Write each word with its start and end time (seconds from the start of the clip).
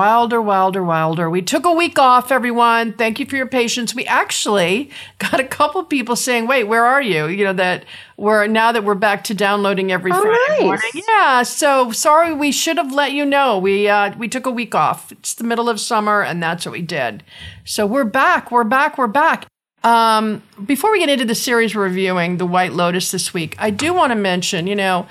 wilder, 0.00 0.40
wilder, 0.40 0.82
wilder. 0.82 1.28
We 1.28 1.42
took 1.42 1.66
a 1.66 1.72
week 1.72 1.98
off, 1.98 2.32
everyone. 2.32 2.94
Thank 2.94 3.20
you 3.20 3.26
for 3.26 3.36
your 3.36 3.46
patience. 3.46 3.94
We 3.94 4.06
actually 4.06 4.90
got 5.18 5.40
a 5.40 5.44
couple 5.44 5.84
people 5.84 6.16
saying, 6.16 6.46
"Wait, 6.46 6.64
where 6.64 6.86
are 6.86 7.02
you?" 7.02 7.26
You 7.26 7.44
know 7.44 7.52
that 7.52 7.84
we're 8.16 8.46
now 8.46 8.72
that 8.72 8.82
we're 8.82 8.94
back 8.94 9.24
to 9.24 9.34
downloading 9.34 9.92
every 9.92 10.10
Oh, 10.10 10.20
Friday 10.22 10.38
nice. 10.48 10.62
morning. 10.62 10.90
Yeah. 11.06 11.42
So 11.42 11.92
sorry, 11.92 12.32
we 12.32 12.50
should 12.50 12.78
have 12.78 12.92
let 12.94 13.12
you 13.12 13.26
know. 13.26 13.58
We 13.58 13.88
uh, 13.88 14.16
we 14.16 14.26
took 14.26 14.46
a 14.46 14.50
week 14.50 14.74
off. 14.74 15.12
It's 15.12 15.34
the 15.34 15.44
middle 15.44 15.68
of 15.68 15.78
summer, 15.78 16.22
and 16.22 16.42
that's 16.42 16.64
what 16.64 16.72
we 16.72 16.82
did. 16.82 17.22
So 17.64 17.84
we're 17.86 18.04
back. 18.04 18.50
We're 18.50 18.64
back. 18.64 18.96
We're 18.96 19.06
back. 19.06 19.46
Um, 19.84 20.42
before 20.64 20.92
we 20.92 20.98
get 21.00 21.08
into 21.10 21.24
the 21.26 21.34
series 21.34 21.74
we're 21.74 21.84
reviewing, 21.84 22.36
The 22.38 22.46
White 22.46 22.72
Lotus 22.72 23.10
this 23.10 23.32
week, 23.34 23.54
I 23.58 23.70
do 23.70 23.94
want 23.94 24.10
to 24.12 24.14
mention, 24.14 24.66
you 24.66 24.76
know, 24.76 25.06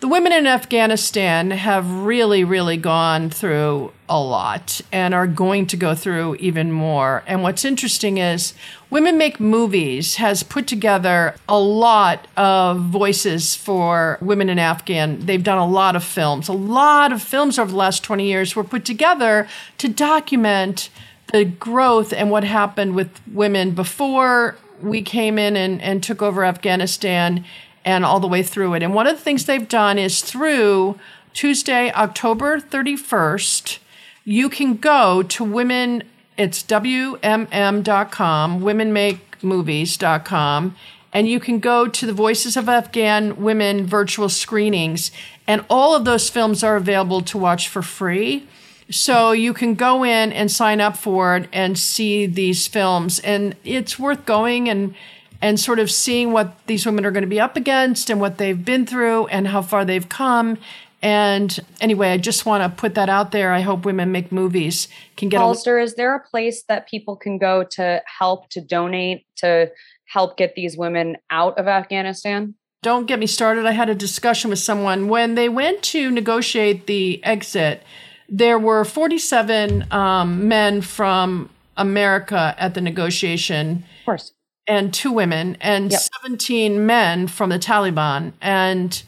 the 0.00 0.08
women 0.08 0.32
in 0.32 0.46
Afghanistan 0.46 1.50
have 1.50 1.90
really, 1.90 2.42
really 2.42 2.78
gone 2.78 3.28
through 3.28 3.92
a 4.08 4.18
lot 4.18 4.80
and 4.90 5.12
are 5.12 5.26
going 5.26 5.66
to 5.66 5.76
go 5.76 5.94
through 5.94 6.36
even 6.36 6.72
more. 6.72 7.22
And 7.26 7.42
what's 7.42 7.66
interesting 7.66 8.16
is 8.16 8.54
Women 8.88 9.18
Make 9.18 9.38
Movies 9.38 10.16
has 10.16 10.42
put 10.42 10.66
together 10.66 11.34
a 11.46 11.60
lot 11.60 12.26
of 12.34 12.80
voices 12.80 13.54
for 13.54 14.16
women 14.22 14.48
in 14.48 14.58
Afghan. 14.58 15.26
They've 15.26 15.44
done 15.44 15.58
a 15.58 15.66
lot 15.66 15.94
of 15.94 16.02
films. 16.02 16.48
A 16.48 16.54
lot 16.54 17.12
of 17.12 17.22
films 17.22 17.58
over 17.58 17.70
the 17.70 17.76
last 17.76 18.02
20 18.02 18.26
years 18.26 18.56
were 18.56 18.64
put 18.64 18.86
together 18.86 19.46
to 19.76 19.88
document 19.88 20.88
the 21.30 21.44
growth 21.44 22.14
and 22.14 22.30
what 22.30 22.42
happened 22.44 22.94
with 22.94 23.20
women 23.30 23.72
before 23.72 24.56
we 24.80 25.02
came 25.02 25.38
in 25.38 25.56
and, 25.56 25.80
and 25.82 26.02
took 26.02 26.22
over 26.22 26.42
Afghanistan 26.42 27.44
and 27.84 28.04
all 28.04 28.18
the 28.20 28.28
way 28.28 28.42
through 28.42 28.74
it. 28.74 28.82
And 28.82 28.92
one 28.94 29.06
of 29.06 29.16
the 29.16 29.22
things 29.22 29.46
they've 29.46 29.68
done 29.68 29.98
is 29.98 30.22
through 30.22 30.98
Tuesday, 31.32 31.92
October 31.92 32.60
31st, 32.60 33.78
you 34.24 34.48
can 34.48 34.76
go 34.76 35.22
to 35.22 35.44
women, 35.44 36.02
it's 36.36 36.62
WMM.com, 36.62 38.60
womenmakemovies.com, 38.60 40.76
and 41.12 41.28
you 41.28 41.40
can 41.40 41.58
go 41.58 41.88
to 41.88 42.06
the 42.06 42.12
Voices 42.12 42.56
of 42.56 42.68
Afghan 42.68 43.42
Women 43.42 43.84
virtual 43.86 44.28
screenings. 44.28 45.10
And 45.46 45.64
all 45.68 45.96
of 45.96 46.04
those 46.04 46.30
films 46.30 46.62
are 46.62 46.76
available 46.76 47.22
to 47.22 47.38
watch 47.38 47.68
for 47.68 47.82
free. 47.82 48.46
So 48.90 49.32
you 49.32 49.54
can 49.54 49.74
go 49.74 50.04
in 50.04 50.32
and 50.32 50.50
sign 50.50 50.80
up 50.80 50.96
for 50.96 51.36
it 51.36 51.48
and 51.52 51.78
see 51.78 52.26
these 52.26 52.66
films, 52.66 53.20
and 53.20 53.54
it's 53.64 53.98
worth 53.98 54.26
going 54.26 54.68
and 54.68 54.94
and 55.42 55.58
sort 55.58 55.78
of 55.78 55.90
seeing 55.90 56.32
what 56.32 56.54
these 56.66 56.84
women 56.84 57.04
are 57.06 57.10
going 57.10 57.22
to 57.22 57.28
be 57.28 57.40
up 57.40 57.56
against 57.56 58.10
and 58.10 58.20
what 58.20 58.38
they've 58.38 58.64
been 58.64 58.86
through 58.86 59.26
and 59.28 59.48
how 59.48 59.62
far 59.62 59.84
they've 59.84 60.08
come. 60.08 60.58
And 61.02 61.58
anyway, 61.80 62.10
I 62.10 62.18
just 62.18 62.44
want 62.44 62.62
to 62.62 62.80
put 62.80 62.94
that 62.94 63.08
out 63.08 63.32
there. 63.32 63.52
I 63.52 63.60
hope 63.60 63.86
women 63.86 64.12
make 64.12 64.30
movies 64.30 64.88
can 65.16 65.30
get 65.30 65.38
a 65.38 65.40
Hollister, 65.40 65.78
is 65.78 65.94
there 65.94 66.14
a 66.14 66.20
place 66.20 66.62
that 66.64 66.88
people 66.88 67.16
can 67.16 67.38
go 67.38 67.64
to 67.64 68.02
help, 68.18 68.50
to 68.50 68.60
donate, 68.60 69.24
to 69.36 69.70
help 70.04 70.36
get 70.36 70.54
these 70.54 70.76
women 70.76 71.16
out 71.30 71.58
of 71.58 71.68
Afghanistan? 71.68 72.54
Don't 72.82 73.06
get 73.06 73.18
me 73.18 73.26
started. 73.26 73.66
I 73.66 73.72
had 73.72 73.88
a 73.88 73.94
discussion 73.94 74.50
with 74.50 74.58
someone 74.58 75.08
when 75.08 75.34
they 75.34 75.48
went 75.48 75.82
to 75.84 76.10
negotiate 76.10 76.86
the 76.86 77.22
exit. 77.24 77.82
There 78.28 78.58
were 78.58 78.84
47 78.84 79.86
um, 79.90 80.48
men 80.48 80.80
from 80.80 81.50
America 81.76 82.54
at 82.58 82.74
the 82.74 82.80
negotiation 82.80 83.84
Of 84.00 84.04
course. 84.04 84.32
And 84.70 84.94
two 84.94 85.10
women 85.10 85.56
and 85.60 85.90
Yep. 85.90 86.00
17 86.22 86.86
men 86.86 87.26
from 87.26 87.50
the 87.50 87.58
Taliban. 87.58 88.32
And 88.40 89.02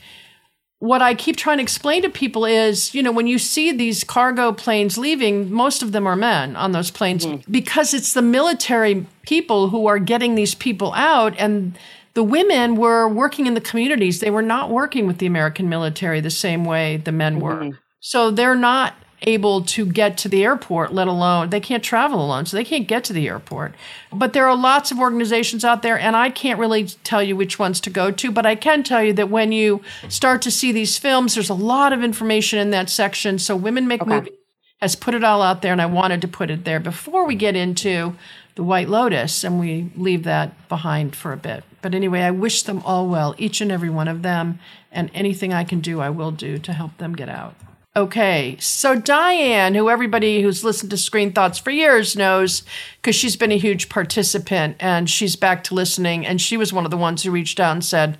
what 0.80 1.00
I 1.00 1.14
keep 1.14 1.36
trying 1.36 1.58
to 1.58 1.62
explain 1.62 2.02
to 2.02 2.08
people 2.08 2.44
is, 2.44 2.92
you 2.92 3.00
know, 3.00 3.12
when 3.12 3.28
you 3.28 3.38
see 3.38 3.70
these 3.70 4.02
cargo 4.02 4.50
planes 4.50 4.98
leaving, 4.98 5.52
most 5.52 5.80
of 5.80 5.92
them 5.92 6.04
are 6.04 6.16
men 6.16 6.56
on 6.56 6.72
those 6.72 6.90
planes 6.90 7.24
mm-hmm. 7.24 7.48
because 7.50 7.94
it's 7.94 8.12
the 8.12 8.22
military 8.22 9.06
people 9.22 9.68
who 9.68 9.86
are 9.86 10.00
getting 10.00 10.34
these 10.34 10.56
people 10.56 10.92
out 10.94 11.32
and 11.38 11.78
the 12.14 12.24
women 12.24 12.74
were 12.74 13.08
working 13.08 13.46
in 13.46 13.54
the 13.54 13.60
communities. 13.60 14.18
They 14.18 14.30
were 14.30 14.42
not 14.42 14.68
working 14.68 15.06
with 15.06 15.18
the 15.18 15.26
American 15.26 15.68
military 15.68 16.20
the 16.20 16.28
same 16.28 16.64
way 16.64 16.96
the 16.96 17.12
men 17.12 17.38
were. 17.38 17.60
Mm-hmm. 17.60 17.76
So 18.00 18.32
they're 18.32 18.56
not 18.56 18.94
able 19.22 19.62
to 19.62 19.86
get 19.86 20.16
to 20.18 20.28
the 20.28 20.44
airport, 20.44 20.92
let 20.92 21.08
alone 21.08 21.50
they 21.50 21.60
can't 21.60 21.82
travel 21.82 22.24
alone, 22.24 22.46
so 22.46 22.56
they 22.56 22.64
can't 22.64 22.88
get 22.88 23.04
to 23.04 23.12
the 23.12 23.28
airport. 23.28 23.74
But 24.12 24.32
there 24.32 24.48
are 24.48 24.56
lots 24.56 24.90
of 24.90 24.98
organizations 24.98 25.64
out 25.64 25.82
there, 25.82 25.98
and 25.98 26.16
I 26.16 26.30
can't 26.30 26.58
really 26.58 26.84
tell 26.84 27.22
you 27.22 27.36
which 27.36 27.58
ones 27.58 27.80
to 27.80 27.90
go 27.90 28.10
to, 28.10 28.30
but 28.30 28.46
I 28.46 28.54
can 28.54 28.82
tell 28.82 29.02
you 29.02 29.12
that 29.14 29.30
when 29.30 29.52
you 29.52 29.82
start 30.08 30.42
to 30.42 30.50
see 30.50 30.72
these 30.72 30.98
films, 30.98 31.34
there's 31.34 31.50
a 31.50 31.54
lot 31.54 31.92
of 31.92 32.02
information 32.02 32.58
in 32.58 32.70
that 32.70 32.90
section. 32.90 33.38
So 33.38 33.56
Women 33.56 33.86
Make 33.88 34.02
Okay. 34.02 34.10
Movies 34.10 34.32
has 34.80 34.96
put 34.96 35.14
it 35.14 35.22
all 35.22 35.42
out 35.42 35.62
there, 35.62 35.72
and 35.72 35.80
I 35.80 35.86
wanted 35.86 36.20
to 36.22 36.28
put 36.28 36.50
it 36.50 36.64
there 36.64 36.80
before 36.80 37.24
we 37.24 37.36
get 37.36 37.54
into 37.54 38.16
the 38.54 38.62
White 38.62 38.88
Lotus 38.88 39.44
and 39.44 39.58
we 39.58 39.90
leave 39.96 40.24
that 40.24 40.68
behind 40.68 41.16
for 41.16 41.32
a 41.32 41.36
bit. 41.36 41.64
But 41.80 41.94
anyway, 41.94 42.20
I 42.20 42.30
wish 42.30 42.62
them 42.62 42.82
all 42.84 43.08
well, 43.08 43.34
each 43.38 43.60
and 43.60 43.72
every 43.72 43.90
one 43.90 44.08
of 44.08 44.22
them, 44.22 44.58
and 44.90 45.10
anything 45.14 45.52
I 45.52 45.64
can 45.64 45.80
do, 45.80 46.00
I 46.00 46.10
will 46.10 46.30
do 46.30 46.58
to 46.58 46.72
help 46.72 46.96
them 46.98 47.14
get 47.14 47.28
out. 47.28 47.54
Okay, 47.94 48.56
so 48.58 48.94
Diane, 48.94 49.74
who 49.74 49.90
everybody 49.90 50.40
who's 50.40 50.64
listened 50.64 50.88
to 50.90 50.96
Screen 50.96 51.30
Thoughts 51.30 51.58
for 51.58 51.70
years 51.70 52.16
knows, 52.16 52.62
because 52.96 53.14
she's 53.14 53.36
been 53.36 53.52
a 53.52 53.58
huge 53.58 53.90
participant 53.90 54.76
and 54.80 55.10
she's 55.10 55.36
back 55.36 55.62
to 55.64 55.74
listening, 55.74 56.24
and 56.24 56.40
she 56.40 56.56
was 56.56 56.72
one 56.72 56.86
of 56.86 56.90
the 56.90 56.96
ones 56.96 57.22
who 57.22 57.30
reached 57.30 57.60
out 57.60 57.72
and 57.72 57.84
said, 57.84 58.16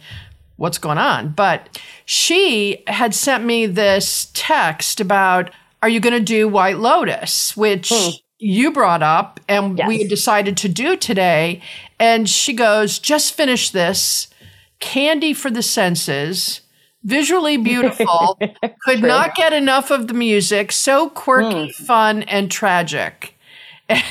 What's 0.56 0.76
going 0.76 0.98
on? 0.98 1.30
But 1.30 1.80
she 2.04 2.84
had 2.86 3.14
sent 3.14 3.44
me 3.44 3.64
this 3.64 4.30
text 4.34 5.00
about, 5.00 5.50
Are 5.82 5.88
you 5.88 6.00
going 6.00 6.12
to 6.12 6.20
do 6.20 6.48
White 6.48 6.78
Lotus? 6.78 7.56
Which 7.56 7.88
hmm. 7.90 8.10
you 8.38 8.72
brought 8.72 9.02
up 9.02 9.40
and 9.48 9.78
we 9.88 10.00
Yes. 10.00 10.10
decided 10.10 10.58
to 10.58 10.68
do 10.68 10.98
today. 10.98 11.62
And 11.98 12.28
she 12.28 12.52
goes, 12.52 12.98
Just 12.98 13.32
finish 13.32 13.70
this. 13.70 14.28
Candy 14.80 15.32
for 15.32 15.50
the 15.50 15.62
senses 15.62 16.60
visually 17.04 17.56
beautiful, 17.70 18.38
could 18.84 19.02
not 19.02 19.34
get 19.34 19.52
enough 19.52 19.90
of 19.90 20.08
the 20.08 20.14
music, 20.14 20.72
so 20.72 21.08
quirky, 21.10 21.72
fun, 21.72 22.22
and 22.24 22.50
tragic. 22.50 23.34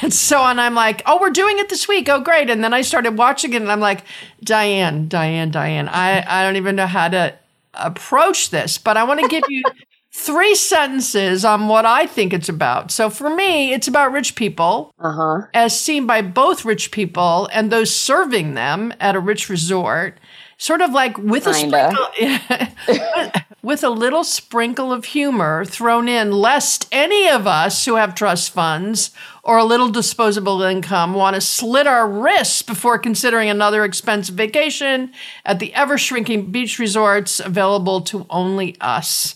And 0.04 0.14
so, 0.14 0.44
and 0.44 0.62
I'm 0.62 0.76
like, 0.76 1.02
oh, 1.08 1.18
we're 1.20 1.32
doing 1.32 1.58
it 1.58 1.70
this 1.70 1.88
week. 1.88 2.08
Oh, 2.08 2.20
great. 2.20 2.52
And 2.52 2.64
then 2.64 2.72
I 2.72 2.82
started 2.82 3.18
watching 3.18 3.54
it 3.54 3.64
and 3.64 3.72
I'm 3.72 3.80
like, 3.80 4.04
Diane, 4.44 5.08
Diane, 5.08 5.50
Diane, 5.50 5.88
I, 5.90 6.24
I 6.28 6.44
don't 6.44 6.56
even 6.58 6.76
know 6.76 6.86
how 6.86 7.08
to 7.08 7.34
approach 7.74 8.52
this, 8.52 8.78
but 8.78 8.96
I 8.96 9.04
want 9.06 9.22
to 9.22 9.28
give 9.28 9.44
you 9.50 9.64
three 10.12 10.54
sentences 10.54 11.44
on 11.44 11.68
what 11.68 11.86
I 11.86 12.06
think 12.06 12.32
it's 12.32 12.50
about. 12.50 12.92
So 12.92 13.10
for 13.10 13.34
me, 13.36 13.74
it's 13.74 13.88
about 13.88 14.12
rich 14.12 14.36
people 14.36 14.94
Uh 15.00 15.14
huh. 15.14 15.48
as 15.56 15.80
seen 15.80 16.06
by 16.06 16.22
both 16.22 16.64
rich 16.64 16.92
people 16.92 17.50
and 17.52 17.72
those 17.72 17.96
serving 17.96 18.54
them 18.54 18.94
at 19.00 19.16
a 19.16 19.20
rich 19.20 19.50
resort, 19.50 20.20
sort 20.62 20.80
of 20.80 20.92
like 20.92 21.18
with 21.18 21.48
a 21.48 21.54
Kinda. 21.54 21.92
sprinkle, 22.14 23.42
with 23.64 23.84
a 23.84 23.90
little 23.90 24.24
sprinkle 24.24 24.94
of 24.94 25.06
humor 25.06 25.66
thrown 25.66 26.08
in, 26.08 26.32
lest 26.32 26.88
any 26.92 27.28
of 27.28 27.48
us 27.48 27.84
who 27.86 27.96
have 27.96 28.14
trust 28.14 28.52
funds 28.52 29.10
or 29.44 29.58
a 29.58 29.64
little 29.64 29.90
disposable 29.90 30.62
income 30.62 31.16
want 31.16 31.34
to 31.34 31.42
slit 31.42 31.88
our 31.88 32.08
wrists 32.08 32.62
before 32.62 33.00
considering 33.00 33.50
another 33.50 33.84
expensive 33.84 34.36
vacation 34.36 35.12
at 35.46 35.58
the 35.58 35.74
ever 35.74 35.98
shrinking 35.98 36.52
beach 36.52 36.78
resorts 36.78 37.40
available 37.40 38.00
to 38.00 38.28
only 38.30 38.78
us. 38.80 39.34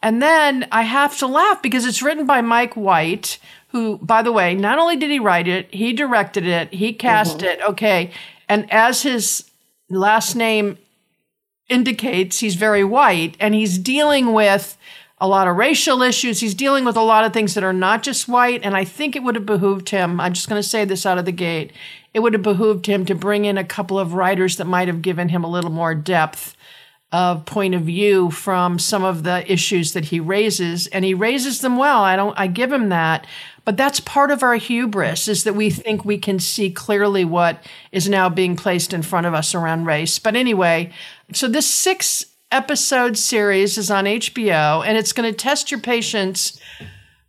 And 0.00 0.22
then 0.22 0.68
I 0.70 0.82
have 0.82 1.18
to 1.18 1.26
laugh 1.26 1.60
because 1.60 1.86
it's 1.86 2.02
written 2.02 2.24
by 2.24 2.40
Mike 2.40 2.76
White, 2.76 3.40
who, 3.70 3.98
by 3.98 4.22
the 4.22 4.30
way, 4.30 4.54
not 4.54 4.78
only 4.78 4.94
did 4.94 5.10
he 5.10 5.18
write 5.18 5.48
it, 5.48 5.74
he 5.74 5.92
directed 5.92 6.46
it, 6.46 6.72
he 6.72 6.92
cast 6.92 7.38
mm-hmm. 7.38 7.46
it. 7.46 7.60
Okay. 7.62 8.12
And 8.48 8.72
as 8.72 9.02
his 9.02 9.47
last 9.90 10.34
name 10.34 10.78
indicates, 11.68 12.40
he's 12.40 12.54
very 12.54 12.84
white 12.84 13.36
and 13.40 13.54
he's 13.54 13.78
dealing 13.78 14.32
with 14.32 14.76
a 15.20 15.28
lot 15.28 15.48
of 15.48 15.56
racial 15.56 16.02
issues. 16.02 16.40
He's 16.40 16.54
dealing 16.54 16.84
with 16.84 16.96
a 16.96 17.02
lot 17.02 17.24
of 17.24 17.32
things 17.32 17.54
that 17.54 17.64
are 17.64 17.72
not 17.72 18.02
just 18.02 18.28
white. 18.28 18.62
And 18.62 18.76
I 18.76 18.84
think 18.84 19.16
it 19.16 19.22
would 19.22 19.34
have 19.34 19.46
behooved 19.46 19.90
him, 19.90 20.20
I'm 20.20 20.32
just 20.32 20.48
going 20.48 20.62
to 20.62 20.68
say 20.68 20.84
this 20.84 21.04
out 21.04 21.18
of 21.18 21.24
the 21.24 21.32
gate, 21.32 21.72
it 22.14 22.20
would 22.20 22.32
have 22.32 22.42
behooved 22.42 22.86
him 22.86 23.04
to 23.06 23.14
bring 23.14 23.44
in 23.44 23.58
a 23.58 23.64
couple 23.64 23.98
of 23.98 24.14
writers 24.14 24.56
that 24.56 24.66
might 24.66 24.88
have 24.88 25.02
given 25.02 25.28
him 25.28 25.44
a 25.44 25.50
little 25.50 25.70
more 25.70 25.94
depth 25.94 26.56
of 27.10 27.46
point 27.46 27.74
of 27.74 27.82
view 27.82 28.30
from 28.30 28.78
some 28.78 29.02
of 29.02 29.22
the 29.22 29.50
issues 29.50 29.94
that 29.94 30.06
he 30.06 30.20
raises 30.20 30.86
and 30.88 31.04
he 31.04 31.14
raises 31.14 31.60
them 31.60 31.76
well. 31.76 32.02
I 32.02 32.16
don't 32.16 32.38
i 32.38 32.46
give 32.46 32.72
him 32.72 32.90
that. 32.90 33.26
But 33.64 33.76
that's 33.76 34.00
part 34.00 34.30
of 34.30 34.42
our 34.42 34.56
hubris 34.56 35.28
is 35.28 35.44
that 35.44 35.54
we 35.54 35.68
think 35.68 36.04
we 36.04 36.16
can 36.16 36.38
see 36.38 36.70
clearly 36.70 37.24
what 37.24 37.62
is 37.92 38.08
now 38.08 38.30
being 38.30 38.56
placed 38.56 38.94
in 38.94 39.02
front 39.02 39.26
of 39.26 39.34
us 39.34 39.54
around 39.54 39.84
race. 39.84 40.18
But 40.18 40.36
anyway 40.36 40.92
so 41.32 41.48
this 41.48 41.66
six 41.68 42.24
episode 42.50 43.18
series 43.18 43.76
is 43.76 43.90
on 43.90 44.04
hbo 44.04 44.86
and 44.86 44.96
it's 44.96 45.12
going 45.12 45.30
to 45.30 45.36
test 45.36 45.70
your 45.70 45.80
patience 45.80 46.58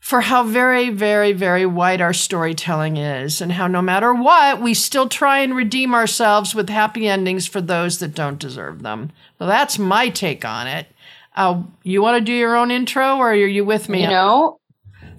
for 0.10 0.22
how 0.22 0.44
very, 0.44 0.90
very, 0.90 1.34
very 1.34 1.68
white 1.68 2.02
our 2.02 2.14
storytelling 2.14 2.98
is, 2.98 3.42
and 3.42 3.52
how 3.52 3.68
no 3.68 3.80
matter 3.80 4.12
what, 4.12 4.60
we 4.60 4.74
still 4.74 5.08
try 5.08 5.38
and 5.38 5.56
redeem 5.56 5.94
ourselves 5.94 6.56
with 6.56 6.68
happy 6.68 7.08
endings 7.08 7.46
for 7.46 7.62
those 7.62 8.00
that 8.00 8.16
don't 8.16 8.40
deserve 8.40 8.82
them. 8.82 9.12
So 9.38 9.46
that's 9.46 9.78
my 9.78 10.10
take 10.10 10.44
on 10.44 10.66
it. 10.66 10.88
Uh, 11.36 11.62
you 11.84 12.02
want 12.02 12.18
to 12.18 12.26
do 12.26 12.34
your 12.34 12.56
own 12.56 12.72
intro, 12.72 13.18
or 13.18 13.34
are 13.34 13.36
you 13.36 13.64
with 13.64 13.88
me? 13.88 14.02
You 14.02 14.08
know, 14.10 14.60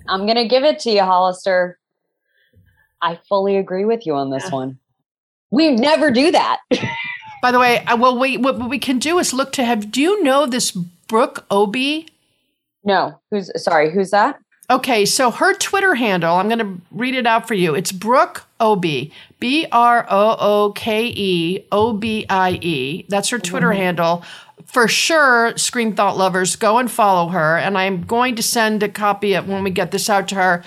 I'm 0.08 0.26
going 0.26 0.34
to 0.34 0.48
give 0.48 0.64
it 0.64 0.80
to 0.80 0.90
you, 0.90 1.02
Hollister. 1.02 1.78
I 3.00 3.20
fully 3.28 3.58
agree 3.58 3.84
with 3.84 4.04
you 4.06 4.16
on 4.16 4.30
this 4.30 4.46
Yeah. 4.46 4.56
one. 4.56 4.78
We 5.52 5.70
never 5.70 6.10
do 6.10 6.32
that. 6.32 6.58
By 7.42 7.52
the 7.52 7.60
way, 7.60 7.78
uh, 7.84 7.96
well, 7.96 8.18
we, 8.18 8.38
what 8.38 8.68
we 8.68 8.80
can 8.80 8.98
do 8.98 9.20
is 9.20 9.32
look 9.32 9.52
to 9.52 9.64
have. 9.64 9.92
Do 9.92 10.00
you 10.00 10.20
know 10.24 10.46
this 10.46 10.72
Brooke 10.72 11.46
Obie? 11.48 12.08
no, 12.82 13.20
who's 13.30 13.52
sorry? 13.62 13.92
Who's 13.92 14.10
that? 14.10 14.40
Okay, 14.70 15.04
so 15.04 15.32
her 15.32 15.52
Twitter 15.54 15.96
handle, 15.96 16.36
I'm 16.36 16.48
going 16.48 16.60
to 16.60 16.80
read 16.92 17.16
it 17.16 17.26
out 17.26 17.48
for 17.48 17.54
you. 17.54 17.74
It's 17.74 17.90
Brooke 17.90 18.46
Obie, 18.60 19.12
B 19.40 19.66
R 19.72 20.06
O 20.08 20.36
O 20.38 20.72
K 20.76 21.06
E 21.08 21.66
O 21.72 21.92
B 21.92 22.24
I 22.30 22.52
E. 22.62 23.04
That's 23.08 23.30
her 23.30 23.40
Twitter 23.40 23.70
mm-hmm. 23.70 23.80
handle. 23.80 24.24
For 24.66 24.86
sure, 24.86 25.56
Screen 25.56 25.96
Thought 25.96 26.16
lovers, 26.16 26.54
go 26.54 26.78
and 26.78 26.88
follow 26.88 27.30
her. 27.30 27.58
And 27.58 27.76
I'm 27.76 28.02
going 28.02 28.36
to 28.36 28.44
send 28.44 28.84
a 28.84 28.88
copy 28.88 29.34
of 29.34 29.48
when 29.48 29.64
we 29.64 29.70
get 29.70 29.90
this 29.90 30.08
out 30.08 30.28
to 30.28 30.36
her. 30.36 30.62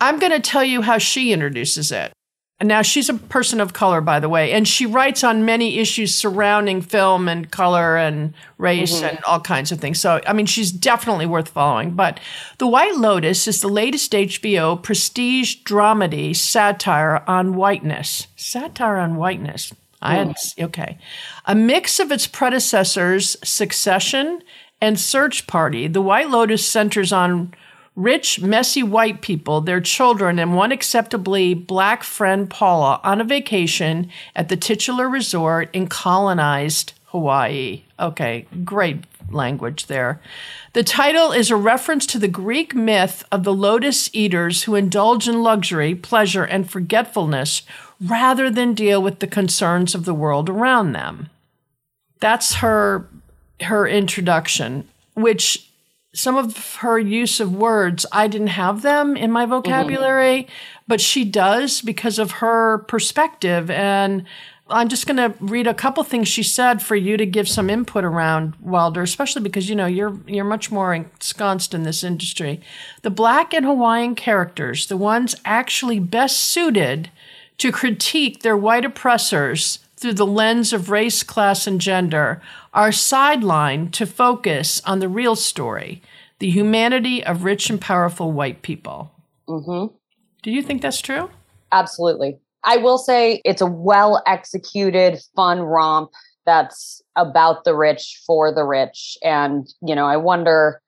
I'm 0.00 0.20
going 0.20 0.30
to 0.30 0.40
tell 0.40 0.62
you 0.62 0.82
how 0.82 0.98
she 0.98 1.32
introduces 1.32 1.90
it. 1.90 2.12
Now 2.60 2.82
she's 2.82 3.08
a 3.08 3.14
person 3.14 3.60
of 3.60 3.72
color, 3.72 4.00
by 4.00 4.18
the 4.18 4.28
way, 4.28 4.50
and 4.50 4.66
she 4.66 4.84
writes 4.84 5.22
on 5.22 5.44
many 5.44 5.78
issues 5.78 6.12
surrounding 6.12 6.82
film 6.82 7.28
and 7.28 7.48
color 7.48 7.96
and 7.96 8.34
race 8.58 8.96
mm-hmm. 8.96 9.06
and 9.06 9.24
all 9.24 9.38
kinds 9.38 9.70
of 9.70 9.78
things. 9.78 10.00
So, 10.00 10.20
I 10.26 10.32
mean, 10.32 10.46
she's 10.46 10.72
definitely 10.72 11.26
worth 11.26 11.50
following. 11.50 11.92
But 11.92 12.18
The 12.58 12.66
White 12.66 12.96
Lotus 12.96 13.46
is 13.46 13.60
the 13.60 13.68
latest 13.68 14.10
HBO 14.10 14.82
prestige 14.82 15.62
dramedy 15.62 16.34
satire 16.34 17.22
on 17.28 17.54
whiteness. 17.54 18.26
Satire 18.34 18.96
on 18.96 19.14
whiteness. 19.14 19.72
I 20.02 20.16
had 20.16 20.36
hmm. 20.56 20.64
okay. 20.64 20.98
A 21.44 21.54
mix 21.54 22.00
of 22.00 22.10
its 22.10 22.26
predecessors, 22.26 23.36
Succession 23.44 24.42
and 24.80 24.98
Search 24.98 25.46
Party. 25.46 25.86
The 25.86 26.02
White 26.02 26.30
Lotus 26.30 26.66
centers 26.66 27.12
on 27.12 27.54
rich, 27.98 28.40
messy 28.40 28.82
white 28.82 29.20
people, 29.20 29.60
their 29.60 29.80
children, 29.80 30.38
and 30.38 30.54
one 30.54 30.70
acceptably 30.70 31.52
black 31.52 32.04
friend, 32.04 32.48
Paula, 32.48 33.00
on 33.02 33.20
a 33.20 33.24
vacation 33.24 34.08
at 34.36 34.48
the 34.48 34.56
titular 34.56 35.08
resort 35.08 35.68
in 35.72 35.88
colonized 35.88 36.92
Hawaii. 37.06 37.82
Okay, 37.98 38.46
great 38.64 39.04
language 39.30 39.86
there. 39.86 40.20
The 40.74 40.84
title 40.84 41.32
is 41.32 41.50
a 41.50 41.56
reference 41.56 42.06
to 42.06 42.18
the 42.20 42.28
Greek 42.28 42.72
myth 42.72 43.24
of 43.32 43.42
the 43.42 43.52
lotus 43.52 44.08
eaters 44.12 44.62
who 44.62 44.76
indulge 44.76 45.28
in 45.28 45.42
luxury, 45.42 45.94
pleasure, 45.96 46.44
and 46.44 46.70
forgetfulness 46.70 47.62
rather 48.00 48.48
than 48.48 48.74
deal 48.74 49.02
with 49.02 49.18
the 49.18 49.26
concerns 49.26 49.94
of 49.96 50.04
the 50.04 50.14
world 50.14 50.48
around 50.48 50.92
them. 50.92 51.30
That's 52.20 52.54
her 52.54 53.08
her 53.60 53.88
introduction, 53.88 54.86
which 55.14 55.67
some 56.18 56.36
of 56.36 56.76
her 56.76 56.98
use 56.98 57.38
of 57.38 57.54
words, 57.54 58.04
I 58.10 58.26
didn't 58.26 58.48
have 58.48 58.82
them 58.82 59.16
in 59.16 59.30
my 59.30 59.44
mm-hmm. 59.44 59.50
vocabulary, 59.50 60.48
but 60.88 61.00
she 61.00 61.24
does 61.24 61.80
because 61.80 62.18
of 62.18 62.32
her 62.32 62.78
perspective. 62.78 63.70
And 63.70 64.24
I'm 64.68 64.88
just 64.88 65.06
going 65.06 65.16
to 65.16 65.32
read 65.38 65.68
a 65.68 65.74
couple 65.74 66.02
things 66.02 66.26
she 66.26 66.42
said 66.42 66.82
for 66.82 66.96
you 66.96 67.16
to 67.16 67.24
give 67.24 67.48
some 67.48 67.70
input 67.70 68.02
around 68.02 68.56
Wilder, 68.60 69.02
especially 69.02 69.42
because 69.42 69.68
you 69.68 69.76
know 69.76 69.86
you're 69.86 70.18
you're 70.26 70.44
much 70.44 70.72
more 70.72 70.92
ensconced 70.92 71.72
in 71.72 71.84
this 71.84 72.02
industry. 72.02 72.60
The 73.02 73.10
black 73.10 73.54
and 73.54 73.64
Hawaiian 73.64 74.16
characters, 74.16 74.88
the 74.88 74.96
ones 74.96 75.36
actually 75.44 76.00
best 76.00 76.38
suited 76.38 77.10
to 77.58 77.70
critique 77.70 78.42
their 78.42 78.56
white 78.56 78.84
oppressors 78.84 79.78
through 79.98 80.14
the 80.14 80.26
lens 80.26 80.72
of 80.72 80.90
race, 80.90 81.22
class, 81.22 81.66
and 81.66 81.80
gender, 81.80 82.40
are 82.72 82.90
sidelined 82.90 83.90
to 83.92 84.06
focus 84.06 84.80
on 84.84 85.00
the 85.00 85.08
real 85.08 85.34
story, 85.34 86.00
the 86.38 86.50
humanity 86.50 87.24
of 87.24 87.42
rich 87.42 87.68
and 87.68 87.80
powerful 87.80 88.30
white 88.30 88.62
people. 88.62 89.10
hmm 89.48 89.86
Do 90.42 90.50
you 90.50 90.62
think 90.62 90.82
that's 90.82 91.00
true? 91.00 91.30
Absolutely. 91.72 92.38
I 92.64 92.76
will 92.76 92.98
say 92.98 93.42
it's 93.44 93.60
a 93.60 93.66
well 93.66 94.22
executed, 94.26 95.20
fun 95.34 95.60
romp 95.60 96.10
that's 96.46 97.02
about 97.16 97.64
the 97.64 97.74
rich 97.74 98.22
for 98.26 98.54
the 98.54 98.64
rich. 98.64 99.18
And, 99.22 99.66
you 99.82 99.94
know, 99.94 100.06
I 100.06 100.16
wonder 100.16 100.80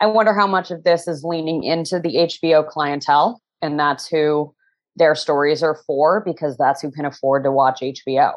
I 0.00 0.06
wonder 0.06 0.34
how 0.34 0.48
much 0.48 0.72
of 0.72 0.82
this 0.82 1.06
is 1.06 1.22
leaning 1.22 1.62
into 1.62 2.00
the 2.00 2.16
HBO 2.16 2.66
clientele, 2.68 3.40
and 3.60 3.78
that's 3.78 4.08
who 4.08 4.52
their 4.96 5.14
stories 5.14 5.62
are 5.62 5.76
for 5.86 6.20
because 6.24 6.56
that's 6.56 6.82
who 6.82 6.90
can 6.90 7.04
afford 7.04 7.44
to 7.44 7.52
watch 7.52 7.80
HBO. 7.80 8.32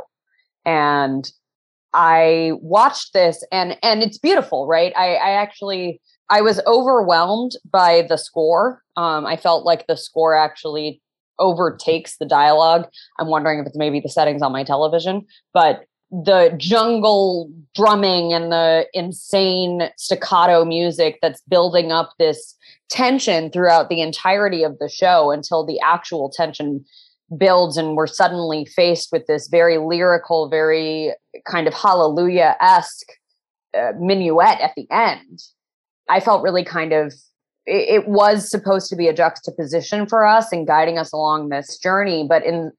And 0.66 1.30
I 1.94 2.52
watched 2.62 3.14
this 3.14 3.44
and 3.52 3.78
and 3.82 4.04
it's 4.04 4.18
beautiful, 4.18 4.68
right? 4.68 4.94
I, 4.96 5.16
I 5.16 5.30
actually 5.32 6.02
I 6.30 6.42
was 6.42 6.60
overwhelmed 6.68 7.54
by 7.72 8.06
the 8.08 8.18
score. 8.18 8.82
Um, 8.98 9.26
I 9.26 9.38
felt 9.38 9.66
like 9.66 9.88
the 9.88 9.98
score 9.98 10.36
actually 10.36 11.02
overtakes 11.40 12.18
the 12.18 12.26
dialogue. 12.26 12.88
I'm 13.20 13.28
wondering 13.28 13.60
if 13.60 13.68
it's 13.68 13.78
maybe 13.78 14.00
the 14.00 14.10
settings 14.10 14.42
on 14.42 14.52
my 14.52 14.64
television, 14.64 15.26
but 15.54 15.86
the 16.12 16.54
jungle 16.58 17.52
drumming 17.74 18.34
and 18.34 18.52
the 18.52 18.88
insane 18.94 19.90
staccato 19.98 20.64
music 20.64 21.20
that's 21.22 21.42
building 21.42 21.92
up 21.92 22.14
this 22.20 22.56
tension 22.90 23.52
throughout 23.52 23.90
the 23.90 24.02
entirety 24.02 24.64
of 24.64 24.78
the 24.80 24.88
show 24.88 25.32
until 25.32 25.66
the 25.66 25.80
actual 25.80 26.30
tension 26.30 26.86
builds 27.38 27.78
and 27.78 27.96
we're 27.96 28.08
suddenly 28.08 28.66
faced 28.66 29.10
with 29.12 29.26
this 29.28 29.48
very 29.48 29.78
lyrical, 29.78 30.50
very 30.50 31.14
kind 31.46 31.68
of 31.68 31.74
hallelujah 31.74 32.56
esque 32.62 33.12
uh, 33.78 33.92
minuet 34.00 34.60
at 34.62 34.74
the 34.76 34.88
end. 34.92 35.40
I 36.10 36.20
felt 36.20 36.44
really 36.44 36.64
kind 36.64 36.94
of 36.94 37.14
it, 37.66 38.04
it 38.04 38.08
was 38.08 38.50
supposed 38.50 38.90
to 38.90 38.96
be 38.96 39.08
a 39.08 39.14
juxtaposition 39.14 40.08
for 40.08 40.26
us 40.26 40.52
and 40.52 40.68
guiding 40.68 40.98
us 40.98 41.12
along 41.12 41.50
this 41.50 41.78
journey, 41.78 42.26
but 42.28 42.46
in 42.46 42.72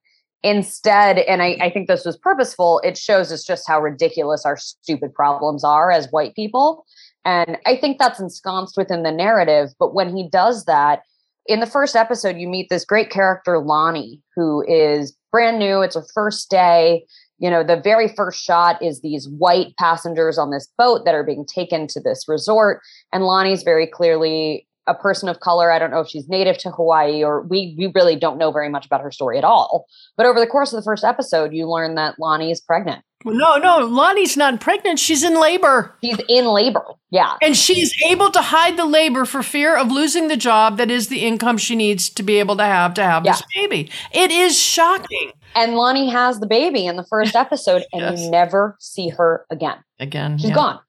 instead, 0.42 1.18
and 1.18 1.42
I, 1.42 1.56
I 1.60 1.70
think 1.70 1.88
this 1.88 2.04
was 2.04 2.16
purposeful, 2.16 2.80
it 2.84 2.96
shows 2.96 3.32
us 3.32 3.42
just 3.42 3.66
how 3.66 3.80
ridiculous 3.80 4.46
our 4.46 4.56
stupid 4.56 5.12
problems 5.12 5.64
are 5.64 5.90
as 5.90 6.08
white 6.10 6.36
people. 6.36 6.84
And 7.24 7.58
I 7.66 7.76
think 7.76 7.98
that's 7.98 8.20
ensconced 8.20 8.76
within 8.76 9.02
the 9.02 9.10
narrative. 9.10 9.70
But 9.78 9.92
when 9.92 10.14
he 10.14 10.28
does 10.28 10.64
that, 10.66 11.00
in 11.48 11.60
the 11.60 11.66
first 11.66 11.96
episode, 11.96 12.36
you 12.36 12.48
meet 12.48 12.68
this 12.68 12.84
great 12.84 13.10
character, 13.10 13.58
Lonnie, 13.58 14.22
who 14.34 14.64
is 14.68 15.16
brand 15.30 15.58
new. 15.58 15.82
It's 15.82 15.96
her 15.96 16.04
first 16.14 16.50
day. 16.50 17.04
You 17.38 17.50
know, 17.50 17.62
the 17.62 17.80
very 17.80 18.08
first 18.08 18.42
shot 18.42 18.82
is 18.82 19.00
these 19.00 19.28
white 19.28 19.76
passengers 19.78 20.38
on 20.38 20.50
this 20.50 20.68
boat 20.78 21.04
that 21.04 21.14
are 21.14 21.24
being 21.24 21.44
taken 21.44 21.86
to 21.88 22.00
this 22.00 22.24
resort. 22.26 22.80
And 23.12 23.24
Lonnie's 23.24 23.62
very 23.62 23.86
clearly 23.86 24.65
a 24.86 24.94
person 24.94 25.28
of 25.28 25.40
color. 25.40 25.70
I 25.72 25.78
don't 25.78 25.90
know 25.90 26.00
if 26.00 26.08
she's 26.08 26.28
native 26.28 26.58
to 26.58 26.70
Hawaii 26.70 27.22
or 27.24 27.42
we 27.42 27.74
we 27.78 27.90
really 27.94 28.16
don't 28.16 28.38
know 28.38 28.50
very 28.52 28.68
much 28.68 28.86
about 28.86 29.00
her 29.00 29.10
story 29.10 29.38
at 29.38 29.44
all. 29.44 29.86
But 30.16 30.26
over 30.26 30.38
the 30.40 30.46
course 30.46 30.72
of 30.72 30.76
the 30.78 30.84
first 30.84 31.04
episode, 31.04 31.52
you 31.52 31.68
learn 31.68 31.94
that 31.96 32.18
Lonnie 32.18 32.50
is 32.50 32.60
pregnant. 32.60 33.02
No, 33.24 33.56
no, 33.56 33.78
Lonnie's 33.78 34.36
not 34.36 34.60
pregnant. 34.60 35.00
She's 35.00 35.24
in 35.24 35.40
labor. 35.40 35.96
She's 36.04 36.18
in 36.28 36.44
labor. 36.44 36.84
Yeah. 37.10 37.34
And 37.42 37.56
she's 37.56 37.92
able 38.08 38.30
to 38.30 38.40
hide 38.40 38.76
the 38.76 38.84
labor 38.84 39.24
for 39.24 39.42
fear 39.42 39.76
of 39.76 39.90
losing 39.90 40.28
the 40.28 40.36
job 40.36 40.76
that 40.76 40.90
is 40.92 41.08
the 41.08 41.24
income 41.26 41.58
she 41.58 41.74
needs 41.74 42.08
to 42.10 42.22
be 42.22 42.38
able 42.38 42.56
to 42.58 42.64
have 42.64 42.94
to 42.94 43.02
have 43.02 43.24
this 43.24 43.42
baby. 43.54 43.90
It 44.12 44.30
is 44.30 44.56
shocking. 44.56 45.32
And 45.56 45.74
Lonnie 45.74 46.08
has 46.10 46.38
the 46.38 46.46
baby 46.46 46.86
in 46.86 46.96
the 46.96 47.04
first 47.04 47.34
episode, 47.44 47.84
and 47.92 48.02
Yes. 48.02 48.20
you 48.22 48.30
never 48.30 48.76
see 48.78 49.08
her 49.08 49.44
again. 49.50 49.78
Again, 49.98 50.38
She's 50.38 50.50
yeah. 50.50 50.54
gone. 50.54 50.80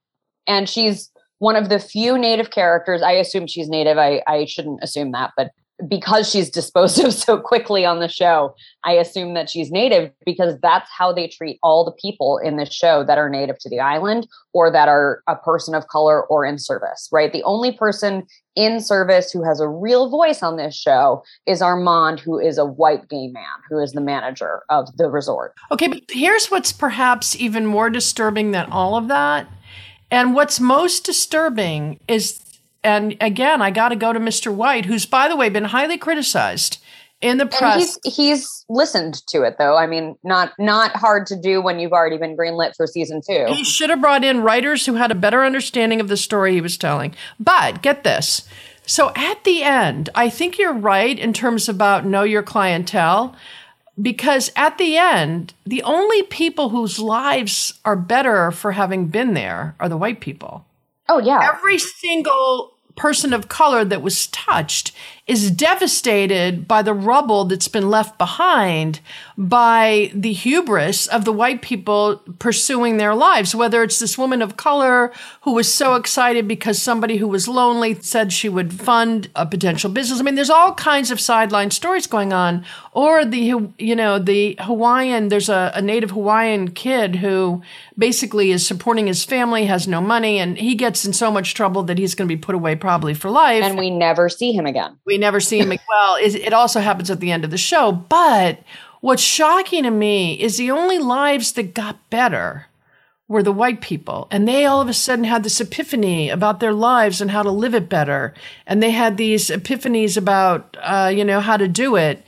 And 0.45 0.69
she's 0.69 1.09
one 1.39 1.55
of 1.55 1.69
the 1.69 1.79
few 1.79 2.17
native 2.17 2.51
characters. 2.51 3.01
I 3.01 3.13
assume 3.13 3.47
she's 3.47 3.69
native. 3.69 3.97
I, 3.97 4.21
I 4.27 4.45
shouldn't 4.45 4.83
assume 4.83 5.11
that, 5.11 5.31
but 5.37 5.51
because 5.87 6.29
she's 6.29 6.49
disposed 6.49 6.99
of 7.03 7.13
so 7.13 7.39
quickly 7.39 7.85
on 7.85 7.99
the 7.99 8.07
show, 8.07 8.55
I 8.83 8.93
assume 8.93 9.33
that 9.35 9.49
she's 9.49 9.71
native 9.71 10.11
because 10.25 10.55
that's 10.61 10.89
how 10.95 11.13
they 11.13 11.27
treat 11.27 11.59
all 11.61 11.85
the 11.85 11.91
people 11.91 12.37
in 12.37 12.57
this 12.57 12.73
show 12.73 13.03
that 13.03 13.17
are 13.17 13.29
native 13.29 13.59
to 13.59 13.69
the 13.69 13.79
island 13.79 14.27
or 14.53 14.71
that 14.71 14.87
are 14.87 15.21
a 15.27 15.35
person 15.35 15.75
of 15.75 15.87
color 15.87 16.25
or 16.25 16.45
in 16.45 16.57
service, 16.57 17.07
right? 17.11 17.31
The 17.31 17.43
only 17.43 17.71
person 17.71 18.23
in 18.55 18.79
service 18.79 19.31
who 19.31 19.43
has 19.43 19.59
a 19.59 19.67
real 19.67 20.09
voice 20.09 20.41
on 20.41 20.57
this 20.57 20.75
show 20.75 21.23
is 21.45 21.61
Armand, 21.61 22.19
who 22.19 22.39
is 22.39 22.57
a 22.57 22.65
white 22.65 23.07
gay 23.07 23.27
man, 23.27 23.43
who 23.69 23.77
is 23.77 23.91
the 23.91 24.01
manager 24.01 24.63
of 24.69 24.95
the 24.97 25.11
resort. 25.11 25.53
Okay, 25.71 25.87
but 25.87 26.01
here's 26.09 26.49
what's 26.49 26.71
perhaps 26.71 27.35
even 27.35 27.67
more 27.67 27.91
disturbing 27.91 28.51
than 28.51 28.65
all 28.71 28.95
of 28.95 29.09
that. 29.09 29.47
And 30.09 30.33
what's 30.33 30.59
most 30.59 31.03
disturbing 31.03 31.99
is, 32.07 32.41
and 32.83 33.17
again, 33.19 33.61
I 33.61 33.71
got 33.71 33.89
to 33.89 33.95
go 33.95 34.13
to 34.13 34.19
Mr. 34.19 34.53
White, 34.53 34.85
who's, 34.85 35.05
by 35.05 35.27
the 35.27 35.35
way, 35.35 35.49
been 35.49 35.65
highly 35.65 35.97
criticized 35.97 36.79
in 37.19 37.37
the 37.37 37.45
press. 37.47 37.97
he's 38.03 38.15
he's 38.15 38.65
listened 38.69 39.15
to 39.27 39.41
it 39.41 39.57
though. 39.57 39.75
I 39.75 39.87
mean, 39.87 40.15
not 40.23 40.53
not 40.59 40.95
hard 40.95 41.25
to 41.27 41.35
do 41.35 41.61
when 41.61 41.79
you've 41.79 41.93
already 41.93 42.17
been 42.17 42.37
greenlit 42.37 42.75
for 42.75 42.85
season 42.85 43.21
two. 43.27 43.45
He 43.47 43.63
should 43.63 43.89
have 43.89 44.01
brought 44.01 44.23
in 44.23 44.41
writers 44.41 44.85
who 44.85 44.95
had 44.95 45.11
a 45.11 45.15
better 45.15 45.43
understanding 45.43 45.99
of 45.99 46.09
the 46.09 46.17
story 46.17 46.53
he 46.53 46.61
was 46.61 46.77
telling. 46.77 47.15
But 47.39 47.81
get 47.81 48.03
this. 48.03 48.47
So 48.85 49.11
at 49.15 49.43
the 49.43 49.63
end, 49.63 50.09
I 50.15 50.29
think 50.29 50.57
you're 50.57 50.73
right 50.73 51.17
in 51.17 51.33
terms 51.33 51.67
about 51.67 52.05
know 52.05 52.23
your 52.23 52.43
clientele 52.43 53.35
because 54.01 54.51
at 54.55 54.77
the 54.77 54.97
end, 54.97 55.53
the 55.65 55.83
only 55.83 56.23
people 56.23 56.69
whose 56.69 56.99
lives 56.99 57.79
are 57.83 57.95
better 57.95 58.51
for 58.51 58.73
having 58.73 59.07
been 59.07 59.33
there 59.33 59.75
are 59.79 59.89
the 59.89 59.97
white 59.97 60.19
people. 60.19 60.65
Oh 61.09 61.19
yeah. 61.19 61.51
Every 61.53 61.77
single 61.77 62.73
person 62.95 63.33
of 63.33 63.47
color 63.47 63.85
that 63.85 64.01
was 64.01 64.27
touched 64.27 64.91
is 65.27 65.51
devastated 65.51 66.67
by 66.67 66.81
the 66.81 66.93
rubble 66.93 67.43
that's 67.43 67.67
been 67.67 67.89
left 67.89 68.17
behind 68.17 69.01
by 69.37 70.09
the 70.13 70.31
hubris 70.31 71.05
of 71.07 71.25
the 71.25 71.33
white 71.33 71.61
people 71.61 72.21
pursuing 72.39 72.95
their 72.95 73.13
lives. 73.13 73.53
Whether 73.53 73.83
it's 73.83 73.99
this 73.99 74.17
woman 74.17 74.41
of 74.41 74.55
color 74.55 75.11
who 75.41 75.53
was 75.53 75.71
so 75.71 75.95
excited 75.95 76.47
because 76.47 76.81
somebody 76.81 77.17
who 77.17 77.27
was 77.27 77.47
lonely 77.47 77.95
said 77.95 78.31
she 78.31 78.47
would 78.47 78.73
fund 78.73 79.29
a 79.35 79.45
potential 79.45 79.89
business. 79.89 80.19
I 80.19 80.23
mean, 80.23 80.35
there's 80.35 80.49
all 80.49 80.73
kinds 80.73 81.11
of 81.11 81.19
sideline 81.19 81.71
stories 81.71 82.07
going 82.07 82.31
on. 82.31 82.63
Or 82.93 83.25
the, 83.25 83.69
you 83.77 83.95
know, 83.95 84.17
the 84.17 84.57
Hawaiian, 84.61 85.27
there's 85.27 85.49
a, 85.49 85.71
a 85.75 85.81
native 85.81 86.11
Hawaiian 86.11 86.69
kid 86.69 87.17
who 87.17 87.61
basically 87.97 88.51
is 88.51 88.65
supporting 88.65 89.07
his 89.07 89.23
family, 89.23 89.65
has 89.65 89.87
no 89.87 90.01
money, 90.01 90.39
and 90.39 90.57
he 90.57 90.73
gets 90.73 91.05
in 91.05 91.13
so 91.13 91.29
much 91.29 91.53
trouble 91.53 91.83
that 91.83 91.97
he's 91.97 92.15
going 92.15 92.27
to 92.27 92.35
be 92.35 92.39
put 92.39 92.55
away 92.55 92.75
probably 92.75 93.13
for 93.13 93.29
life. 93.29 93.63
And 93.63 93.77
we 93.77 93.89
never 93.89 94.29
see 94.29 94.51
him 94.51 94.65
again. 94.65 94.97
We 95.05 95.16
never 95.17 95.39
see 95.39 95.59
him. 95.59 95.69
well, 95.89 96.15
it, 96.15 96.35
it 96.35 96.53
also 96.53 96.79
happens 96.79 97.09
at 97.09 97.19
the 97.19 97.31
end 97.31 97.43
of 97.43 97.51
the 97.51 97.57
show. 97.57 97.91
But 97.91 98.61
what's 99.01 99.21
shocking 99.21 99.83
to 99.83 99.91
me 99.91 100.39
is 100.39 100.57
the 100.57 100.71
only 100.71 100.99
lives 100.99 101.53
that 101.53 101.73
got 101.73 102.09
better 102.09 102.67
were 103.27 103.43
the 103.43 103.51
white 103.51 103.81
people. 103.81 104.27
And 104.31 104.47
they 104.47 104.65
all 104.65 104.81
of 104.81 104.87
a 104.87 104.93
sudden 104.93 105.25
had 105.25 105.43
this 105.43 105.59
epiphany 105.59 106.29
about 106.29 106.59
their 106.59 106.73
lives 106.73 107.19
and 107.19 107.31
how 107.31 107.43
to 107.43 107.51
live 107.51 107.75
it 107.75 107.89
better. 107.89 108.33
And 108.65 108.81
they 108.81 108.91
had 108.91 109.17
these 109.17 109.49
epiphanies 109.49 110.15
about, 110.15 110.77
uh, 110.81 111.11
you 111.13 111.25
know, 111.25 111.41
how 111.41 111.57
to 111.57 111.67
do 111.67 111.95
it. 111.97 112.23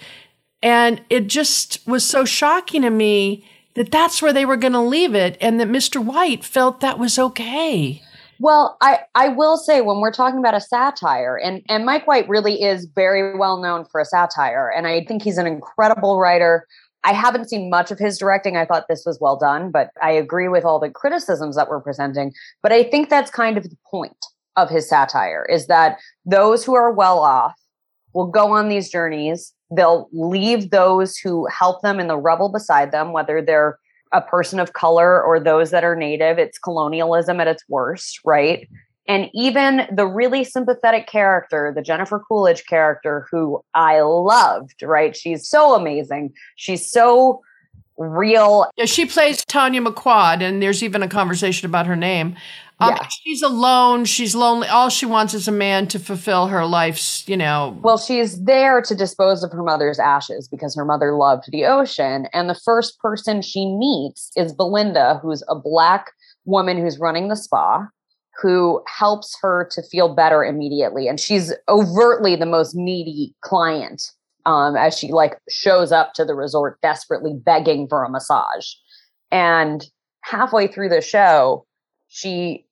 And 0.62 1.02
it 1.10 1.28
just 1.28 1.86
was 1.88 2.04
so 2.04 2.26
shocking 2.26 2.82
to 2.82 2.90
me 2.90 3.46
that 3.76 3.92
that's 3.92 4.22
where 4.22 4.34
they 4.34 4.46
were 4.46 4.58
going 4.58 4.74
to 4.74 4.82
leave 4.82 5.16
it 5.16 5.38
and 5.40 5.60
that 5.60 5.70
Mr. 5.70 6.04
White 6.04 6.44
felt 6.44 6.82
that 6.82 7.00
was 7.00 7.18
okay. 7.18 8.02
Well, 8.40 8.78
I, 8.82 9.02
I 9.16 9.30
will 9.30 9.58
say 9.58 9.82
when 9.82 10.00
we're 10.00 10.14
talking 10.14 10.40
about 10.40 10.56
a 10.56 10.62
satire, 10.62 11.38
and, 11.38 11.62
and 11.68 11.86
Mike 11.86 12.08
White 12.08 12.28
really 12.30 12.64
is 12.64 12.86
very 12.96 13.38
well 13.38 13.62
known 13.62 13.86
for 13.86 14.00
a 14.00 14.06
satire, 14.06 14.72
and 14.76 14.88
I 14.88 15.04
think 15.06 15.24
he's 15.24 15.38
an 15.38 15.46
incredible 15.46 16.20
writer. 16.20 16.66
I 17.04 17.14
haven't 17.14 17.50
seen 17.50 17.70
much 17.70 17.92
of 17.92 18.00
his 18.00 18.18
directing. 18.18 18.58
I 18.58 18.66
thought 18.66 18.86
this 18.90 19.04
was 19.06 19.20
well 19.22 19.38
done, 19.38 19.72
but 19.72 19.92
I 20.02 20.12
agree 20.12 20.48
with 20.48 20.66
all 20.66 20.80
the 20.80 20.90
criticisms 20.90 21.56
that 21.56 21.70
we're 21.70 21.82
presenting. 21.82 22.34
But 22.62 22.72
I 22.72 22.84
think 22.84 23.10
that's 23.10 23.32
kind 23.32 23.58
of 23.58 23.64
the 23.64 23.78
point 23.90 24.26
of 24.56 24.70
his 24.70 24.90
satire 24.90 25.46
is 25.50 25.68
that 25.68 26.00
those 26.26 26.66
who 26.66 26.76
are 26.76 26.92
well 26.92 27.20
off 27.20 27.54
will 28.14 28.28
go 28.28 28.52
on 28.52 28.68
these 28.68 28.90
journeys 28.90 29.54
They'll 29.72 30.10
leave 30.12 30.72
those 30.72 31.18
who 31.18 31.46
help 31.48 31.82
them 31.82 32.00
in 32.00 32.08
the 32.08 32.18
rubble 32.18 32.50
beside 32.50 32.92
them, 32.92 33.14
whether 33.14 33.42
they're 33.42 33.78
a 34.12 34.22
person 34.22 34.60
of 34.60 34.74
color 34.74 35.22
or 35.22 35.40
those 35.40 35.72
that 35.72 35.84
are 35.84 35.96
native. 35.96 36.38
It's 36.38 36.58
colonialism 36.58 37.40
at 37.40 37.48
its 37.48 37.64
worst, 37.68 38.20
right? 38.26 38.68
And 39.08 39.30
even 39.34 39.88
the 39.92 40.06
really 40.06 40.44
sympathetic 40.44 41.08
character, 41.08 41.74
the 41.76 41.82
Jennifer 41.82 42.20
Coolidge 42.20 42.66
character, 42.68 43.26
who 43.32 43.64
I 43.74 44.02
loved, 44.02 44.84
right? 44.84 45.16
She's 45.16 45.48
so 45.48 45.74
amazing. 45.74 46.32
She's 46.56 46.92
so 46.92 47.42
real. 48.00 48.70
Yeah, 48.78 48.86
she 48.86 49.06
plays 49.06 49.44
Tanya 49.46 49.82
McQuoid, 49.82 50.42
and 50.42 50.62
there's 50.62 50.82
even 50.82 51.04
a 51.04 51.08
conversation 51.08 51.68
about 51.68 51.86
her 51.86 51.96
name. 51.96 52.36
Um, 52.82 52.92
yeah. 52.92 53.08
She's 53.10 53.42
alone. 53.42 54.06
She's 54.06 54.34
lonely. 54.34 54.68
All 54.70 54.90
she 54.90 55.06
wants 55.06 55.34
is 55.34 55.50
a 55.50 55.52
man 55.52 55.88
to 55.88 56.00
fulfill 56.00 56.48
her 56.48 56.66
life's, 56.66 57.28
you 57.28 57.36
know. 57.36 57.78
Well, 57.82 57.98
she's 57.98 58.42
there 58.42 58.82
to 58.82 58.96
dispose 58.96 59.44
of 59.44 59.52
her 59.52 59.64
mother's 59.64 60.00
ashes 60.00 60.48
because 60.48 60.76
her 60.76 60.86
mother 60.86 61.14
loved 61.14 61.52
the 61.52 61.66
ocean. 61.66 62.28
And 62.32 62.50
the 62.50 62.56
first 62.56 62.98
person 63.00 63.42
she 63.42 63.66
meets 63.66 64.32
is 64.38 64.54
Belinda, 64.54 65.20
who's 65.22 65.44
a 65.50 65.56
black 65.56 66.12
woman 66.46 66.78
who's 66.78 67.00
running 67.00 67.28
the 67.28 67.36
spa, 67.36 67.86
who 68.42 68.82
helps 68.88 69.38
her 69.42 69.68
to 69.72 69.84
feel 69.84 70.16
better 70.16 70.46
immediately. 70.46 71.10
And 71.10 71.20
she's 71.20 71.54
overtly 71.68 72.38
the 72.38 72.46
most 72.46 72.76
needy 72.76 73.36
client 73.42 74.10
um, 74.46 74.76
as 74.76 74.98
she 74.98 75.12
like 75.12 75.38
shows 75.50 75.92
up 75.92 76.14
to 76.14 76.26
the 76.26 76.36
resort 76.36 76.80
desperately 76.82 77.34
begging 77.34 77.88
for 77.88 78.04
a 78.04 78.10
massage. 78.10 78.68
And 79.32 79.86
halfway 80.24 80.68
through 80.68 80.90
the 80.90 81.02
show, 81.02 81.66
she 82.08 82.66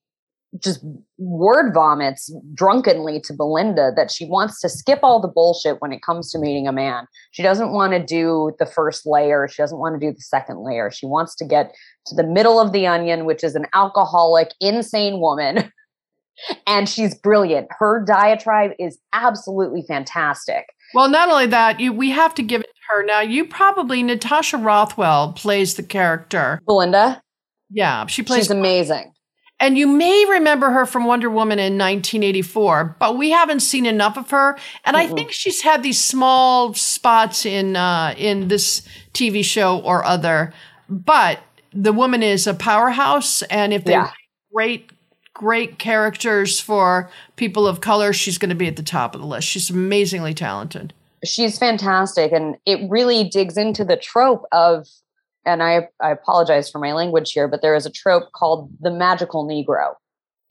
just 0.63 0.83
word 1.17 1.73
vomits 1.73 2.33
drunkenly 2.53 3.19
to 3.21 3.33
Belinda 3.33 3.91
that 3.95 4.09
she 4.09 4.25
wants 4.25 4.61
to 4.61 4.69
skip 4.69 4.99
all 5.03 5.21
the 5.21 5.27
bullshit 5.27 5.81
when 5.81 5.91
it 5.91 6.01
comes 6.01 6.31
to 6.31 6.39
meeting 6.39 6.67
a 6.67 6.71
man. 6.71 7.05
She 7.31 7.43
doesn't 7.43 7.73
want 7.73 7.93
to 7.93 8.03
do 8.03 8.53
the 8.57 8.65
first 8.65 9.05
layer. 9.05 9.47
She 9.47 9.61
doesn't 9.61 9.77
want 9.77 9.99
to 9.99 10.07
do 10.07 10.13
the 10.13 10.21
second 10.21 10.63
layer. 10.63 10.89
She 10.89 11.05
wants 11.05 11.35
to 11.35 11.45
get 11.45 11.75
to 12.07 12.15
the 12.15 12.23
middle 12.23 12.59
of 12.59 12.71
the 12.71 12.87
onion, 12.87 13.25
which 13.25 13.43
is 13.43 13.55
an 13.55 13.65
alcoholic, 13.73 14.53
insane 14.61 15.19
woman. 15.19 15.71
and 16.67 16.87
she's 16.87 17.15
brilliant. 17.15 17.67
Her 17.77 18.03
diatribe 18.05 18.71
is 18.79 18.99
absolutely 19.13 19.83
fantastic. 19.87 20.65
Well, 20.93 21.09
not 21.09 21.29
only 21.29 21.47
that, 21.47 21.79
you 21.79 21.93
we 21.93 22.11
have 22.11 22.33
to 22.35 22.43
give 22.43 22.61
it 22.61 22.67
to 22.67 22.95
her. 22.95 23.03
Now, 23.03 23.21
you 23.21 23.45
probably 23.45 24.03
Natasha 24.03 24.57
Rothwell 24.57 25.33
plays 25.33 25.75
the 25.75 25.83
character. 25.83 26.61
Belinda? 26.65 27.21
Yeah, 27.69 28.05
she 28.07 28.23
plays 28.23 28.43
She's 28.43 28.51
amazing. 28.51 29.13
And 29.59 29.77
you 29.77 29.87
may 29.87 30.25
remember 30.29 30.69
her 30.69 30.85
from 30.85 31.05
Wonder 31.05 31.31
Woman 31.31 31.57
in 31.57 31.73
1984, 31.73 32.97
but 32.99 33.17
we 33.17 33.31
haven't 33.31 33.61
seen 33.61 33.87
enough 33.87 34.15
of 34.15 34.29
her. 34.29 34.55
And 34.85 34.95
Mm-mm. 34.95 34.99
I 34.99 35.07
think 35.07 35.31
she's 35.31 35.61
had 35.61 35.81
these 35.81 35.99
small 35.99 36.75
spots 36.75 37.45
in 37.45 37.75
uh, 37.75 38.13
in 38.17 38.49
this 38.49 38.87
TV 39.13 39.43
show 39.43 39.79
or 39.79 40.05
other. 40.05 40.53
But 40.89 41.39
the 41.73 41.91
woman 41.91 42.21
is 42.21 42.45
a 42.45 42.53
powerhouse, 42.53 43.41
and 43.43 43.73
if 43.73 43.83
they're 43.83 44.01
yeah. 44.01 44.11
great, 44.53 44.91
great 45.37 45.77
characters 45.77 46.59
for 46.59 47.09
people 47.35 47.67
of 47.67 47.79
color, 47.79 48.11
she's 48.11 48.37
going 48.37 48.49
to 48.49 48.55
be 48.55 48.67
at 48.67 48.75
the 48.75 48.83
top 48.83 49.13
of 49.13 49.21
the 49.21 49.27
list. 49.27 49.47
She's 49.47 49.69
amazingly 49.69 50.33
talented. 50.33 50.93
She's 51.23 51.57
fantastic, 51.57 52.31
and 52.31 52.57
it 52.65 52.79
really 52.89 53.23
digs 53.23 53.57
into 53.57 53.85
the 53.85 53.97
trope 53.97 54.45
of 54.51 54.87
and 55.45 55.63
I, 55.63 55.87
I 56.01 56.11
apologize 56.11 56.69
for 56.69 56.79
my 56.79 56.91
language 56.91 57.31
here, 57.31 57.47
but 57.47 57.61
there 57.61 57.73
is 57.73 57.85
a 57.85 57.89
trope 57.89 58.33
called 58.33 58.69
the 58.81 58.91
magical 58.91 59.47
Negro 59.47 59.93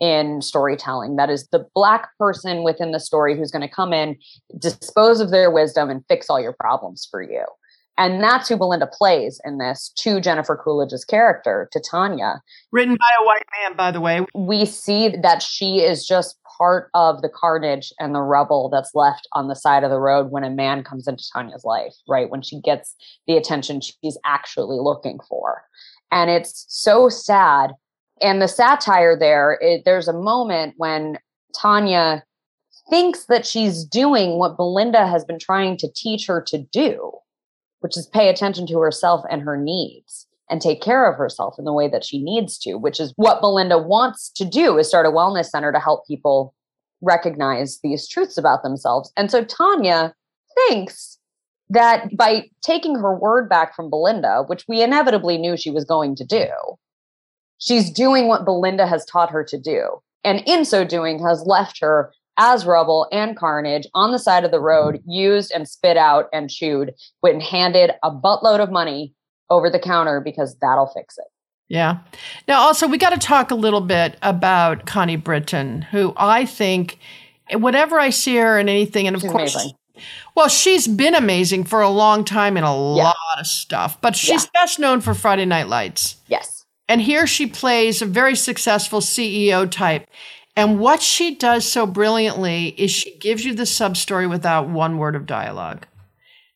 in 0.00 0.40
storytelling. 0.40 1.16
That 1.16 1.28
is 1.28 1.46
the 1.48 1.66
black 1.74 2.08
person 2.18 2.64
within 2.64 2.92
the 2.92 3.00
story 3.00 3.36
who's 3.36 3.50
going 3.50 3.68
to 3.68 3.74
come 3.74 3.92
in, 3.92 4.16
dispose 4.58 5.20
of 5.20 5.30
their 5.30 5.50
wisdom, 5.50 5.90
and 5.90 6.02
fix 6.08 6.30
all 6.30 6.40
your 6.40 6.54
problems 6.58 7.06
for 7.10 7.20
you. 7.20 7.44
And 7.98 8.22
that's 8.22 8.48
who 8.48 8.56
Belinda 8.56 8.86
plays 8.86 9.40
in 9.44 9.56
this 9.58 9.90
to 9.96 10.20
Jennifer 10.20 10.60
Coolidge's 10.62 11.04
character, 11.04 11.68
to 11.72 11.80
Tanya. 11.80 12.42
Written 12.70 12.94
by 12.94 13.22
a 13.22 13.24
white 13.24 13.46
man, 13.62 13.76
by 13.76 13.90
the 13.90 14.00
way. 14.00 14.26
We 14.34 14.66
see 14.66 15.08
that 15.22 15.42
she 15.42 15.80
is 15.80 16.06
just 16.06 16.36
part 16.58 16.90
of 16.94 17.22
the 17.22 17.30
carnage 17.30 17.92
and 17.98 18.14
the 18.14 18.22
rubble 18.22 18.68
that's 18.68 18.94
left 18.94 19.26
on 19.32 19.48
the 19.48 19.56
side 19.56 19.82
of 19.82 19.90
the 19.90 20.00
road 20.00 20.30
when 20.30 20.44
a 20.44 20.50
man 20.50 20.84
comes 20.84 21.08
into 21.08 21.24
Tanya's 21.32 21.64
life, 21.64 21.94
right? 22.06 22.28
When 22.28 22.42
she 22.42 22.60
gets 22.60 22.94
the 23.26 23.36
attention 23.36 23.80
she's 23.80 24.18
actually 24.26 24.78
looking 24.78 25.18
for. 25.28 25.62
And 26.12 26.30
it's 26.30 26.66
so 26.68 27.08
sad. 27.08 27.72
And 28.20 28.42
the 28.42 28.48
satire 28.48 29.18
there, 29.18 29.58
it, 29.60 29.82
there's 29.84 30.08
a 30.08 30.12
moment 30.12 30.74
when 30.76 31.18
Tanya 31.58 32.24
thinks 32.90 33.24
that 33.24 33.46
she's 33.46 33.84
doing 33.84 34.38
what 34.38 34.56
Belinda 34.56 35.06
has 35.06 35.24
been 35.24 35.38
trying 35.38 35.76
to 35.78 35.88
teach 35.94 36.26
her 36.26 36.42
to 36.48 36.58
do 36.58 37.12
which 37.86 37.96
is 37.96 38.08
pay 38.08 38.28
attention 38.28 38.66
to 38.66 38.80
herself 38.80 39.24
and 39.30 39.42
her 39.42 39.56
needs 39.56 40.26
and 40.50 40.60
take 40.60 40.82
care 40.82 41.08
of 41.08 41.16
herself 41.16 41.54
in 41.56 41.64
the 41.64 41.72
way 41.72 41.86
that 41.86 42.04
she 42.04 42.20
needs 42.20 42.58
to, 42.58 42.74
which 42.74 42.98
is 42.98 43.12
what 43.14 43.40
Belinda 43.40 43.78
wants 43.78 44.28
to 44.30 44.44
do 44.44 44.76
is 44.76 44.88
start 44.88 45.06
a 45.06 45.08
wellness 45.08 45.50
center 45.50 45.70
to 45.70 45.78
help 45.78 46.04
people 46.04 46.52
recognize 47.00 47.78
these 47.84 48.08
truths 48.08 48.36
about 48.36 48.64
themselves. 48.64 49.12
And 49.16 49.30
so 49.30 49.44
Tanya 49.44 50.12
thinks 50.66 51.20
that 51.70 52.16
by 52.16 52.50
taking 52.60 52.96
her 52.96 53.16
word 53.16 53.48
back 53.48 53.76
from 53.76 53.88
Belinda, 53.88 54.42
which 54.48 54.64
we 54.66 54.82
inevitably 54.82 55.38
knew 55.38 55.56
she 55.56 55.70
was 55.70 55.84
going 55.84 56.16
to 56.16 56.24
do, 56.24 56.48
she's 57.58 57.88
doing 57.88 58.26
what 58.26 58.44
Belinda 58.44 58.88
has 58.88 59.04
taught 59.04 59.30
her 59.30 59.44
to 59.44 59.60
do. 59.60 60.02
And 60.24 60.42
in 60.44 60.64
so 60.64 60.84
doing, 60.84 61.24
has 61.24 61.44
left 61.46 61.78
her 61.80 62.12
as 62.38 62.66
rubble 62.66 63.08
and 63.12 63.36
carnage 63.36 63.86
on 63.94 64.12
the 64.12 64.18
side 64.18 64.44
of 64.44 64.50
the 64.50 64.60
road, 64.60 65.02
used 65.06 65.52
and 65.52 65.68
spit 65.68 65.96
out 65.96 66.28
and 66.32 66.50
chewed, 66.50 66.92
when 67.20 67.40
handed 67.40 67.92
a 68.02 68.10
buttload 68.10 68.60
of 68.60 68.70
money 68.70 69.12
over 69.50 69.70
the 69.70 69.78
counter 69.78 70.20
because 70.20 70.56
that'll 70.60 70.86
fix 70.86 71.18
it. 71.18 71.26
Yeah. 71.68 71.98
Now, 72.46 72.60
also, 72.60 72.86
we 72.86 72.98
got 72.98 73.10
to 73.10 73.18
talk 73.18 73.50
a 73.50 73.54
little 73.54 73.80
bit 73.80 74.16
about 74.22 74.86
Connie 74.86 75.16
Britton, 75.16 75.82
who 75.82 76.12
I 76.16 76.44
think, 76.44 76.98
whatever 77.52 77.98
I 77.98 78.10
see 78.10 78.36
her 78.36 78.58
in 78.58 78.68
anything, 78.68 79.06
and 79.06 79.16
of 79.16 79.22
she's 79.22 79.30
course, 79.30 79.54
amazing. 79.54 79.72
well, 80.36 80.48
she's 80.48 80.86
been 80.86 81.14
amazing 81.14 81.64
for 81.64 81.80
a 81.80 81.88
long 81.88 82.24
time 82.24 82.56
in 82.56 82.62
a 82.62 82.96
yeah. 82.96 83.04
lot 83.04 83.16
of 83.38 83.46
stuff, 83.46 84.00
but 84.00 84.14
she's 84.14 84.44
yeah. 84.44 84.62
best 84.62 84.78
known 84.78 85.00
for 85.00 85.12
Friday 85.14 85.44
Night 85.44 85.68
Lights. 85.68 86.16
Yes. 86.28 86.64
And 86.88 87.00
here 87.00 87.26
she 87.26 87.46
plays 87.46 88.00
a 88.00 88.06
very 88.06 88.36
successful 88.36 89.00
CEO 89.00 89.68
type. 89.68 90.08
And 90.56 90.80
what 90.80 91.02
she 91.02 91.34
does 91.34 91.70
so 91.70 91.86
brilliantly 91.86 92.68
is 92.78 92.90
she 92.90 93.18
gives 93.18 93.44
you 93.44 93.54
the 93.54 93.66
sub 93.66 93.96
story 93.96 94.26
without 94.26 94.68
one 94.68 94.96
word 94.96 95.14
of 95.14 95.26
dialogue. 95.26 95.86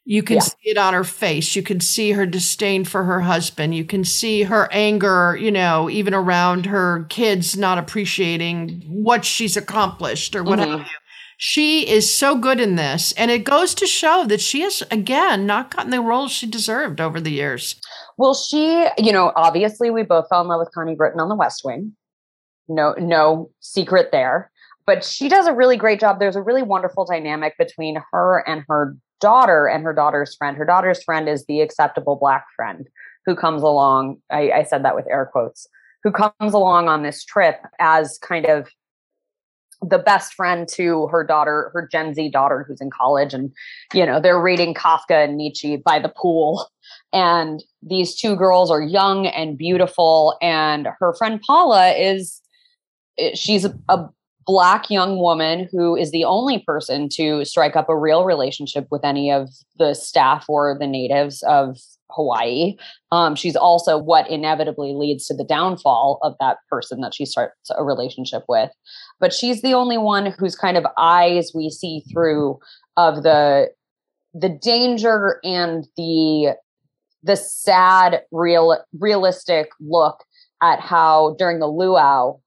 You 0.07 0.23
can 0.23 0.37
yeah. 0.37 0.42
see 0.42 0.71
it 0.71 0.78
on 0.78 0.95
her 0.95 1.04
face. 1.04 1.54
You 1.54 1.62
can 1.62 1.78
see 1.78 2.12
her 2.12 2.25
disdain 2.25 2.85
for 2.85 3.04
her 3.04 3.21
husband. 3.21 3.75
You 3.75 3.85
can 3.85 4.02
see 4.04 4.42
her 4.45 4.69
anger, 4.73 5.37
you 5.38 5.52
know, 5.52 5.90
even 5.90 6.14
around 6.14 6.66
her 6.66 7.04
kids 7.11 7.57
not 7.57 7.78
appreciating 7.78 8.83
what 8.88 9.25
she's 9.25 9.57
accomplished 9.57 10.35
or 10.35 10.42
what 10.42 10.59
mm-hmm. 10.59 10.78
have 10.78 10.80
you. 10.80 10.97
She 11.37 11.88
is 11.88 12.12
so 12.12 12.37
good 12.37 12.59
in 12.59 12.76
this. 12.76 13.12
And 13.12 13.30
it 13.30 13.45
goes 13.45 13.75
to 13.76 13.87
show 13.87 14.25
that 14.26 14.40
she 14.40 14.62
has, 14.62 14.83
again, 14.90 15.47
not 15.47 15.75
gotten 15.75 15.90
the 15.90 16.00
roles 16.00 16.33
she 16.33 16.47
deserved 16.47 17.00
over 17.00 17.21
the 17.21 17.30
years. 17.30 17.76
Well, 18.19 18.35
she, 18.35 18.87
you 18.99 19.12
know, 19.12 19.33
obviously 19.37 19.90
we 19.90 20.02
both 20.02 20.28
fell 20.28 20.40
in 20.40 20.49
love 20.49 20.61
with 20.61 20.73
Connie 20.75 20.97
Britton 20.97 21.21
on 21.21 21.28
the 21.28 21.37
West 21.37 21.62
Wing. 21.64 21.95
No, 22.71 22.95
no 22.99 23.50
secret 23.59 24.11
there. 24.12 24.50
But 24.87 25.05
she 25.05 25.29
does 25.29 25.47
a 25.47 25.53
really 25.53 25.77
great 25.77 26.00
job. 26.00 26.21
There's 26.21 26.37
a 26.37 26.43
really 26.43 26.62
wonderful 26.62 27.05
dynamic 27.05 27.59
between 27.59 28.00
her 28.12 28.43
and 28.49 28.65
her 28.69 28.97
daughter 29.21 29.67
and 29.67 29.85
her 29.85 29.93
daughter's 29.93 30.35
friend. 30.37 30.57
Her 30.57 30.65
daughter's 30.65 31.03
friend 31.03 31.29
is 31.29 31.45
the 31.47 31.61
acceptable 31.61 32.17
black 32.17 32.47
friend 32.57 32.89
who 33.27 33.35
comes 33.35 33.62
along. 33.62 34.19
I, 34.31 34.50
I 34.50 34.62
said 34.62 34.85
that 34.85 34.95
with 34.95 35.07
air 35.11 35.29
quotes, 35.31 35.67
who 36.03 36.12
comes 36.12 36.55
along 36.55 36.89
on 36.89 37.03
this 37.03 37.25
trip 37.25 37.61
as 37.79 38.19
kind 38.19 38.47
of 38.47 38.69
the 39.83 39.99
best 39.99 40.35
friend 40.35 40.69
to 40.69 41.07
her 41.09 41.25
daughter, 41.25 41.71
her 41.73 41.89
Gen 41.91 42.15
Z 42.15 42.31
daughter 42.31 42.65
who's 42.69 42.81
in 42.81 42.91
college. 42.91 43.35
And, 43.35 43.53
you 43.95 44.07
know, 44.07 44.21
they're 44.21 44.41
reading 44.41 44.75
Kafka 44.75 45.25
and 45.25 45.37
Nietzsche 45.37 45.77
by 45.77 45.99
the 45.99 46.12
pool. 46.17 46.69
And 47.12 47.65
these 47.83 48.15
two 48.15 48.37
girls 48.37 48.71
are 48.71 48.83
young 48.83 49.27
and 49.27 49.59
beautiful. 49.59 50.37
And 50.41 50.89
her 50.99 51.15
friend 51.15 51.41
Paula 51.47 51.93
is, 51.93 52.41
she's 53.35 53.67
a, 53.89 54.09
black 54.47 54.91
young 54.91 55.19
woman 55.19 55.69
who 55.71 55.95
is 55.95 56.11
the 56.11 56.25
only 56.25 56.59
person 56.59 57.09
to 57.09 57.45
strike 57.45 57.77
up 57.77 57.89
a 57.89 57.97
real 57.97 58.25
relationship 58.25 58.87
with 58.91 59.05
any 59.05 59.31
of 59.31 59.49
the 59.79 59.95
staff 59.95 60.45
or 60.49 60.77
the 60.77 60.87
natives 60.87 61.43
of 61.45 61.77
Hawaii. 62.11 62.77
Um, 63.12 63.37
she's 63.37 63.55
also 63.55 63.97
what 63.97 64.29
inevitably 64.29 64.95
leads 64.95 65.27
to 65.27 65.35
the 65.35 65.45
downfall 65.45 66.19
of 66.23 66.35
that 66.41 66.59
person 66.69 67.00
that 67.00 67.15
she 67.15 67.25
starts 67.25 67.71
a 67.77 67.85
relationship 67.85 68.43
with. 68.49 68.71
But 69.21 69.33
she's 69.33 69.62
the 69.62 69.75
only 69.75 69.99
one 69.99 70.35
whose 70.39 70.57
kind 70.57 70.77
of 70.77 70.87
eyes 70.99 71.53
we 71.55 71.71
see 71.71 72.03
through 72.12 72.59
of 72.97 73.23
the 73.23 73.71
the 74.33 74.49
danger 74.49 75.41
and 75.45 75.87
the 75.97 76.57
the 77.23 77.37
sad 77.37 78.23
real 78.31 78.79
realistic 78.99 79.69
look 79.81 80.25
at 80.62 80.81
how 80.81 81.35
during 81.39 81.59
the 81.59 81.67
luau 81.67 82.39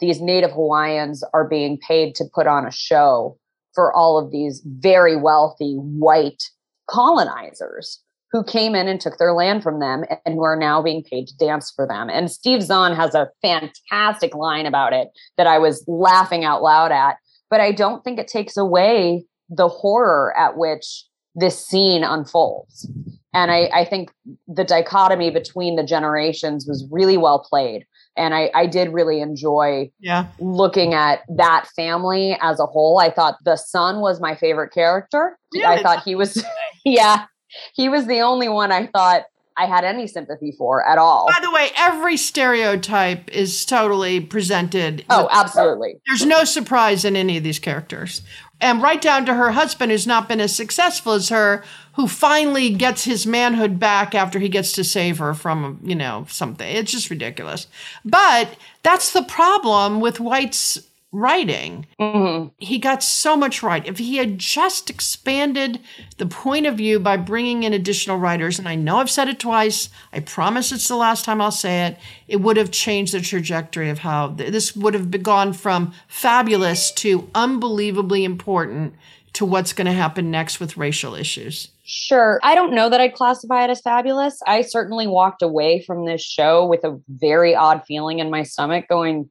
these 0.00 0.20
native 0.20 0.52
hawaiians 0.52 1.24
are 1.32 1.48
being 1.48 1.78
paid 1.78 2.14
to 2.16 2.24
put 2.34 2.46
on 2.46 2.66
a 2.66 2.72
show 2.72 3.38
for 3.74 3.92
all 3.92 4.18
of 4.18 4.30
these 4.30 4.62
very 4.64 5.16
wealthy 5.16 5.74
white 5.76 6.42
colonizers 6.88 8.02
who 8.30 8.44
came 8.44 8.74
in 8.74 8.88
and 8.88 9.00
took 9.00 9.18
their 9.18 9.32
land 9.32 9.62
from 9.62 9.80
them 9.80 10.04
and 10.26 10.34
who 10.34 10.42
are 10.42 10.56
now 10.56 10.82
being 10.82 11.02
paid 11.02 11.26
to 11.26 11.36
dance 11.36 11.72
for 11.74 11.86
them. 11.86 12.10
And 12.10 12.30
Steve 12.30 12.62
Zahn 12.62 12.94
has 12.94 13.14
a 13.14 13.30
fantastic 13.40 14.34
line 14.34 14.66
about 14.66 14.92
it 14.92 15.08
that 15.36 15.46
I 15.46 15.58
was 15.58 15.84
laughing 15.86 16.44
out 16.44 16.62
loud 16.62 16.92
at, 16.92 17.16
but 17.50 17.60
I 17.60 17.72
don't 17.72 18.04
think 18.04 18.18
it 18.18 18.28
takes 18.28 18.56
away 18.56 19.24
the 19.48 19.68
horror 19.68 20.36
at 20.36 20.58
which 20.58 21.04
this 21.34 21.64
scene 21.64 22.04
unfolds. 22.04 22.90
And 23.32 23.50
I, 23.50 23.70
I 23.72 23.84
think 23.84 24.10
the 24.46 24.64
dichotomy 24.64 25.30
between 25.30 25.76
the 25.76 25.84
generations 25.84 26.66
was 26.66 26.86
really 26.90 27.16
well 27.16 27.38
played. 27.38 27.86
And 28.18 28.34
I, 28.34 28.50
I 28.54 28.66
did 28.66 28.92
really 28.92 29.20
enjoy 29.20 29.90
yeah. 30.00 30.26
looking 30.40 30.92
at 30.92 31.20
that 31.36 31.68
family 31.74 32.36
as 32.42 32.60
a 32.60 32.66
whole. 32.66 32.98
I 32.98 33.10
thought 33.10 33.36
the 33.44 33.56
son 33.56 34.00
was 34.00 34.20
my 34.20 34.34
favorite 34.34 34.72
character. 34.72 35.38
Yeah, 35.52 35.70
I 35.70 35.82
thought 35.82 36.02
he 36.02 36.14
was, 36.14 36.44
yeah, 36.84 37.26
he 37.74 37.88
was 37.88 38.06
the 38.06 38.20
only 38.20 38.48
one 38.48 38.72
I 38.72 38.86
thought 38.88 39.22
I 39.58 39.66
had 39.66 39.84
any 39.84 40.06
sympathy 40.06 40.54
for 40.56 40.86
at 40.86 40.98
all. 40.98 41.26
By 41.28 41.40
the 41.42 41.50
way, 41.50 41.70
every 41.76 42.16
stereotype 42.16 43.28
is 43.30 43.64
totally 43.64 44.20
presented. 44.20 45.04
Oh, 45.10 45.28
absolutely. 45.32 46.00
There's 46.06 46.24
no 46.24 46.44
surprise 46.44 47.04
in 47.04 47.16
any 47.16 47.36
of 47.36 47.42
these 47.42 47.58
characters. 47.58 48.22
And 48.60 48.82
right 48.82 49.00
down 49.00 49.24
to 49.26 49.34
her 49.34 49.52
husband, 49.52 49.92
who's 49.92 50.06
not 50.06 50.28
been 50.28 50.40
as 50.40 50.54
successful 50.54 51.12
as 51.12 51.28
her, 51.28 51.62
who 51.94 52.08
finally 52.08 52.70
gets 52.70 53.04
his 53.04 53.26
manhood 53.26 53.78
back 53.78 54.14
after 54.14 54.38
he 54.38 54.48
gets 54.48 54.72
to 54.72 54.84
save 54.84 55.18
her 55.18 55.32
from, 55.34 55.78
you 55.82 55.94
know, 55.94 56.26
something. 56.28 56.68
It's 56.68 56.90
just 56.90 57.10
ridiculous. 57.10 57.68
But 58.04 58.56
that's 58.82 59.12
the 59.12 59.22
problem 59.22 60.00
with 60.00 60.18
White's 60.18 60.78
writing. 61.10 61.86
Mm-hmm. 61.98 62.48
He 62.58 62.78
got 62.78 63.02
so 63.02 63.36
much 63.36 63.62
right. 63.62 63.86
If 63.86 63.98
he 63.98 64.16
had 64.16 64.38
just 64.38 64.90
expanded 64.90 65.80
the 66.18 66.26
point 66.26 66.66
of 66.66 66.76
view 66.76 67.00
by 67.00 67.16
bringing 67.16 67.62
in 67.62 67.72
additional 67.72 68.18
writers, 68.18 68.58
and 68.58 68.68
I 68.68 68.74
know 68.74 68.98
I've 68.98 69.10
said 69.10 69.28
it 69.28 69.38
twice, 69.38 69.88
I 70.12 70.20
promise 70.20 70.70
it's 70.70 70.88
the 70.88 70.96
last 70.96 71.24
time 71.24 71.40
I'll 71.40 71.50
say 71.50 71.86
it, 71.86 71.98
it 72.26 72.40
would 72.40 72.56
have 72.56 72.70
changed 72.70 73.14
the 73.14 73.20
trajectory 73.20 73.88
of 73.88 74.00
how 74.00 74.28
this 74.28 74.76
would 74.76 74.94
have 74.94 75.22
gone 75.22 75.52
from 75.52 75.92
fabulous 76.08 76.92
to 76.92 77.30
unbelievably 77.34 78.24
important 78.24 78.94
to 79.34 79.44
what's 79.44 79.72
going 79.72 79.86
to 79.86 79.92
happen 79.92 80.30
next 80.30 80.58
with 80.58 80.76
racial 80.76 81.14
issues. 81.14 81.68
Sure. 81.84 82.38
I 82.42 82.54
don't 82.54 82.74
know 82.74 82.90
that 82.90 83.00
I'd 83.00 83.14
classify 83.14 83.64
it 83.64 83.70
as 83.70 83.80
fabulous. 83.80 84.42
I 84.46 84.60
certainly 84.62 85.06
walked 85.06 85.40
away 85.40 85.80
from 85.80 86.04
this 86.04 86.22
show 86.22 86.66
with 86.66 86.84
a 86.84 87.00
very 87.08 87.54
odd 87.54 87.82
feeling 87.86 88.18
in 88.18 88.30
my 88.30 88.42
stomach 88.42 88.88
going, 88.88 89.30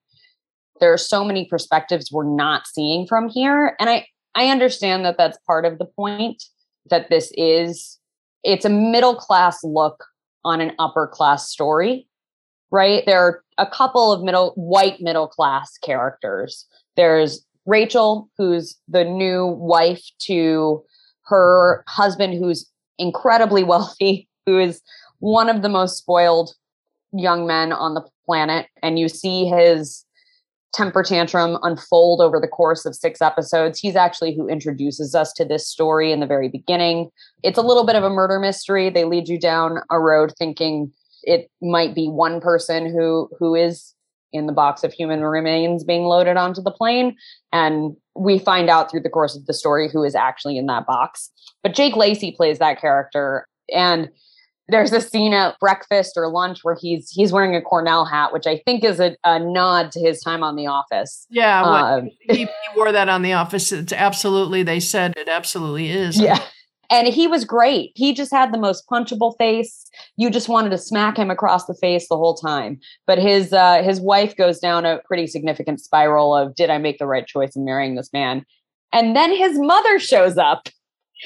there 0.79 0.93
are 0.93 0.97
so 0.97 1.23
many 1.23 1.45
perspectives 1.45 2.11
we're 2.11 2.23
not 2.23 2.67
seeing 2.67 3.07
from 3.07 3.29
here. 3.29 3.75
And 3.79 3.89
i 3.89 4.05
i 4.35 4.49
understand 4.49 5.05
that 5.05 5.17
that's 5.17 5.37
part 5.47 5.65
of 5.65 5.77
the 5.79 5.85
point 5.85 6.43
that 6.89 7.09
this 7.09 7.31
is 7.35 7.99
it's 8.43 8.65
a 8.65 8.69
middle 8.69 9.15
class 9.15 9.63
look 9.63 10.05
on 10.45 10.61
an 10.61 10.73
upper 10.79 11.07
class 11.07 11.49
story 11.49 12.07
right? 12.71 13.03
There 13.05 13.19
are 13.19 13.43
a 13.57 13.65
couple 13.65 14.11
of 14.11 14.23
middle 14.23 14.51
white 14.55 15.01
middle 15.01 15.27
class 15.27 15.77
characters. 15.77 16.65
There's 16.95 17.45
rachel 17.65 18.29
who's 18.37 18.77
the 18.87 19.03
new 19.03 19.45
wife 19.45 20.03
to 20.19 20.83
her 21.25 21.83
husband 21.87 22.33
who's 22.33 22.69
incredibly 22.97 23.63
wealthy 23.63 24.27
who 24.45 24.57
is 24.59 24.81
one 25.19 25.49
of 25.49 25.61
the 25.61 25.69
most 25.69 25.97
spoiled 25.97 26.53
young 27.11 27.47
men 27.47 27.71
on 27.71 27.93
the 27.93 28.05
planet. 28.25 28.67
And 28.81 28.99
you 28.99 29.09
see 29.09 29.45
his 29.45 30.05
temper 30.77 31.01
tantrum 31.01 31.57
unfold 31.63 32.21
over 32.21 32.39
the 32.39 32.47
course 32.47 32.85
of 32.85 32.95
six 32.95 33.19
episodes. 33.19 33.79
He's 33.79 33.95
actually 33.95 34.35
who 34.35 34.47
introduces 34.47 35.15
us 35.15 35.33
to 35.33 35.43
this 35.43 35.67
story 35.67 36.11
in 36.11 36.19
the 36.19 36.27
very 36.27 36.49
beginning. 36.49 37.09
It's 37.41 37.57
a 37.57 37.63
little 37.63 37.85
bit 37.85 37.95
of 37.95 38.03
a 38.03 38.11
murder 38.11 38.39
mystery. 38.39 38.91
They 38.91 39.03
lead 39.03 39.27
you 39.27 39.39
down 39.39 39.79
a 39.89 39.99
road 39.99 40.33
thinking 40.37 40.91
it 41.23 41.49
might 41.61 41.95
be 41.95 42.07
one 42.07 42.39
person 42.39 42.85
who 42.85 43.27
who 43.39 43.55
is 43.55 43.95
in 44.31 44.45
the 44.45 44.53
box 44.53 44.83
of 44.83 44.93
human 44.93 45.21
remains 45.21 45.83
being 45.83 46.03
loaded 46.03 46.37
onto 46.37 46.61
the 46.61 46.71
plane 46.71 47.15
and 47.51 47.95
we 48.15 48.37
find 48.37 48.69
out 48.69 48.91
through 48.91 49.01
the 49.01 49.09
course 49.09 49.35
of 49.35 49.45
the 49.45 49.53
story 49.53 49.89
who 49.91 50.03
is 50.03 50.13
actually 50.13 50.57
in 50.57 50.67
that 50.67 50.85
box. 50.85 51.31
But 51.63 51.73
Jake 51.73 51.95
Lacy 51.95 52.31
plays 52.31 52.59
that 52.59 52.79
character 52.79 53.47
and 53.73 54.09
there's 54.69 54.91
a 54.91 55.01
scene 55.01 55.34
at 55.34 55.60
breakfast 55.60 56.13
or 56.17 56.30
lunch 56.30 56.60
where 56.63 56.75
he's 56.80 57.10
he's 57.10 57.32
wearing 57.32 57.56
a 57.56 57.62
Cornell 57.62 58.06
hat, 58.06 58.34
which 58.34 58.45
I 58.45 58.62
think 58.65 58.84
is 58.84 58.99
a, 58.99 59.15
a 59.23 59.39
nod 59.39 59.91
to 59.93 59.99
his 59.99 60.21
time 60.21 60.43
on 60.43 60.56
The 60.56 60.67
Office. 60.67 61.25
Yeah, 61.30 61.62
well, 61.62 61.86
um, 61.99 62.10
he, 62.21 62.45
he, 62.45 62.47
wore 62.75 62.91
that 62.91 63.10
on 63.10 63.21
The 63.21 63.34
Office. 63.34 63.71
It's 63.71 63.93
absolutely. 63.93 64.63
They 64.63 64.80
said 64.80 65.13
it 65.17 65.30
absolutely 65.30 65.89
is. 65.89 66.19
Yeah, 66.19 66.43
and 66.89 67.08
he 67.08 67.27
was 67.27 67.45
great. 67.45 67.91
He 67.95 68.13
just 68.13 68.32
had 68.32 68.53
the 68.53 68.58
most 68.58 68.88
punchable 68.89 69.38
face. 69.38 69.86
You 70.17 70.30
just 70.30 70.49
wanted 70.49 70.69
to 70.71 70.77
smack 70.77 71.17
him 71.17 71.32
across 71.32 71.65
the 71.65 71.73
face 71.73 72.08
the 72.08 72.17
whole 72.17 72.36
time. 72.36 72.80
But 73.06 73.19
his 73.19 73.53
uh, 73.53 73.84
his 73.84 74.01
wife 74.01 74.36
goes 74.36 74.60
down 74.60 74.86
a 74.86 74.99
pretty 75.06 75.27
significant 75.27 75.80
spiral 75.80 76.36
of 76.36 76.56
did 76.56 76.69
I 76.69 76.77
make 76.77 76.99
the 76.99 77.08
right 77.08 77.25
choice 77.25 77.56
in 77.56 77.63
marrying 77.63 77.95
this 77.95 78.12
man? 78.12 78.45
And 78.93 79.15
then 79.15 79.36
his 79.36 79.60
mother 79.60 79.99
shows 79.99 80.38
up 80.38 80.69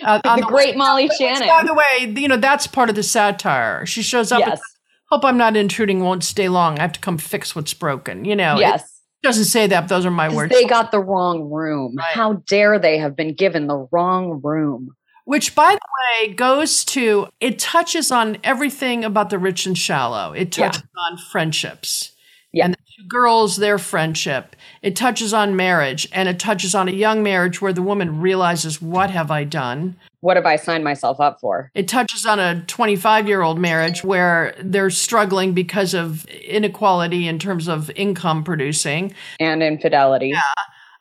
uh, 0.03 0.19
the, 0.23 0.41
the 0.41 0.47
great 0.47 0.77
Molly 0.77 1.09
Shannon. 1.17 1.47
By 1.47 1.63
the 1.63 1.73
way, 1.73 2.13
you 2.21 2.27
know 2.27 2.37
that's 2.37 2.67
part 2.67 2.89
of 2.89 2.95
the 2.95 3.03
satire. 3.03 3.85
She 3.85 4.01
shows 4.01 4.31
up. 4.31 4.39
Yes. 4.39 4.61
Hope 5.09 5.25
I'm 5.25 5.37
not 5.37 5.57
intruding. 5.57 6.01
Won't 6.01 6.23
stay 6.23 6.49
long. 6.49 6.79
I 6.79 6.83
have 6.83 6.93
to 6.93 6.99
come 6.99 7.17
fix 7.17 7.55
what's 7.55 7.73
broken. 7.73 8.25
You 8.25 8.35
know. 8.35 8.57
Yes. 8.57 8.83
It 9.23 9.27
doesn't 9.27 9.45
say 9.45 9.67
that. 9.67 9.87
those 9.87 10.03
are 10.05 10.11
my 10.11 10.33
words. 10.33 10.51
They 10.51 10.65
got 10.65 10.91
the 10.91 10.99
wrong 10.99 11.51
room. 11.51 11.95
Right. 11.95 12.07
How 12.07 12.33
dare 12.47 12.79
they 12.79 12.97
have 12.97 13.15
been 13.15 13.35
given 13.35 13.67
the 13.67 13.87
wrong 13.91 14.41
room? 14.43 14.95
Which, 15.25 15.53
by 15.53 15.75
the 15.75 16.25
way, 16.25 16.33
goes 16.33 16.83
to 16.85 17.27
it 17.39 17.59
touches 17.59 18.11
on 18.11 18.37
everything 18.43 19.05
about 19.05 19.29
the 19.29 19.37
rich 19.37 19.67
and 19.67 19.77
shallow. 19.77 20.33
It 20.33 20.51
touches 20.51 20.81
yeah. 20.81 21.11
on 21.11 21.17
friendships. 21.17 22.13
Yeah. 22.53 22.65
And 22.65 22.73
the 22.73 22.77
two 22.97 23.07
girls, 23.07 23.57
their 23.57 23.77
friendship. 23.77 24.55
It 24.81 24.95
touches 24.95 25.33
on 25.33 25.55
marriage 25.55 26.07
and 26.11 26.27
it 26.27 26.39
touches 26.39 26.75
on 26.75 26.89
a 26.89 26.91
young 26.91 27.23
marriage 27.23 27.61
where 27.61 27.73
the 27.73 27.81
woman 27.81 28.19
realizes, 28.19 28.81
What 28.81 29.09
have 29.09 29.31
I 29.31 29.43
done? 29.43 29.95
What 30.19 30.37
have 30.37 30.45
I 30.45 30.55
signed 30.55 30.83
myself 30.83 31.19
up 31.19 31.39
for? 31.39 31.71
It 31.73 31.87
touches 31.87 32.25
on 32.25 32.39
a 32.39 32.61
25 32.67 33.27
year 33.27 33.41
old 33.41 33.59
marriage 33.59 34.03
where 34.03 34.55
they're 34.59 34.89
struggling 34.89 35.53
because 35.53 35.93
of 35.93 36.25
inequality 36.25 37.27
in 37.27 37.39
terms 37.39 37.67
of 37.67 37.89
income 37.91 38.43
producing 38.43 39.13
and 39.39 39.63
infidelity. 39.63 40.29
Yeah 40.29 40.41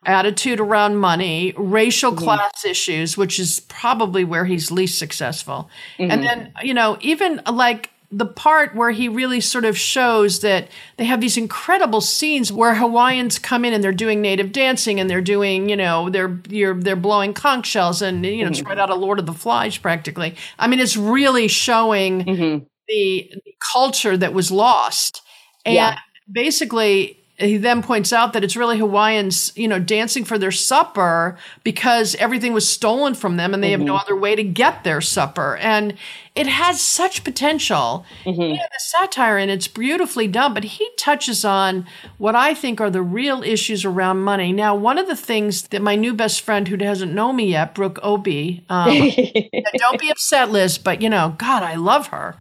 attitude 0.06 0.60
around 0.60 0.96
money, 0.96 1.52
racial 1.56 2.12
mm-hmm. 2.12 2.24
class 2.24 2.64
issues, 2.64 3.16
which 3.16 3.38
is 3.38 3.60
probably 3.60 4.24
where 4.24 4.44
he's 4.44 4.70
least 4.70 4.98
successful. 4.98 5.68
Mm-hmm. 5.98 6.10
And 6.10 6.22
then, 6.22 6.52
you 6.62 6.74
know, 6.74 6.96
even 7.00 7.42
like 7.50 7.90
the 8.12 8.26
part 8.26 8.74
where 8.74 8.90
he 8.90 9.08
really 9.08 9.40
sort 9.40 9.64
of 9.64 9.78
shows 9.78 10.40
that 10.40 10.68
they 10.96 11.04
have 11.04 11.20
these 11.20 11.36
incredible 11.36 12.00
scenes 12.00 12.50
where 12.52 12.74
Hawaiians 12.74 13.38
come 13.38 13.64
in 13.64 13.72
and 13.72 13.84
they're 13.84 13.92
doing 13.92 14.20
native 14.20 14.50
dancing 14.50 14.98
and 14.98 15.08
they're 15.08 15.20
doing, 15.20 15.68
you 15.68 15.76
know, 15.76 16.10
they're 16.10 16.40
you're, 16.48 16.74
they're 16.74 16.96
blowing 16.96 17.32
conch 17.34 17.66
shells 17.66 18.02
and 18.02 18.26
you 18.26 18.42
know, 18.44 18.50
it's 18.50 18.62
right 18.62 18.78
out 18.78 18.90
of 18.90 18.98
Lord 18.98 19.20
of 19.20 19.26
the 19.26 19.32
Flies 19.32 19.78
practically. 19.78 20.34
I 20.58 20.66
mean, 20.66 20.80
it's 20.80 20.96
really 20.96 21.46
showing 21.46 22.24
Mhm. 22.24 22.66
the, 22.88 23.30
the 23.44 23.54
culture 23.72 24.16
that 24.16 24.32
was 24.32 24.50
lost. 24.50 25.22
And 25.64 25.76
Yeah. 25.76 25.98
basically, 26.30 27.19
he 27.40 27.56
then 27.56 27.82
points 27.82 28.12
out 28.12 28.32
that 28.34 28.44
it's 28.44 28.56
really 28.56 28.78
Hawaiians, 28.78 29.52
you 29.56 29.66
know, 29.66 29.78
dancing 29.78 30.24
for 30.24 30.38
their 30.38 30.52
supper 30.52 31.38
because 31.64 32.14
everything 32.16 32.52
was 32.52 32.68
stolen 32.68 33.14
from 33.14 33.36
them 33.36 33.54
and 33.54 33.62
they 33.62 33.70
have 33.70 33.80
no 33.80 33.96
other 33.96 34.14
way 34.14 34.36
to 34.36 34.42
get 34.44 34.84
their 34.84 35.00
supper. 35.00 35.56
And 35.56 35.94
it 36.34 36.46
has 36.46 36.80
such 36.80 37.24
potential. 37.24 38.04
Yeah, 38.24 38.66
the 38.70 38.78
satire 38.78 39.38
and 39.38 39.50
it's 39.50 39.68
beautifully 39.68 40.28
done, 40.28 40.54
but 40.54 40.64
he 40.64 40.88
touches 40.96 41.44
on 41.44 41.86
what 42.18 42.36
I 42.36 42.54
think 42.54 42.80
are 42.80 42.90
the 42.90 43.02
real 43.02 43.42
issues 43.42 43.84
around 43.84 44.18
money. 44.18 44.52
Now, 44.52 44.74
one 44.74 44.98
of 44.98 45.08
the 45.08 45.16
things 45.16 45.62
that 45.68 45.82
my 45.82 45.96
new 45.96 46.14
best 46.14 46.42
friend 46.42 46.68
who 46.68 46.76
doesn't 46.76 47.14
know 47.14 47.32
me 47.32 47.50
yet, 47.50 47.74
Brooke 47.74 47.98
Obie, 48.02 48.64
um, 48.68 48.88
don't 49.78 50.00
be 50.00 50.10
upset, 50.10 50.50
Liz, 50.50 50.78
but 50.78 51.02
you 51.02 51.08
know, 51.08 51.34
God, 51.38 51.62
I 51.62 51.74
love 51.76 52.08
her. 52.08 52.38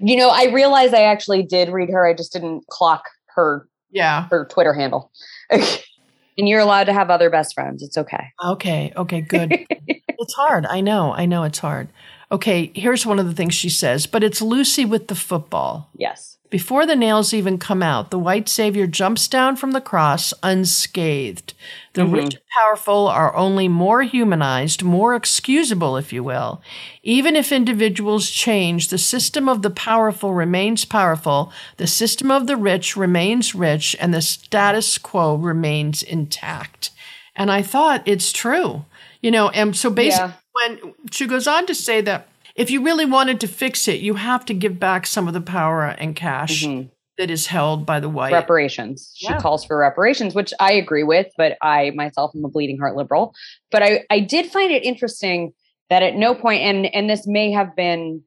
you 0.00 0.16
know, 0.16 0.28
I 0.28 0.46
realized 0.52 0.94
I 0.94 1.02
actually 1.04 1.44
did 1.44 1.70
read 1.70 1.90
her. 1.90 2.06
I 2.06 2.14
just 2.14 2.32
didn't 2.32 2.66
clock 2.66 3.04
her 3.34 3.66
Yeah. 3.90 4.28
her 4.30 4.46
Twitter 4.46 4.72
handle. 4.72 5.10
and 5.50 6.48
you're 6.48 6.60
allowed 6.60 6.84
to 6.84 6.92
have 6.92 7.10
other 7.10 7.30
best 7.30 7.54
friends. 7.54 7.82
It's 7.82 7.98
okay. 7.98 8.32
Okay. 8.44 8.92
Okay. 8.96 9.20
Good. 9.20 9.66
it's 9.88 10.34
hard. 10.34 10.66
I 10.66 10.80
know. 10.80 11.12
I 11.12 11.26
know 11.26 11.44
it's 11.44 11.58
hard. 11.58 11.88
Okay. 12.32 12.72
Here's 12.74 13.04
one 13.04 13.18
of 13.18 13.26
the 13.26 13.34
things 13.34 13.54
she 13.54 13.70
says, 13.70 14.06
but 14.06 14.22
it's 14.22 14.40
Lucy 14.40 14.84
with 14.84 15.08
the 15.08 15.14
football. 15.14 15.90
Yes. 15.96 16.29
Before 16.50 16.84
the 16.84 16.96
nails 16.96 17.32
even 17.32 17.58
come 17.58 17.80
out, 17.80 18.10
the 18.10 18.18
white 18.18 18.48
savior 18.48 18.88
jumps 18.88 19.28
down 19.28 19.54
from 19.54 19.70
the 19.70 19.80
cross 19.80 20.34
unscathed. 20.42 21.54
The 21.92 22.02
mm-hmm. 22.02 22.12
rich 22.12 22.34
and 22.34 22.42
powerful 22.58 23.06
are 23.06 23.34
only 23.36 23.68
more 23.68 24.02
humanized, 24.02 24.82
more 24.82 25.14
excusable, 25.14 25.96
if 25.96 26.12
you 26.12 26.24
will. 26.24 26.60
Even 27.04 27.36
if 27.36 27.52
individuals 27.52 28.28
change, 28.30 28.88
the 28.88 28.98
system 28.98 29.48
of 29.48 29.62
the 29.62 29.70
powerful 29.70 30.34
remains 30.34 30.84
powerful, 30.84 31.52
the 31.76 31.86
system 31.86 32.32
of 32.32 32.48
the 32.48 32.56
rich 32.56 32.96
remains 32.96 33.54
rich, 33.54 33.94
and 34.00 34.12
the 34.12 34.20
status 34.20 34.98
quo 34.98 35.36
remains 35.36 36.02
intact. 36.02 36.90
And 37.36 37.52
I 37.52 37.62
thought 37.62 38.02
it's 38.06 38.32
true. 38.32 38.84
You 39.22 39.30
know, 39.30 39.50
and 39.50 39.76
so 39.76 39.88
basically, 39.88 40.32
Yeah. 40.32 40.72
when 40.80 40.94
she 41.12 41.26
goes 41.26 41.46
on 41.46 41.66
to 41.66 41.74
say 41.76 42.00
that 42.00 42.26
if 42.60 42.70
you 42.70 42.84
really 42.84 43.06
wanted 43.06 43.40
to 43.40 43.48
fix 43.48 43.88
it, 43.88 44.00
you 44.00 44.14
have 44.14 44.44
to 44.44 44.52
give 44.52 44.78
back 44.78 45.06
some 45.06 45.26
of 45.26 45.32
the 45.32 45.40
power 45.40 45.86
and 45.86 46.14
cash 46.14 46.62
mm-hmm. 46.62 46.88
that 47.16 47.30
is 47.30 47.46
held 47.46 47.86
by 47.86 47.98
the 47.98 48.08
white. 48.08 48.34
reparations. 48.34 49.14
She 49.16 49.28
Yeah. 49.28 49.40
calls 49.40 49.64
for 49.64 49.78
reparations, 49.78 50.34
which 50.34 50.52
I 50.60 50.72
agree 50.72 51.02
with, 51.02 51.28
but 51.38 51.56
I 51.62 51.92
myself 51.94 52.32
am 52.36 52.44
a 52.44 52.48
bleeding 52.48 52.78
heart 52.78 52.96
liberal. 52.96 53.34
But 53.70 53.82
I, 53.82 54.04
I 54.10 54.20
did 54.20 54.44
find 54.46 54.70
it 54.70 54.84
interesting 54.84 55.52
that 55.88 56.02
at 56.02 56.16
no 56.16 56.34
point, 56.34 56.62
and 56.62 56.94
and 56.94 57.08
this 57.08 57.26
may 57.26 57.50
have 57.50 57.74
been 57.74 58.22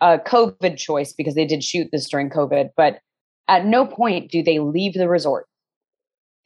a 0.00 0.18
COVID 0.18 0.78
choice 0.78 1.12
because 1.12 1.34
they 1.34 1.46
did 1.46 1.62
shoot 1.62 1.88
this 1.92 2.08
during 2.08 2.30
COVID, 2.30 2.70
but 2.78 3.00
at 3.46 3.66
no 3.66 3.84
point 3.84 4.30
do 4.30 4.42
they 4.42 4.58
leave 4.58 4.94
the 4.94 5.08
resort. 5.08 5.46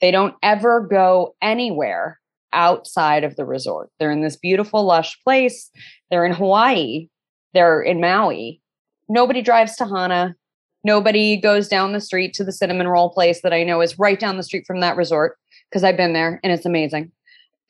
They 0.00 0.10
don't 0.10 0.34
ever 0.42 0.80
go 0.80 1.36
anywhere 1.40 2.18
outside 2.52 3.22
of 3.22 3.36
the 3.36 3.44
resort. 3.44 3.90
They're 4.00 4.10
in 4.10 4.22
this 4.22 4.36
beautiful, 4.36 4.82
lush 4.84 5.16
place. 5.22 5.70
They're 6.10 6.26
in 6.26 6.32
Hawaii. 6.32 7.06
They're 7.54 7.82
in 7.82 8.00
Maui. 8.00 8.60
Nobody 9.08 9.42
drives 9.42 9.76
to 9.76 9.86
Hana. 9.86 10.36
Nobody 10.84 11.36
goes 11.36 11.68
down 11.68 11.92
the 11.92 12.00
street 12.00 12.32
to 12.34 12.44
the 12.44 12.52
cinnamon 12.52 12.88
roll 12.88 13.10
place 13.10 13.42
that 13.42 13.52
I 13.52 13.64
know 13.64 13.80
is 13.80 13.98
right 13.98 14.18
down 14.18 14.36
the 14.36 14.42
street 14.42 14.64
from 14.66 14.80
that 14.80 14.96
resort 14.96 15.36
because 15.68 15.84
I've 15.84 15.96
been 15.96 16.14
there 16.14 16.40
and 16.42 16.52
it's 16.52 16.64
amazing. 16.64 17.12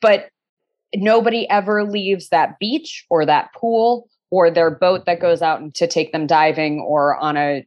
But 0.01 0.29
nobody 0.95 1.49
ever 1.49 1.83
leaves 1.83 2.29
that 2.29 2.57
beach 2.59 3.05
or 3.09 3.25
that 3.25 3.53
pool 3.53 4.07
or 4.29 4.49
their 4.49 4.71
boat 4.71 5.05
that 5.05 5.19
goes 5.19 5.41
out 5.41 5.73
to 5.73 5.87
take 5.87 6.11
them 6.11 6.25
diving 6.25 6.79
or 6.79 7.17
on 7.17 7.37
a 7.37 7.65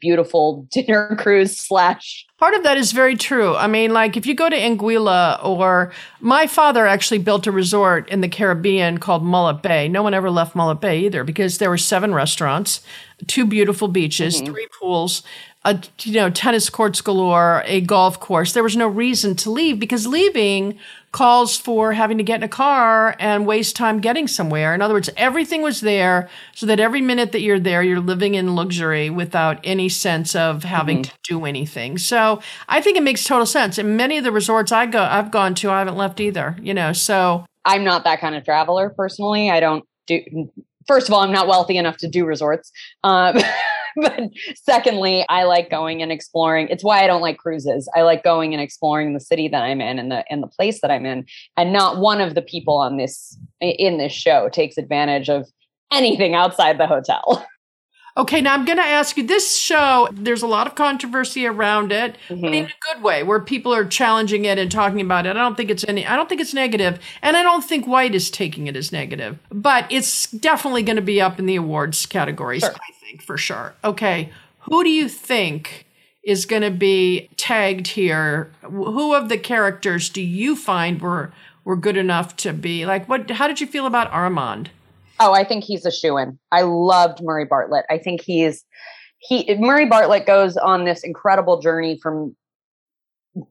beautiful 0.00 0.66
dinner 0.72 1.16
cruise 1.18 1.56
slash 1.56 2.26
Part 2.42 2.54
of 2.54 2.64
that 2.64 2.76
is 2.76 2.90
very 2.90 3.14
true. 3.14 3.54
I 3.54 3.68
mean, 3.68 3.92
like 3.92 4.16
if 4.16 4.26
you 4.26 4.34
go 4.34 4.50
to 4.50 4.58
Anguilla 4.58 5.38
or 5.44 5.92
my 6.20 6.48
father 6.48 6.88
actually 6.88 7.18
built 7.18 7.46
a 7.46 7.52
resort 7.52 8.08
in 8.08 8.20
the 8.20 8.28
Caribbean 8.28 8.98
called 8.98 9.22
Mullet 9.22 9.62
Bay. 9.62 9.86
No 9.86 10.02
one 10.02 10.12
ever 10.12 10.28
left 10.28 10.56
Mullet 10.56 10.80
Bay 10.80 10.98
either 11.02 11.22
because 11.22 11.58
there 11.58 11.70
were 11.70 11.78
seven 11.78 12.12
restaurants, 12.12 12.80
two 13.28 13.46
beautiful 13.46 13.86
beaches, 13.86 14.42
mm-hmm. 14.42 14.52
three 14.52 14.66
pools, 14.80 15.22
a 15.64 15.80
you 16.00 16.14
know, 16.14 16.30
tennis 16.30 16.68
courts 16.68 17.00
galore, 17.00 17.62
a 17.66 17.80
golf 17.80 18.18
course. 18.18 18.54
There 18.54 18.64
was 18.64 18.76
no 18.76 18.88
reason 18.88 19.36
to 19.36 19.50
leave 19.50 19.78
because 19.78 20.08
leaving 20.08 20.80
calls 21.12 21.58
for 21.58 21.92
having 21.92 22.16
to 22.16 22.24
get 22.24 22.36
in 22.36 22.42
a 22.42 22.48
car 22.48 23.14
and 23.18 23.46
waste 23.46 23.76
time 23.76 24.00
getting 24.00 24.26
somewhere. 24.26 24.74
In 24.74 24.80
other 24.80 24.94
words, 24.94 25.10
everything 25.16 25.60
was 25.60 25.82
there 25.82 26.28
so 26.54 26.64
that 26.66 26.80
every 26.80 27.02
minute 27.02 27.32
that 27.32 27.42
you're 27.42 27.60
there, 27.60 27.82
you're 27.82 28.00
living 28.00 28.34
in 28.34 28.54
luxury 28.54 29.10
without 29.10 29.60
any 29.62 29.90
sense 29.90 30.34
of 30.34 30.64
having 30.64 31.02
to 31.02 31.12
do 31.22 31.44
anything. 31.44 31.98
So 31.98 32.40
I 32.66 32.80
think 32.80 32.96
it 32.96 33.02
makes 33.02 33.24
total 33.24 33.46
sense. 33.46 33.76
And 33.76 33.96
many 33.96 34.16
of 34.16 34.24
the 34.24 34.32
resorts 34.32 34.72
I 34.72 34.86
go, 34.86 35.02
I've 35.02 35.30
gone 35.30 35.54
to, 35.56 35.70
I 35.70 35.80
haven't 35.80 35.96
left 35.96 36.18
either. 36.18 36.56
You 36.62 36.72
know, 36.72 36.94
so 36.94 37.44
I'm 37.64 37.84
not 37.84 38.04
that 38.04 38.20
kind 38.20 38.34
of 38.34 38.44
traveler 38.44 38.90
personally. 38.90 39.50
I 39.50 39.60
don't 39.60 39.84
do. 40.06 40.20
First 40.88 41.08
of 41.08 41.14
all, 41.14 41.20
I'm 41.20 41.32
not 41.32 41.46
wealthy 41.46 41.76
enough 41.76 41.98
to 41.98 42.08
do 42.08 42.24
resorts. 42.24 42.72
Um, 43.04 43.36
but 44.02 44.30
secondly, 44.54 45.24
I 45.28 45.44
like 45.44 45.70
going 45.70 46.02
and 46.02 46.12
exploring. 46.12 46.68
It's 46.68 46.84
why 46.84 47.02
I 47.02 47.06
don't 47.06 47.22
like 47.22 47.38
cruises. 47.38 47.88
I 47.94 48.02
like 48.02 48.24
going 48.24 48.54
and 48.54 48.62
exploring 48.62 49.14
the 49.14 49.20
city 49.20 49.48
that 49.48 49.62
I'm 49.62 49.80
in 49.80 49.98
and 49.98 50.10
the 50.10 50.24
and 50.30 50.42
the 50.42 50.48
place 50.48 50.80
that 50.80 50.90
I'm 50.90 51.06
in. 51.06 51.26
And 51.56 51.72
not 51.72 51.98
one 51.98 52.20
of 52.20 52.34
the 52.34 52.42
people 52.42 52.76
on 52.76 52.96
this 52.96 53.36
in 53.60 53.98
this 53.98 54.12
show 54.12 54.48
takes 54.48 54.76
advantage 54.78 55.28
of 55.28 55.48
anything 55.92 56.34
outside 56.34 56.78
the 56.78 56.86
hotel. 56.86 57.46
Okay, 58.14 58.42
now 58.42 58.52
I'm 58.52 58.66
going 58.66 58.76
to 58.76 58.84
ask 58.84 59.16
you 59.16 59.26
this 59.26 59.56
show, 59.56 60.06
there's 60.12 60.42
a 60.42 60.46
lot 60.46 60.66
of 60.66 60.74
controversy 60.74 61.46
around 61.46 61.92
it, 61.92 62.18
but 62.28 62.36
in 62.36 62.44
mm-hmm. 62.44 62.66
a 62.66 62.94
good 62.94 63.02
way 63.02 63.22
where 63.22 63.40
people 63.40 63.72
are 63.72 63.86
challenging 63.86 64.44
it 64.44 64.58
and 64.58 64.70
talking 64.70 65.00
about 65.00 65.24
it. 65.24 65.30
I 65.30 65.38
don't 65.40 65.56
think 65.56 65.70
it's 65.70 65.82
any 65.88 66.06
I 66.06 66.14
don't 66.14 66.28
think 66.28 66.42
it's 66.42 66.52
negative, 66.52 66.98
and 67.22 67.38
I 67.38 67.42
don't 67.42 67.64
think 67.64 67.86
White 67.86 68.14
is 68.14 68.30
taking 68.30 68.66
it 68.66 68.76
as 68.76 68.92
negative. 68.92 69.38
But 69.50 69.90
it's 69.90 70.30
definitely 70.30 70.82
going 70.82 70.96
to 70.96 71.02
be 71.02 71.22
up 71.22 71.38
in 71.38 71.46
the 71.46 71.56
awards 71.56 72.04
categories, 72.04 72.60
Sure. 72.60 72.74
I 72.74 72.92
think, 73.12 73.22
for 73.22 73.38
sure. 73.38 73.74
Okay, 73.84 74.30
who 74.60 74.84
do 74.84 74.90
you 74.90 75.08
think 75.08 75.86
is 76.24 76.46
going 76.46 76.62
to 76.62 76.70
be 76.70 77.28
tagged 77.36 77.88
here? 77.88 78.52
Who 78.62 79.14
of 79.14 79.28
the 79.28 79.38
characters 79.38 80.08
do 80.08 80.22
you 80.22 80.56
find 80.56 81.00
were 81.00 81.32
were 81.64 81.76
good 81.76 81.96
enough 81.96 82.36
to 82.36 82.52
be 82.52 82.84
like 82.84 83.08
what 83.08 83.30
how 83.30 83.46
did 83.46 83.60
you 83.60 83.66
feel 83.66 83.86
about 83.86 84.10
Armand? 84.10 84.70
Oh, 85.20 85.32
I 85.32 85.44
think 85.44 85.62
he's 85.64 85.86
a 85.86 85.92
shoe 85.92 86.16
in. 86.16 86.38
I 86.50 86.62
loved 86.62 87.22
Murray 87.22 87.44
Bartlett. 87.44 87.84
I 87.90 87.98
think 87.98 88.20
he's 88.22 88.64
he 89.18 89.54
Murray 89.58 89.86
Bartlett 89.86 90.26
goes 90.26 90.56
on 90.56 90.84
this 90.84 91.04
incredible 91.04 91.60
journey 91.60 91.98
from 92.02 92.34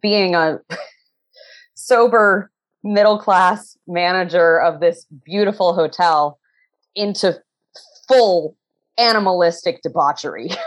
being 0.01 0.35
a 0.35 0.59
sober 1.75 2.51
middle 2.83 3.19
class 3.19 3.77
manager 3.87 4.59
of 4.59 4.79
this 4.79 5.05
beautiful 5.23 5.73
hotel 5.73 6.39
into 6.95 7.39
full 8.07 8.57
animalistic 8.97 9.81
debauchery. 9.83 10.49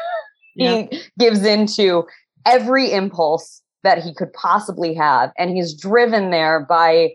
Yeah. 0.56 0.86
he 0.88 1.00
gives 1.18 1.44
into 1.44 2.04
every 2.46 2.92
impulse 2.92 3.60
that 3.82 4.04
he 4.04 4.14
could 4.14 4.32
possibly 4.34 4.94
have 4.94 5.32
and 5.36 5.50
he's 5.50 5.74
driven 5.74 6.30
there 6.30 6.64
by 6.68 7.14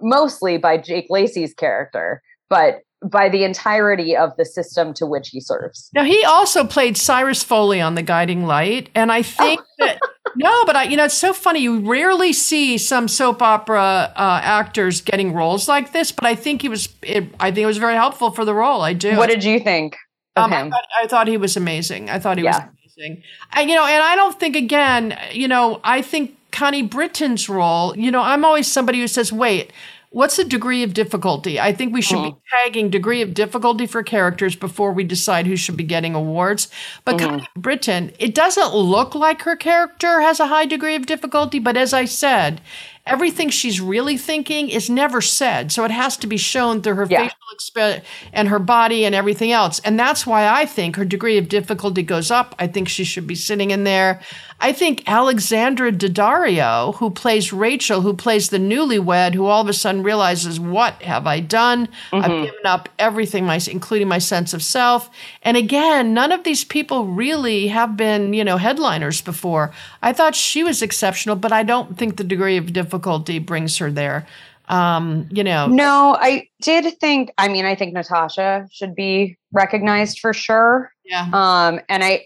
mostly 0.00 0.56
by 0.56 0.78
Jake 0.78 1.06
Lacy's 1.10 1.54
character, 1.54 2.22
but 2.48 2.82
by 3.04 3.28
the 3.28 3.44
entirety 3.44 4.16
of 4.16 4.30
the 4.36 4.44
system 4.44 4.94
to 4.94 5.06
which 5.06 5.28
he 5.28 5.40
serves. 5.40 5.90
Now 5.94 6.04
he 6.04 6.24
also 6.24 6.64
played 6.64 6.96
Cyrus 6.96 7.42
Foley 7.42 7.80
on 7.80 7.94
The 7.94 8.02
Guiding 8.02 8.46
Light, 8.46 8.88
and 8.94 9.12
I 9.12 9.22
think 9.22 9.60
that 9.78 9.98
no, 10.36 10.64
but 10.64 10.76
I, 10.76 10.84
you 10.84 10.96
know, 10.96 11.04
it's 11.04 11.14
so 11.14 11.32
funny. 11.32 11.60
You 11.60 11.80
rarely 11.80 12.32
see 12.32 12.78
some 12.78 13.06
soap 13.06 13.42
opera 13.42 14.12
uh, 14.16 14.40
actors 14.42 15.00
getting 15.02 15.34
roles 15.34 15.68
like 15.68 15.92
this, 15.92 16.10
but 16.10 16.24
I 16.24 16.34
think 16.34 16.62
he 16.62 16.68
was. 16.68 16.88
It, 17.02 17.24
I 17.38 17.50
think 17.50 17.64
it 17.64 17.66
was 17.66 17.78
very 17.78 17.94
helpful 17.94 18.30
for 18.30 18.44
the 18.44 18.54
role. 18.54 18.80
I 18.80 18.94
do. 18.94 19.16
What 19.16 19.28
did 19.28 19.44
you 19.44 19.60
think 19.60 19.96
Um, 20.36 20.52
I, 20.52 20.70
thought, 20.70 20.86
I 21.02 21.06
thought 21.06 21.28
he 21.28 21.36
was 21.36 21.56
amazing. 21.56 22.10
I 22.10 22.18
thought 22.18 22.38
he 22.38 22.44
was 22.44 22.56
amazing. 22.56 23.22
And, 23.52 23.70
you 23.70 23.76
know, 23.76 23.86
and 23.86 24.02
I 24.02 24.16
don't 24.16 24.38
think 24.38 24.56
again, 24.56 25.18
you 25.32 25.48
know, 25.48 25.80
I 25.82 26.02
think 26.02 26.36
Connie 26.52 26.82
Britton's 26.82 27.48
role. 27.48 27.96
You 27.96 28.10
know, 28.10 28.20
I'm 28.20 28.44
always 28.44 28.70
somebody 28.70 29.00
who 29.00 29.08
says, 29.08 29.32
wait. 29.32 29.72
What's 30.10 30.36
the 30.36 30.44
degree 30.44 30.82
of 30.82 30.94
difficulty? 30.94 31.60
I 31.60 31.74
think 31.74 31.92
we 31.92 32.00
should 32.00 32.22
be 32.22 32.36
tagging 32.50 32.88
degree 32.88 33.20
of 33.20 33.34
difficulty 33.34 33.86
for 33.86 34.02
characters 34.02 34.56
before 34.56 34.92
we 34.92 35.04
decide 35.04 35.46
who 35.46 35.56
should 35.56 35.76
be 35.76 35.84
getting 35.84 36.14
awards. 36.14 36.68
But 37.04 37.18
Connie 37.18 37.46
Britton, 37.54 38.12
it 38.18 38.34
doesn't 38.34 38.72
look 38.72 39.14
like 39.14 39.42
her 39.42 39.56
character 39.56 40.22
has 40.22 40.40
a 40.40 40.46
high 40.46 40.64
degree 40.64 40.94
of 40.94 41.04
difficulty. 41.04 41.58
But 41.58 41.76
as 41.76 41.92
I 41.92 42.06
said, 42.06 42.62
everything 43.06 43.48
she's 43.48 43.80
really 43.80 44.16
thinking 44.16 44.68
is 44.68 44.90
never 44.90 45.20
said. 45.20 45.70
So 45.70 45.84
it 45.84 45.90
has 45.90 46.16
to 46.18 46.26
be 46.26 46.36
shown 46.36 46.82
through 46.82 46.94
her 46.96 47.06
Yeah. 47.08 47.22
facial 47.22 47.36
expression 47.52 48.02
and 48.32 48.48
her 48.48 48.58
body 48.58 49.04
and 49.04 49.14
everything 49.14 49.52
else. 49.52 49.80
And 49.84 49.98
that's 49.98 50.26
why 50.26 50.48
I 50.48 50.66
think 50.66 50.96
her 50.96 51.04
degree 51.04 51.38
of 51.38 51.48
difficulty 51.48 52.02
goes 52.02 52.30
up. 52.30 52.54
I 52.58 52.66
think 52.66 52.88
she 52.88 53.04
should 53.04 53.26
be 53.26 53.34
sitting 53.36 53.70
in 53.70 53.84
there. 53.84 54.20
I 54.58 54.72
think 54.72 55.02
Alexandra 55.06 55.92
Daddario, 55.92 56.94
who 56.96 57.10
plays 57.10 57.52
Rachel, 57.52 58.00
who 58.00 58.14
plays 58.14 58.48
the 58.48 58.58
newlywed, 58.58 59.34
who 59.34 59.46
all 59.46 59.60
of 59.60 59.68
a 59.68 59.72
sudden 59.72 60.02
realizes, 60.02 60.58
what 60.58 61.02
have 61.02 61.26
I 61.26 61.40
done? 61.40 61.88
I've 62.12 62.30
given 62.30 62.64
up 62.64 62.88
everything, 62.98 63.44
my, 63.44 63.60
including 63.70 64.08
my 64.08 64.18
sense 64.18 64.54
of 64.54 64.62
self. 64.62 65.10
And 65.42 65.56
again, 65.56 66.14
none 66.14 66.32
of 66.32 66.44
these 66.44 66.64
people 66.64 67.06
really 67.06 67.68
have 67.68 67.96
been, 67.96 68.32
you 68.32 68.44
know, 68.44 68.56
headliners 68.56 69.20
before. 69.20 69.72
I 70.02 70.12
thought 70.12 70.34
she 70.34 70.64
was 70.64 70.82
exceptional, 70.82 71.36
but 71.36 71.52
I 71.52 71.62
don't 71.62 71.98
think 71.98 72.16
the 72.16 72.24
degree 72.24 72.56
of 72.56 72.72
difficulty 72.72 73.38
brings 73.38 73.76
her 73.78 73.90
there. 73.90 74.26
Um, 74.68 75.28
you 75.30 75.44
know, 75.44 75.68
No, 75.68 76.16
I 76.18 76.48
did 76.60 76.98
think. 76.98 77.30
I 77.38 77.48
mean, 77.48 77.64
I 77.64 77.74
think 77.74 77.92
Natasha 77.94 78.66
should 78.72 78.94
be 78.94 79.36
recognized 79.52 80.18
for 80.18 80.32
sure. 80.34 80.92
yeah. 81.04 81.28
Um, 81.32 81.80
and 81.88 82.02
I, 82.02 82.24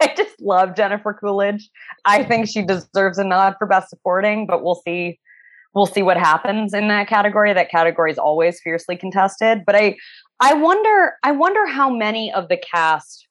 I 0.02 0.14
just 0.16 0.40
love 0.40 0.76
Jennifer 0.76 1.12
Coolidge. 1.12 1.68
I 2.04 2.24
think 2.24 2.48
she 2.48 2.62
deserves 2.62 3.18
a 3.18 3.24
nod 3.24 3.56
for 3.58 3.66
best 3.66 3.90
supporting, 3.90 4.46
but 4.46 4.62
we'll 4.62 4.80
see. 4.86 5.18
We'll 5.72 5.86
see 5.86 6.02
what 6.02 6.16
happens 6.16 6.74
in 6.74 6.88
that 6.88 7.06
category. 7.06 7.52
That 7.52 7.70
category 7.70 8.10
is 8.10 8.18
always 8.18 8.60
fiercely 8.60 8.96
contested. 8.96 9.62
But 9.64 9.76
I, 9.76 9.96
I 10.40 10.54
wonder. 10.54 11.14
I 11.22 11.30
wonder 11.32 11.66
how 11.66 11.90
many 11.90 12.32
of 12.32 12.48
the 12.48 12.56
cast 12.56 13.28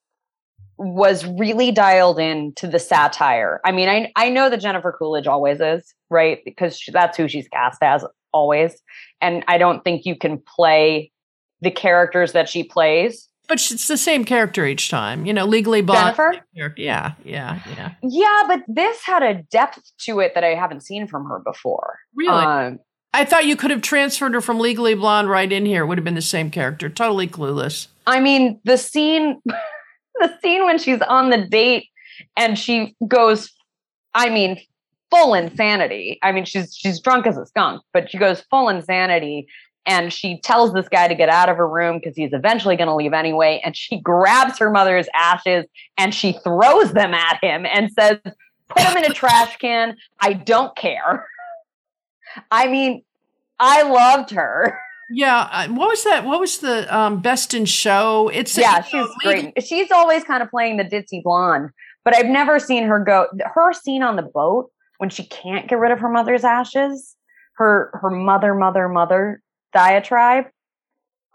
was 0.77 1.25
really 1.25 1.71
dialed 1.71 2.19
in 2.19 2.53
to 2.55 2.65
the 2.65 2.79
satire. 2.79 3.60
I 3.65 3.73
mean, 3.73 3.89
I 3.89 4.12
I 4.15 4.29
know 4.29 4.49
that 4.49 4.62
Jennifer 4.62 4.95
Coolidge 4.97 5.27
always 5.27 5.60
is 5.60 5.93
right 6.10 6.39
because 6.45 6.79
she, 6.79 6.91
that's 6.91 7.17
who 7.17 7.27
she's 7.27 7.49
cast 7.49 7.84
as 7.84 8.05
always, 8.32 8.82
and 9.19 9.43
I 9.47 9.58
don't 9.58 9.84
think 9.84 10.05
you 10.05 10.15
can 10.15 10.41
play 10.55 11.12
the 11.62 11.71
characters 11.71 12.32
that 12.32 12.47
she 12.47 12.63
plays 12.63 13.28
But 13.49 13.55
it's 13.71 13.88
the 13.88 13.97
same 13.97 14.25
character 14.25 14.65
each 14.65 14.89
time, 14.89 15.25
you 15.25 15.33
know, 15.33 15.43
legally 15.43 15.81
blonde. 15.81 16.15
Jennifer? 16.15 16.45
Yeah, 16.53 17.13
yeah, 17.25 17.59
yeah. 17.75 17.93
Yeah, 18.03 18.43
but 18.47 18.62
this 18.67 19.03
had 19.03 19.23
a 19.23 19.41
depth 19.51 19.91
to 20.05 20.19
it 20.19 20.35
that 20.35 20.43
I 20.43 20.53
haven't 20.53 20.81
seen 20.81 21.07
from 21.07 21.25
her 21.25 21.39
before. 21.39 21.97
Really? 22.15 22.29
Um, 22.29 22.79
I 23.12 23.25
thought 23.25 23.47
you 23.47 23.55
could 23.55 23.71
have 23.71 23.81
transferred 23.81 24.35
her 24.35 24.41
from 24.41 24.59
Legally 24.59 24.93
Blonde 24.93 25.29
right 25.29 25.51
in 25.51 25.65
here. 25.65 25.83
It 25.83 25.88
would 25.88 25.97
have 25.97 26.05
been 26.05 26.13
the 26.13 26.21
same 26.21 26.51
character. 26.51 26.89
Totally 26.89 27.27
clueless. 27.27 27.88
I 28.05 28.19
mean, 28.19 28.59
the 28.65 28.77
scene, 28.77 29.41
the 29.45 30.38
scene 30.43 30.63
when 30.65 30.77
she's 30.77 31.01
on 31.01 31.31
the 31.31 31.43
date 31.47 31.88
and 32.38 32.57
she 32.57 32.95
goes, 33.07 33.51
I 34.13 34.29
mean, 34.29 34.59
full 35.09 35.33
insanity. 35.33 36.19
I 36.21 36.31
mean, 36.31 36.45
she's 36.45 36.75
she's 36.75 36.99
drunk 36.99 37.25
as 37.25 37.38
a 37.38 37.45
skunk, 37.45 37.81
but 37.93 38.12
she 38.12 38.17
goes 38.17 38.41
full 38.49 38.69
insanity. 38.69 39.47
And 39.85 40.13
she 40.13 40.39
tells 40.41 40.73
this 40.73 40.87
guy 40.87 41.07
to 41.07 41.15
get 41.15 41.29
out 41.29 41.49
of 41.49 41.57
her 41.57 41.67
room 41.67 41.97
because 41.97 42.15
he's 42.15 42.33
eventually 42.33 42.75
going 42.75 42.87
to 42.87 42.95
leave 42.95 43.13
anyway. 43.13 43.61
And 43.63 43.75
she 43.75 43.99
grabs 43.99 44.59
her 44.59 44.69
mother's 44.69 45.07
ashes 45.13 45.65
and 45.97 46.13
she 46.13 46.33
throws 46.43 46.93
them 46.93 47.13
at 47.13 47.43
him 47.43 47.65
and 47.65 47.91
says, 47.91 48.17
Put 48.23 48.83
them 48.83 48.97
in 48.97 49.05
a 49.05 49.13
trash 49.13 49.57
can. 49.57 49.97
I 50.19 50.33
don't 50.33 50.75
care. 50.75 51.25
I 52.51 52.67
mean, 52.67 53.03
I 53.59 53.81
loved 53.81 54.29
her. 54.31 54.79
Yeah. 55.11 55.67
What 55.69 55.89
was 55.89 56.03
that? 56.03 56.25
What 56.25 56.39
was 56.39 56.59
the 56.59 56.95
um, 56.95 57.19
best 57.19 57.53
in 57.53 57.65
show? 57.65 58.29
It's 58.31 58.55
yeah, 58.55 58.81
she's 58.81 59.07
great. 59.23 59.53
She's 59.63 59.91
always 59.91 60.23
kind 60.23 60.43
of 60.43 60.49
playing 60.51 60.77
the 60.77 60.83
ditzy 60.83 61.23
blonde, 61.23 61.71
but 62.05 62.15
I've 62.15 62.27
never 62.27 62.59
seen 62.59 62.83
her 62.83 63.03
go. 63.03 63.27
Her 63.55 63.73
scene 63.73 64.03
on 64.03 64.17
the 64.17 64.21
boat 64.21 64.71
when 64.99 65.09
she 65.09 65.25
can't 65.25 65.67
get 65.67 65.79
rid 65.79 65.91
of 65.91 65.99
her 65.99 66.09
mother's 66.09 66.43
ashes, 66.43 67.15
her 67.53 67.89
her 68.01 68.11
mother, 68.11 68.53
mother, 68.53 68.87
mother 68.87 69.41
diatribe. 69.73 70.45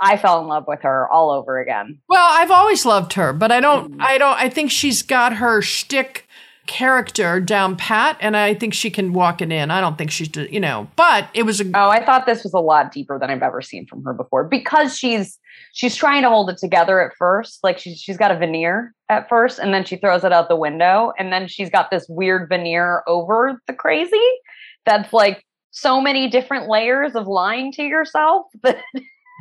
I 0.00 0.16
fell 0.16 0.40
in 0.40 0.48
love 0.48 0.64
with 0.66 0.82
her 0.82 1.08
all 1.10 1.30
over 1.30 1.60
again. 1.60 2.00
Well, 2.08 2.26
I've 2.30 2.50
always 2.50 2.84
loved 2.84 3.12
her, 3.14 3.32
but 3.32 3.52
I 3.52 3.60
don't. 3.60 3.92
Mhm. 3.98 4.02
I 4.02 4.18
don't. 4.18 4.36
I 4.36 4.48
think 4.48 4.70
she's 4.70 5.02
got 5.02 5.34
her 5.34 5.62
shtick 5.62 6.26
character 6.66 7.40
down 7.40 7.76
pat, 7.76 8.16
and 8.20 8.36
I 8.36 8.54
think 8.54 8.74
she 8.74 8.90
can 8.90 9.12
walk 9.12 9.40
it 9.42 9.52
in. 9.52 9.70
I 9.70 9.80
don't 9.80 9.96
think 9.98 10.10
she's, 10.10 10.34
you 10.34 10.58
know. 10.60 10.88
But 10.96 11.28
it 11.34 11.44
was 11.44 11.60
a 11.60 11.64
Oh, 11.74 11.90
I 11.90 12.04
thought 12.04 12.26
this 12.26 12.42
was 12.42 12.54
a 12.54 12.58
lot 12.58 12.90
deeper 12.90 13.18
than 13.18 13.30
I've 13.30 13.42
ever 13.42 13.60
seen 13.62 13.86
from 13.86 14.02
her 14.04 14.14
before 14.14 14.44
because 14.44 14.96
she's 14.96 15.38
she's 15.74 15.94
trying 15.94 16.22
to 16.22 16.28
hold 16.28 16.50
it 16.50 16.56
together 16.58 17.00
at 17.00 17.12
first. 17.16 17.60
Like 17.62 17.78
she's 17.78 18.00
she's 18.00 18.16
got 18.16 18.30
a 18.32 18.36
veneer 18.36 18.94
at 19.08 19.28
first, 19.28 19.58
and 19.58 19.72
then 19.72 19.84
she 19.84 19.96
throws 19.96 20.24
it 20.24 20.32
out 20.32 20.48
the 20.48 20.56
window, 20.56 21.12
and 21.18 21.32
then 21.32 21.46
she's 21.46 21.70
got 21.70 21.90
this 21.90 22.06
weird 22.08 22.48
veneer 22.48 23.02
over 23.06 23.60
the 23.68 23.74
crazy 23.74 24.16
that's 24.86 25.12
like 25.12 25.44
so 25.74 26.00
many 26.00 26.28
different 26.28 26.68
layers 26.68 27.14
of 27.16 27.26
lying 27.26 27.72
to 27.72 27.82
yourself 27.82 28.46
that 28.62 28.78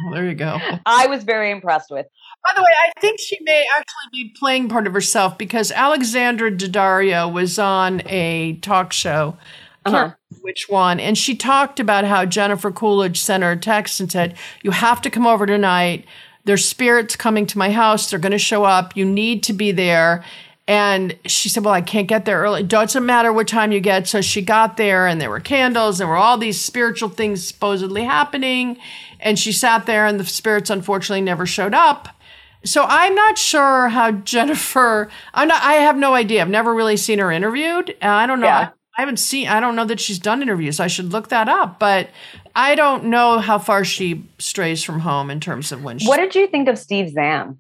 well, 0.03 0.15
there 0.15 0.25
you 0.27 0.33
go. 0.33 0.59
I 0.87 1.05
was 1.05 1.23
very 1.23 1.51
impressed 1.51 1.91
with. 1.91 2.07
By 2.43 2.51
the 2.55 2.63
way, 2.63 2.71
I 2.83 2.99
think 2.99 3.19
she 3.19 3.37
may 3.41 3.63
actually 3.77 4.09
be 4.11 4.35
playing 4.37 4.67
part 4.67 4.87
of 4.87 4.93
herself 4.93 5.37
because 5.37 5.71
Alexandra 5.71 6.51
Daddario 6.51 7.31
was 7.31 7.59
on 7.59 8.01
a 8.07 8.57
talk 8.61 8.91
show. 8.91 9.37
Uh-huh. 9.85 10.13
Which 10.41 10.65
one? 10.67 10.99
And 10.99 11.15
she 11.15 11.35
talked 11.35 11.79
about 11.79 12.05
how 12.05 12.25
Jennifer 12.25 12.71
Coolidge 12.71 13.19
sent 13.19 13.43
her 13.43 13.51
a 13.51 13.57
text 13.57 13.99
and 13.99 14.11
said, 14.11 14.35
You 14.63 14.71
have 14.71 14.99
to 15.03 15.11
come 15.11 15.27
over 15.27 15.45
tonight. 15.45 16.05
There's 16.45 16.65
spirits 16.65 17.15
coming 17.15 17.45
to 17.47 17.57
my 17.57 17.69
house. 17.71 18.09
They're 18.09 18.19
going 18.19 18.31
to 18.31 18.39
show 18.39 18.63
up. 18.63 18.97
You 18.97 19.05
need 19.05 19.43
to 19.43 19.53
be 19.53 19.71
there. 19.71 20.23
And 20.67 21.17
she 21.26 21.49
said, 21.49 21.65
Well, 21.65 21.73
I 21.73 21.82
can't 21.82 22.08
get 22.08 22.26
there 22.26 22.39
early. 22.41 22.63
Doesn't 22.63 23.06
matter 23.06 23.34
what 23.34 23.47
time 23.47 23.71
you 23.71 23.82
get. 23.82 24.08
So 24.08 24.21
she 24.21 24.41
got 24.41 24.78
there, 24.78 25.08
and 25.08 25.19
there 25.19 25.30
were 25.30 25.41
candles, 25.41 25.97
there 25.97 26.08
were 26.08 26.15
all 26.15 26.38
these 26.38 26.60
spiritual 26.60 27.10
things 27.10 27.45
supposedly 27.45 28.04
happening. 28.04 28.78
And 29.19 29.38
she 29.38 29.52
sat 29.52 29.86
there, 29.86 30.06
and 30.06 30.19
the 30.19 30.26
spirits 30.26 30.69
unfortunately 30.69 31.21
never 31.21 31.45
showed 31.45 31.73
up. 31.73 32.10
So 32.65 32.86
I'm 32.88 33.13
not 33.13 33.38
sure 33.38 33.89
how 33.89 34.12
Jennifer. 34.23 35.10
I'm 35.34 35.49
not. 35.49 35.62
I 35.63 35.73
have 35.73 35.97
no 35.97 36.13
idea. 36.13 36.41
I've 36.41 36.49
never 36.49 36.73
really 36.73 36.97
seen 36.97 37.19
her 37.19 37.32
interviewed. 37.32 37.95
I 38.02 38.26
don't 38.26 38.39
know. 38.39 38.47
Yeah. 38.47 38.69
I 38.97 39.02
haven't 39.02 39.17
seen. 39.17 39.47
I 39.47 39.60
don't 39.60 39.76
know 39.76 39.86
that 39.86 39.99
she's 39.99 40.19
done 40.19 40.41
interviews. 40.41 40.80
I 40.80 40.88
should 40.88 41.12
look 41.12 41.30
that 41.30 41.49
up. 41.49 41.80
But 41.80 42.10
I 42.56 42.76
don't 42.76 43.06
know 43.06 43.39
how 43.39 43.58
far 43.58 43.84
she 43.84 44.23
strays 44.38 44.84
from 44.84 44.99
home 44.99 45.30
in 45.32 45.39
terms 45.39 45.71
of 45.71 45.84
when. 45.84 45.97
She, 45.97 46.08
What 46.08 46.17
did 46.17 46.36
you 46.36 46.47
think 46.47 46.69
of 46.69 46.78
Steve 46.78 47.10
Zahn? 47.10 47.58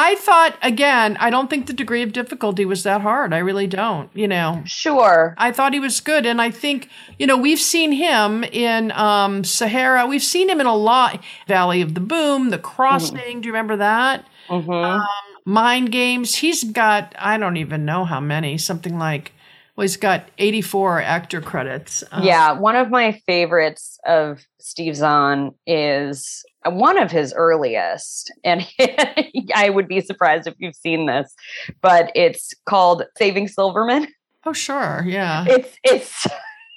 I 0.00 0.14
thought 0.14 0.56
again. 0.62 1.16
I 1.18 1.28
don't 1.28 1.50
think 1.50 1.66
the 1.66 1.72
degree 1.72 2.02
of 2.02 2.12
difficulty 2.12 2.64
was 2.64 2.84
that 2.84 3.00
hard. 3.00 3.34
I 3.34 3.38
really 3.38 3.66
don't. 3.66 4.08
You 4.14 4.28
know. 4.28 4.62
Sure. 4.64 5.34
I 5.36 5.50
thought 5.50 5.72
he 5.72 5.80
was 5.80 5.98
good, 5.98 6.24
and 6.24 6.40
I 6.40 6.52
think 6.52 6.88
you 7.18 7.26
know 7.26 7.36
we've 7.36 7.58
seen 7.58 7.90
him 7.90 8.44
in 8.44 8.92
um, 8.92 9.42
Sahara. 9.42 10.06
We've 10.06 10.22
seen 10.22 10.48
him 10.48 10.60
in 10.60 10.66
a 10.66 10.76
lot. 10.76 11.20
Valley 11.48 11.80
of 11.82 11.94
the 11.94 12.00
Boom, 12.00 12.50
The 12.50 12.58
Crossing. 12.58 13.40
Do 13.40 13.48
you 13.48 13.52
remember 13.52 13.76
that? 13.76 14.24
hmm 14.48 14.98
Mind 15.44 15.90
Games. 15.90 16.36
He's 16.36 16.62
got 16.62 17.16
I 17.18 17.36
don't 17.36 17.56
even 17.56 17.84
know 17.84 18.04
how 18.04 18.20
many. 18.20 18.56
Something 18.56 18.98
like 19.00 19.32
well, 19.74 19.82
he's 19.82 19.96
got 19.96 20.28
eighty 20.38 20.62
four 20.62 21.02
actor 21.02 21.40
credits. 21.40 22.04
Um, 22.12 22.22
yeah, 22.22 22.52
one 22.52 22.76
of 22.76 22.88
my 22.90 23.20
favorites 23.26 23.98
of 24.06 24.46
Steve 24.60 24.94
Zahn 24.94 25.54
is 25.66 26.44
one 26.70 26.98
of 26.98 27.10
his 27.10 27.32
earliest, 27.34 28.32
and 28.44 28.66
I 29.54 29.70
would 29.70 29.88
be 29.88 30.00
surprised 30.00 30.46
if 30.46 30.54
you've 30.58 30.76
seen 30.76 31.06
this, 31.06 31.34
but 31.80 32.10
it's 32.14 32.52
called 32.66 33.04
Saving 33.16 33.48
Silverman. 33.48 34.08
Oh 34.44 34.52
sure. 34.52 35.04
Yeah. 35.06 35.44
It's 35.48 35.76
it's 35.82 36.26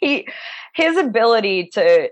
he 0.02 0.28
his 0.74 0.98
ability 0.98 1.70
to 1.74 2.10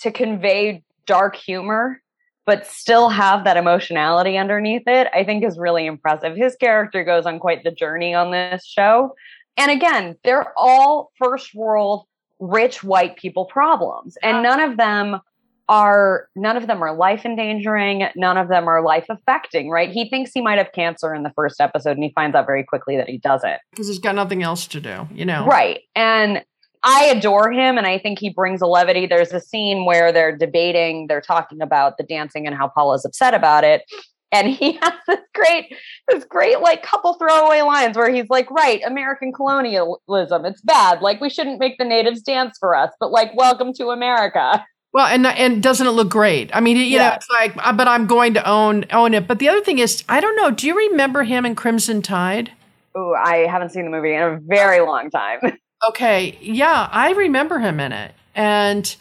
to 0.00 0.10
convey 0.10 0.82
dark 1.06 1.36
humor 1.36 2.00
but 2.46 2.66
still 2.66 3.08
have 3.08 3.44
that 3.44 3.56
emotionality 3.56 4.36
underneath 4.36 4.82
it, 4.86 5.08
I 5.14 5.24
think 5.24 5.44
is 5.44 5.58
really 5.58 5.86
impressive. 5.86 6.36
His 6.36 6.56
character 6.56 7.02
goes 7.02 7.24
on 7.24 7.38
quite 7.38 7.64
the 7.64 7.70
journey 7.70 8.14
on 8.14 8.32
this 8.32 8.66
show. 8.66 9.14
And 9.56 9.70
again, 9.70 10.16
they're 10.24 10.52
all 10.58 11.10
first 11.18 11.54
world 11.54 12.06
rich 12.40 12.82
white 12.82 13.16
people 13.16 13.44
problems 13.46 14.18
and 14.22 14.38
uh, 14.38 14.42
none 14.42 14.60
of 14.60 14.76
them 14.76 15.20
are 15.68 16.28
none 16.36 16.56
of 16.56 16.66
them 16.66 16.82
are 16.82 16.94
life 16.94 17.24
endangering 17.24 18.06
none 18.16 18.36
of 18.36 18.48
them 18.48 18.68
are 18.68 18.82
life 18.82 19.06
affecting 19.08 19.70
right 19.70 19.90
he 19.90 20.08
thinks 20.08 20.30
he 20.34 20.40
might 20.40 20.58
have 20.58 20.70
cancer 20.72 21.14
in 21.14 21.22
the 21.22 21.32
first 21.34 21.60
episode 21.60 21.92
and 21.92 22.04
he 22.04 22.12
finds 22.14 22.34
out 22.34 22.46
very 22.46 22.62
quickly 22.62 22.96
that 22.96 23.08
he 23.08 23.18
doesn't 23.18 23.58
Because 23.70 23.88
he's 23.88 23.98
got 23.98 24.14
nothing 24.14 24.42
else 24.42 24.66
to 24.68 24.80
do. 24.80 25.08
You 25.12 25.24
know. 25.24 25.46
Right. 25.46 25.80
And 25.94 26.44
I 26.82 27.06
adore 27.06 27.50
him 27.50 27.78
and 27.78 27.86
I 27.86 27.98
think 27.98 28.18
he 28.18 28.28
brings 28.28 28.60
a 28.60 28.66
levity. 28.66 29.06
There's 29.06 29.32
a 29.32 29.40
scene 29.40 29.86
where 29.86 30.12
they're 30.12 30.36
debating, 30.36 31.06
they're 31.06 31.22
talking 31.22 31.62
about 31.62 31.96
the 31.96 32.04
dancing 32.04 32.46
and 32.46 32.54
how 32.54 32.68
Paula's 32.68 33.04
upset 33.04 33.32
about 33.32 33.64
it. 33.64 33.82
And 34.30 34.48
he 34.48 34.72
has 34.82 34.92
this 35.08 35.20
great, 35.34 35.74
this 36.08 36.24
great 36.24 36.60
like 36.60 36.82
couple 36.82 37.14
throwaway 37.14 37.62
lines 37.62 37.96
where 37.96 38.12
he's 38.12 38.28
like, 38.28 38.50
right, 38.50 38.82
American 38.84 39.32
colonialism, 39.32 40.44
it's 40.44 40.60
bad. 40.60 41.00
Like 41.00 41.22
we 41.22 41.30
shouldn't 41.30 41.58
make 41.58 41.78
the 41.78 41.84
natives 41.86 42.20
dance 42.20 42.58
for 42.60 42.74
us, 42.74 42.90
but 43.00 43.10
like 43.10 43.34
welcome 43.34 43.72
to 43.74 43.88
America. 43.88 44.64
Well, 44.94 45.06
and 45.06 45.26
and 45.26 45.60
doesn't 45.60 45.84
it 45.84 45.90
look 45.90 46.08
great? 46.08 46.54
I 46.54 46.60
mean, 46.60 46.76
you 46.76 46.98
know, 46.98 47.14
it's 47.14 47.28
like, 47.28 47.52
uh, 47.58 47.72
but 47.72 47.88
I'm 47.88 48.06
going 48.06 48.34
to 48.34 48.48
own 48.48 48.84
own 48.92 49.12
it. 49.12 49.26
But 49.26 49.40
the 49.40 49.48
other 49.48 49.60
thing 49.60 49.80
is, 49.80 50.04
I 50.08 50.20
don't 50.20 50.36
know. 50.36 50.52
Do 50.52 50.68
you 50.68 50.76
remember 50.90 51.24
him 51.24 51.44
in 51.44 51.56
Crimson 51.56 52.00
Tide? 52.00 52.52
Oh, 52.94 53.12
I 53.12 53.38
haven't 53.38 53.70
seen 53.70 53.86
the 53.86 53.90
movie 53.90 54.14
in 54.14 54.22
a 54.22 54.38
very 54.40 54.80
long 54.80 55.10
time. 55.10 55.40
Okay, 55.88 56.38
yeah, 56.40 56.88
I 56.90 57.10
remember 57.10 57.58
him 57.58 57.78
in 57.78 57.92
it, 57.92 58.14
and 58.34 58.96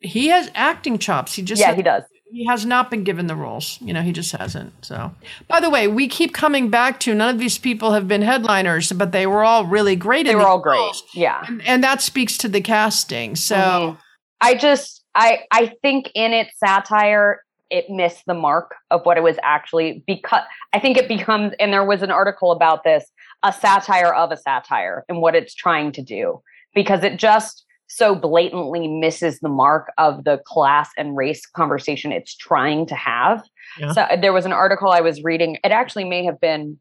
he 0.00 0.28
has 0.28 0.50
acting 0.54 0.98
chops. 0.98 1.32
He 1.32 1.40
just 1.40 1.58
yeah, 1.58 1.74
he 1.74 1.80
does. 1.80 2.02
He 2.30 2.44
has 2.44 2.66
not 2.66 2.90
been 2.90 3.02
given 3.02 3.28
the 3.28 3.36
roles. 3.36 3.78
You 3.80 3.94
know, 3.94 4.02
he 4.02 4.12
just 4.12 4.32
hasn't. 4.32 4.74
So, 4.84 5.14
by 5.46 5.60
the 5.60 5.70
way, 5.70 5.88
we 5.88 6.06
keep 6.06 6.34
coming 6.34 6.68
back 6.68 7.00
to 7.00 7.14
none 7.14 7.34
of 7.34 7.40
these 7.40 7.56
people 7.56 7.92
have 7.92 8.06
been 8.06 8.20
headliners, 8.20 8.92
but 8.92 9.12
they 9.12 9.26
were 9.26 9.42
all 9.42 9.64
really 9.64 9.96
great. 9.96 10.26
They 10.26 10.34
were 10.34 10.46
all 10.46 10.58
great. 10.58 10.92
Yeah, 11.14 11.42
and, 11.46 11.62
and, 11.62 11.82
that 11.82 12.02
speaks 12.02 12.36
to 12.38 12.48
the 12.48 12.60
casting. 12.60 13.34
So, 13.34 13.56
mm-hmm. 13.56 14.00
I 14.42 14.54
just, 14.54 14.97
I, 15.18 15.40
I 15.50 15.72
think 15.82 16.12
in 16.14 16.32
its 16.32 16.58
satire, 16.58 17.42
it 17.70 17.90
missed 17.90 18.22
the 18.26 18.34
mark 18.34 18.76
of 18.90 19.04
what 19.04 19.18
it 19.18 19.22
was 19.22 19.36
actually 19.42 20.04
because 20.06 20.42
I 20.72 20.78
think 20.78 20.96
it 20.96 21.08
becomes. 21.08 21.52
And 21.58 21.72
there 21.72 21.84
was 21.84 22.02
an 22.02 22.10
article 22.12 22.52
about 22.52 22.84
this, 22.84 23.04
a 23.42 23.52
satire 23.52 24.14
of 24.14 24.30
a 24.30 24.36
satire, 24.36 25.04
and 25.08 25.20
what 25.20 25.34
it's 25.34 25.54
trying 25.54 25.92
to 25.92 26.02
do 26.02 26.40
because 26.72 27.02
it 27.02 27.16
just 27.16 27.64
so 27.88 28.14
blatantly 28.14 28.86
misses 28.86 29.40
the 29.40 29.48
mark 29.48 29.90
of 29.98 30.24
the 30.24 30.40
class 30.46 30.90
and 30.96 31.16
race 31.16 31.44
conversation 31.46 32.12
it's 32.12 32.36
trying 32.36 32.86
to 32.86 32.94
have. 32.94 33.42
Yeah. 33.78 33.92
So 33.92 34.06
there 34.20 34.32
was 34.32 34.46
an 34.46 34.52
article 34.52 34.90
I 34.90 35.00
was 35.00 35.24
reading. 35.24 35.56
It 35.64 35.72
actually 35.72 36.04
may 36.04 36.24
have 36.24 36.40
been 36.40 36.78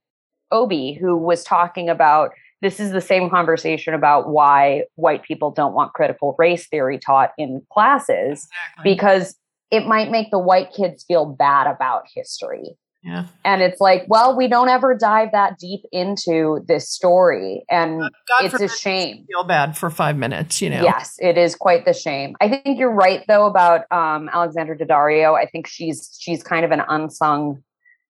Obie 0.52 0.93
who 0.93 1.17
was 1.17 1.43
talking 1.43 1.89
about 1.89 2.32
this 2.61 2.79
is 2.79 2.91
the 2.91 3.01
same 3.01 3.29
conversation 3.29 3.93
about 3.93 4.29
why 4.29 4.83
white 4.95 5.23
people 5.23 5.51
don't 5.51 5.73
want 5.73 5.93
critical 5.93 6.35
race 6.39 6.67
theory 6.67 6.97
taught 6.97 7.31
in 7.37 7.61
classes 7.71 8.47
exactly. 8.73 8.93
because 8.93 9.35
it 9.69 9.85
might 9.85 10.09
make 10.09 10.31
the 10.31 10.39
white 10.39 10.71
kids 10.73 11.03
feel 11.07 11.25
bad 11.25 11.67
about 11.67 12.03
history. 12.13 12.77
Yeah. 13.03 13.27
And 13.45 13.61
it's 13.61 13.79
like, 13.79 14.03
well, 14.07 14.35
we 14.35 14.47
don't 14.47 14.67
ever 14.67 14.93
dive 14.93 15.31
that 15.31 15.57
deep 15.59 15.81
into 15.91 16.65
this 16.67 16.89
story. 16.89 17.63
And 17.69 18.09
it's 18.41 18.59
a 18.59 18.67
shame. 18.67 19.25
Feel 19.31 19.45
bad 19.45 19.77
for 19.77 19.89
five 19.89 20.17
minutes, 20.17 20.61
you 20.61 20.69
know. 20.69 20.81
Yes, 20.81 21.15
it 21.19 21.37
is 21.37 21.55
quite 21.55 21.85
the 21.85 21.93
shame. 21.93 22.35
I 22.41 22.49
think 22.49 22.77
you're 22.77 22.91
right 22.91 23.23
though 23.27 23.45
about 23.45 23.89
um, 23.91 24.29
Alexandra 24.33 24.77
Daddario. 24.77 25.37
I 25.37 25.45
think 25.45 25.67
she's 25.67 26.17
she's 26.19 26.43
kind 26.43 26.65
of 26.65 26.71
an 26.71 26.81
unsung 26.89 27.63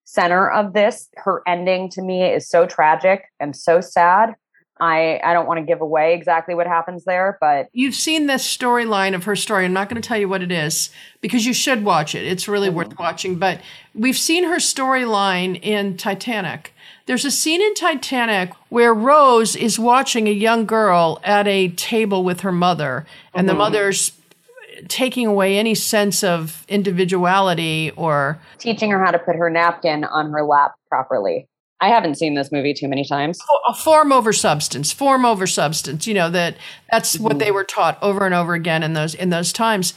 center 0.08 0.50
of 0.50 0.72
this. 0.72 1.08
Her 1.16 1.42
ending 1.46 1.90
to 1.90 2.02
me 2.02 2.24
is 2.24 2.48
so 2.48 2.66
tragic 2.66 3.24
and 3.38 3.54
so 3.54 3.82
sad. 3.82 4.34
I, 4.80 5.20
I 5.22 5.34
don't 5.34 5.46
want 5.46 5.58
to 5.58 5.66
give 5.66 5.80
away 5.80 6.14
exactly 6.14 6.54
what 6.54 6.66
happens 6.66 7.04
there, 7.04 7.36
but 7.40 7.68
you've 7.72 7.96
seen 7.96 8.26
this 8.26 8.44
storyline 8.44 9.14
of 9.14 9.24
her 9.24 9.36
story. 9.36 9.64
I'm 9.64 9.72
not 9.72 9.88
going 9.88 10.00
to 10.00 10.06
tell 10.06 10.16
you 10.16 10.28
what 10.28 10.40
it 10.40 10.52
is 10.52 10.90
because 11.20 11.44
you 11.44 11.52
should 11.52 11.84
watch 11.84 12.14
it. 12.14 12.24
It's 12.24 12.48
really 12.48 12.68
mm-hmm. 12.68 12.76
worth 12.76 12.98
watching. 12.98 13.36
But 13.36 13.60
we've 13.94 14.16
seen 14.16 14.44
her 14.44 14.56
storyline 14.56 15.60
in 15.60 15.96
Titanic. 15.96 16.72
There's 17.06 17.24
a 17.24 17.30
scene 17.30 17.60
in 17.60 17.74
Titanic 17.74 18.52
where 18.68 18.94
Rose 18.94 19.56
is 19.56 19.78
watching 19.78 20.28
a 20.28 20.32
young 20.32 20.64
girl 20.64 21.20
at 21.24 21.48
a 21.48 21.68
table 21.70 22.22
with 22.22 22.40
her 22.40 22.52
mother, 22.52 23.04
and 23.34 23.46
mm-hmm. 23.46 23.54
the 23.54 23.58
mother's 23.58 24.12
taking 24.88 25.26
away 25.26 25.58
any 25.58 25.74
sense 25.74 26.22
of 26.22 26.64
individuality 26.68 27.90
or 27.96 28.40
teaching 28.58 28.90
her 28.90 29.04
how 29.04 29.10
to 29.10 29.18
put 29.18 29.36
her 29.36 29.50
napkin 29.50 30.04
on 30.04 30.30
her 30.30 30.44
lap 30.44 30.74
properly. 30.88 31.48
I 31.80 31.88
haven't 31.88 32.16
seen 32.16 32.34
this 32.34 32.50
movie 32.50 32.74
too 32.74 32.88
many 32.88 33.04
times. 33.04 33.38
A 33.68 33.74
form 33.74 34.10
over 34.10 34.32
substance, 34.32 34.92
form 34.92 35.24
over 35.24 35.46
substance. 35.46 36.06
You 36.06 36.14
know 36.14 36.30
that 36.30 36.56
that's 36.90 37.14
mm-hmm. 37.14 37.24
what 37.24 37.38
they 37.38 37.50
were 37.50 37.64
taught 37.64 37.98
over 38.02 38.26
and 38.26 38.34
over 38.34 38.54
again 38.54 38.82
in 38.82 38.94
those 38.94 39.14
in 39.14 39.30
those 39.30 39.52
times. 39.52 39.94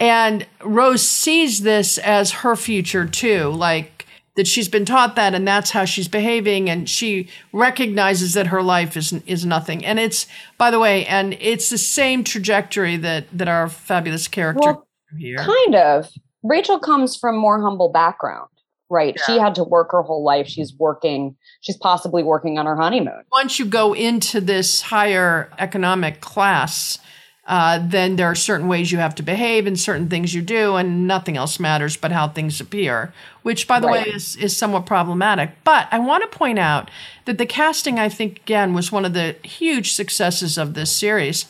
And 0.00 0.46
Rose 0.62 1.08
sees 1.08 1.62
this 1.62 1.98
as 1.98 2.32
her 2.32 2.56
future 2.56 3.06
too, 3.06 3.48
like 3.50 3.93
that 4.36 4.46
she's 4.46 4.68
been 4.68 4.84
taught 4.84 5.16
that, 5.16 5.34
and 5.34 5.46
that's 5.46 5.70
how 5.70 5.84
she's 5.84 6.08
behaving, 6.08 6.68
and 6.68 6.88
she 6.88 7.28
recognizes 7.52 8.34
that 8.34 8.48
her 8.48 8.62
life 8.62 8.96
is 8.96 9.12
is 9.26 9.46
nothing. 9.46 9.84
And 9.84 9.98
it's, 9.98 10.26
by 10.58 10.70
the 10.70 10.80
way, 10.80 11.06
and 11.06 11.36
it's 11.40 11.70
the 11.70 11.78
same 11.78 12.24
trajectory 12.24 12.96
that 12.98 13.26
that 13.36 13.48
our 13.48 13.68
fabulous 13.68 14.28
character 14.28 14.72
well, 14.72 14.88
here. 15.18 15.38
Kind 15.38 15.74
of. 15.74 16.10
Rachel 16.42 16.78
comes 16.78 17.16
from 17.16 17.38
more 17.38 17.60
humble 17.62 17.90
background 17.90 18.48
right? 18.90 19.16
Yeah. 19.16 19.22
She 19.26 19.40
had 19.40 19.54
to 19.56 19.64
work 19.64 19.92
her 19.92 20.02
whole 20.02 20.24
life. 20.24 20.46
She's 20.46 20.74
working, 20.78 21.36
she's 21.60 21.76
possibly 21.76 22.22
working 22.22 22.58
on 22.58 22.66
her 22.66 22.76
honeymoon. 22.76 23.22
Once 23.32 23.58
you 23.58 23.64
go 23.64 23.92
into 23.94 24.40
this 24.40 24.82
higher 24.82 25.50
economic 25.58 26.20
class, 26.20 26.98
uh, 27.46 27.78
then 27.82 28.16
there 28.16 28.26
are 28.26 28.34
certain 28.34 28.68
ways 28.68 28.90
you 28.90 28.98
have 28.98 29.14
to 29.16 29.22
behave 29.22 29.66
and 29.66 29.78
certain 29.78 30.08
things 30.08 30.32
you 30.32 30.40
do, 30.40 30.76
and 30.76 31.06
nothing 31.06 31.36
else 31.36 31.60
matters 31.60 31.96
but 31.96 32.10
how 32.10 32.28
things 32.28 32.60
appear, 32.60 33.12
which, 33.42 33.68
by 33.68 33.80
the 33.80 33.86
right. 33.86 34.06
way, 34.06 34.12
is, 34.12 34.36
is 34.36 34.56
somewhat 34.56 34.86
problematic. 34.86 35.50
But 35.62 35.88
I 35.90 35.98
want 35.98 36.22
to 36.22 36.38
point 36.38 36.58
out 36.58 36.90
that 37.26 37.36
the 37.36 37.46
casting, 37.46 37.98
I 37.98 38.08
think, 38.08 38.38
again, 38.38 38.72
was 38.72 38.90
one 38.90 39.04
of 39.04 39.12
the 39.12 39.36
huge 39.42 39.92
successes 39.92 40.56
of 40.56 40.74
this 40.74 40.90
series. 40.90 41.46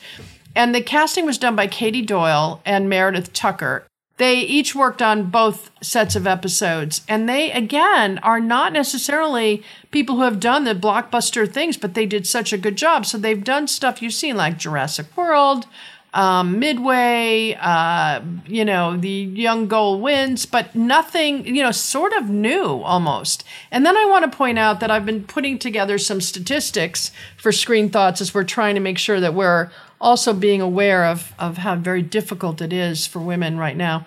And 0.57 0.74
the 0.74 0.80
casting 0.80 1.26
was 1.26 1.38
done 1.38 1.57
by 1.57 1.66
Katie 1.66 2.02
Doyle 2.02 2.61
and 2.64 2.88
Meredith 2.88 3.33
Tucker. 3.33 3.87
They 4.16 4.38
each 4.40 4.77
worked 4.77 5.03
on 5.03 5.31
both 5.31 5.72
sets 5.81 6.14
of 6.14 6.24
episodes, 6.24 7.03
and 7.09 7.29
they, 7.29 7.50
again, 7.50 8.18
are 8.18 8.38
not 8.38 8.72
necessarily 8.72 9.64
people 9.90 10.16
who 10.16 10.22
have 10.22 10.38
done 10.38 10.62
the 10.62 10.74
blockbuster 10.74 11.50
things, 11.50 11.77
but 11.77 11.94
they 11.94 12.07
did 12.07 12.24
such 12.24 12.53
a 12.53 12.59
good 12.59 12.77
job. 12.77 13.07
So 13.07 13.18
they've 13.18 13.42
done 13.42 13.66
stuff 13.66 14.00
you've 14.00 14.12
seen 14.12 14.37
like 14.37 14.57
Jurassic 14.57 15.16
World, 15.16 15.66
um, 16.14 16.61
Midway, 16.61 17.59
uh, 17.61 18.20
you 18.46 18.64
know, 18.64 18.96
the 18.96 19.09
Young 19.09 19.66
Goal 19.66 20.00
wins, 20.00 20.46
but 20.46 20.74
nothing, 20.74 21.44
you 21.44 21.61
know, 21.62 21.72
sort 21.72 22.12
of 22.12 22.31
new 22.31 22.64
almost. 22.64 23.42
And 23.72 23.85
then 23.85 23.96
I 23.96 24.05
want 24.07 24.31
to 24.31 24.37
point 24.37 24.59
out 24.59 24.79
that 24.79 24.92
I've 24.92 25.05
been 25.05 25.24
putting 25.24 25.59
together 25.59 25.98
some 25.98 26.20
statistics 26.20 27.11
for 27.37 27.50
Screen 27.50 27.90
Thoughts 27.90 28.20
as 28.20 28.33
we're 28.33 28.44
trying 28.44 28.77
to 28.77 28.81
make 28.81 28.96
sure 28.96 29.18
that 29.18 29.35
we're 29.35 29.72
also 30.00 30.33
being 30.33 30.61
aware 30.61 31.05
of, 31.05 31.35
of 31.37 31.59
how 31.59 31.74
very 31.74 32.03
difficult 32.03 32.62
it 32.62 32.72
is 32.72 33.09
for 33.09 33.18
women 33.18 33.59
right 33.59 33.77
now. 33.77 34.07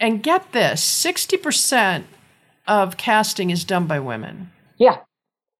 And 0.00 0.22
get 0.22 0.52
this 0.52 0.82
60% 0.82 2.04
of 2.66 2.96
casting 2.96 3.50
is 3.50 3.62
done 3.62 3.86
by 3.86 4.00
women. 4.00 4.50
Yeah. 4.78 5.00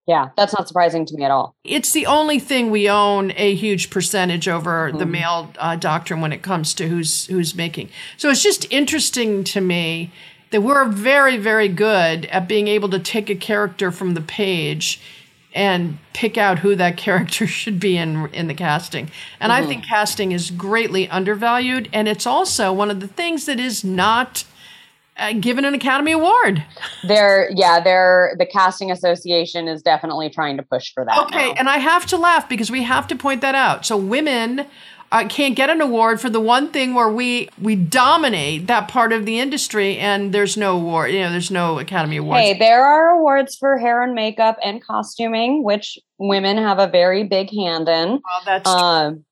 Yeah, 0.05 0.29
that's 0.35 0.53
not 0.53 0.67
surprising 0.67 1.05
to 1.05 1.15
me 1.15 1.23
at 1.23 1.31
all. 1.31 1.55
It's 1.63 1.93
the 1.93 2.05
only 2.07 2.37
thing 2.37 2.71
we 2.71 2.89
own 2.89 3.31
a 3.37 3.55
huge 3.55 3.89
percentage 3.89 4.47
over 4.49 4.89
mm-hmm. 4.89 4.97
the 4.97 5.05
male 5.05 5.51
uh, 5.57 5.77
doctrine 5.77 6.19
when 6.19 6.33
it 6.33 6.41
comes 6.41 6.73
to 6.75 6.87
who's 6.89 7.25
who's 7.27 7.55
making. 7.55 7.89
So 8.17 8.29
it's 8.29 8.43
just 8.43 8.69
interesting 8.71 9.43
to 9.45 9.61
me 9.61 10.11
that 10.51 10.61
we're 10.61 10.85
very 10.85 11.37
very 11.37 11.69
good 11.69 12.25
at 12.25 12.47
being 12.49 12.67
able 12.67 12.89
to 12.89 12.99
take 12.99 13.29
a 13.29 13.35
character 13.35 13.91
from 13.91 14.13
the 14.13 14.21
page 14.21 14.99
and 15.55 15.99
pick 16.13 16.37
out 16.37 16.59
who 16.59 16.75
that 16.75 16.97
character 16.97 17.47
should 17.47 17.79
be 17.79 17.95
in 17.95 18.27
in 18.33 18.47
the 18.47 18.53
casting. 18.53 19.09
And 19.39 19.53
mm-hmm. 19.53 19.63
I 19.63 19.65
think 19.65 19.85
casting 19.85 20.33
is 20.33 20.51
greatly 20.51 21.07
undervalued, 21.07 21.87
and 21.93 22.09
it's 22.09 22.27
also 22.27 22.73
one 22.73 22.91
of 22.91 22.99
the 22.99 23.07
things 23.07 23.45
that 23.45 23.59
is 23.59 23.85
not 23.85 24.43
uh, 25.17 25.33
given 25.33 25.65
an 25.65 25.73
Academy 25.73 26.11
Award. 26.11 26.63
They're 27.03 27.49
yeah, 27.51 27.79
they're 27.79 28.35
the 28.37 28.45
casting 28.45 28.91
association 28.91 29.67
is 29.67 29.81
definitely 29.81 30.29
trying 30.29 30.57
to 30.57 30.63
push 30.63 30.93
for 30.93 31.05
that. 31.05 31.17
Okay, 31.27 31.49
now. 31.49 31.55
and 31.59 31.69
I 31.69 31.77
have 31.77 32.05
to 32.07 32.17
laugh 32.17 32.49
because 32.49 32.71
we 32.71 32.83
have 32.83 33.07
to 33.07 33.15
point 33.15 33.41
that 33.41 33.55
out. 33.55 33.85
So 33.85 33.97
women 33.97 34.65
uh, 35.13 35.27
can't 35.27 35.55
get 35.55 35.69
an 35.69 35.79
award 35.79 36.19
for 36.19 36.29
the 36.29 36.39
one 36.39 36.69
thing 36.69 36.95
where 36.95 37.09
we 37.09 37.47
we 37.61 37.75
dominate 37.75 38.65
that 38.65 38.87
part 38.87 39.13
of 39.13 39.25
the 39.25 39.39
industry 39.39 39.97
and 39.99 40.33
there's 40.33 40.57
no 40.57 40.75
award 40.75 41.11
you 41.11 41.19
know 41.19 41.29
there's 41.29 41.51
no 41.51 41.77
academy 41.77 42.17
awards 42.17 42.41
hey 42.41 42.57
there 42.57 42.83
are 42.83 43.11
awards 43.11 43.55
for 43.55 43.77
hair 43.77 44.01
and 44.01 44.15
makeup 44.15 44.57
and 44.63 44.83
costuming 44.83 45.63
which 45.63 45.99
women 46.17 46.57
have 46.57 46.79
a 46.79 46.87
very 46.87 47.23
big 47.23 47.51
hand 47.51 47.87
in 47.87 48.09
well, 48.09 48.41
that's 48.43 48.67
um, 48.67 49.23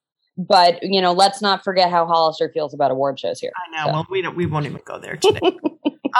but 0.48 0.82
you 0.82 1.02
know 1.02 1.14
let's 1.14 1.42
not 1.42 1.64
forget 1.64 1.90
how 1.90 2.06
hollister 2.06 2.50
feels 2.54 2.74
about 2.74 2.92
award 2.92 3.20
shows 3.20 3.40
here. 3.40 3.52
I 3.56 3.76
know. 3.76 3.86
So. 3.86 3.94
well 3.94 4.08
we 4.10 4.22
don't 4.22 4.36
we 4.36 4.46
won't 4.46 4.66
even 4.66 4.82
go 4.86 5.00
there 5.00 5.18
today. 5.18 5.40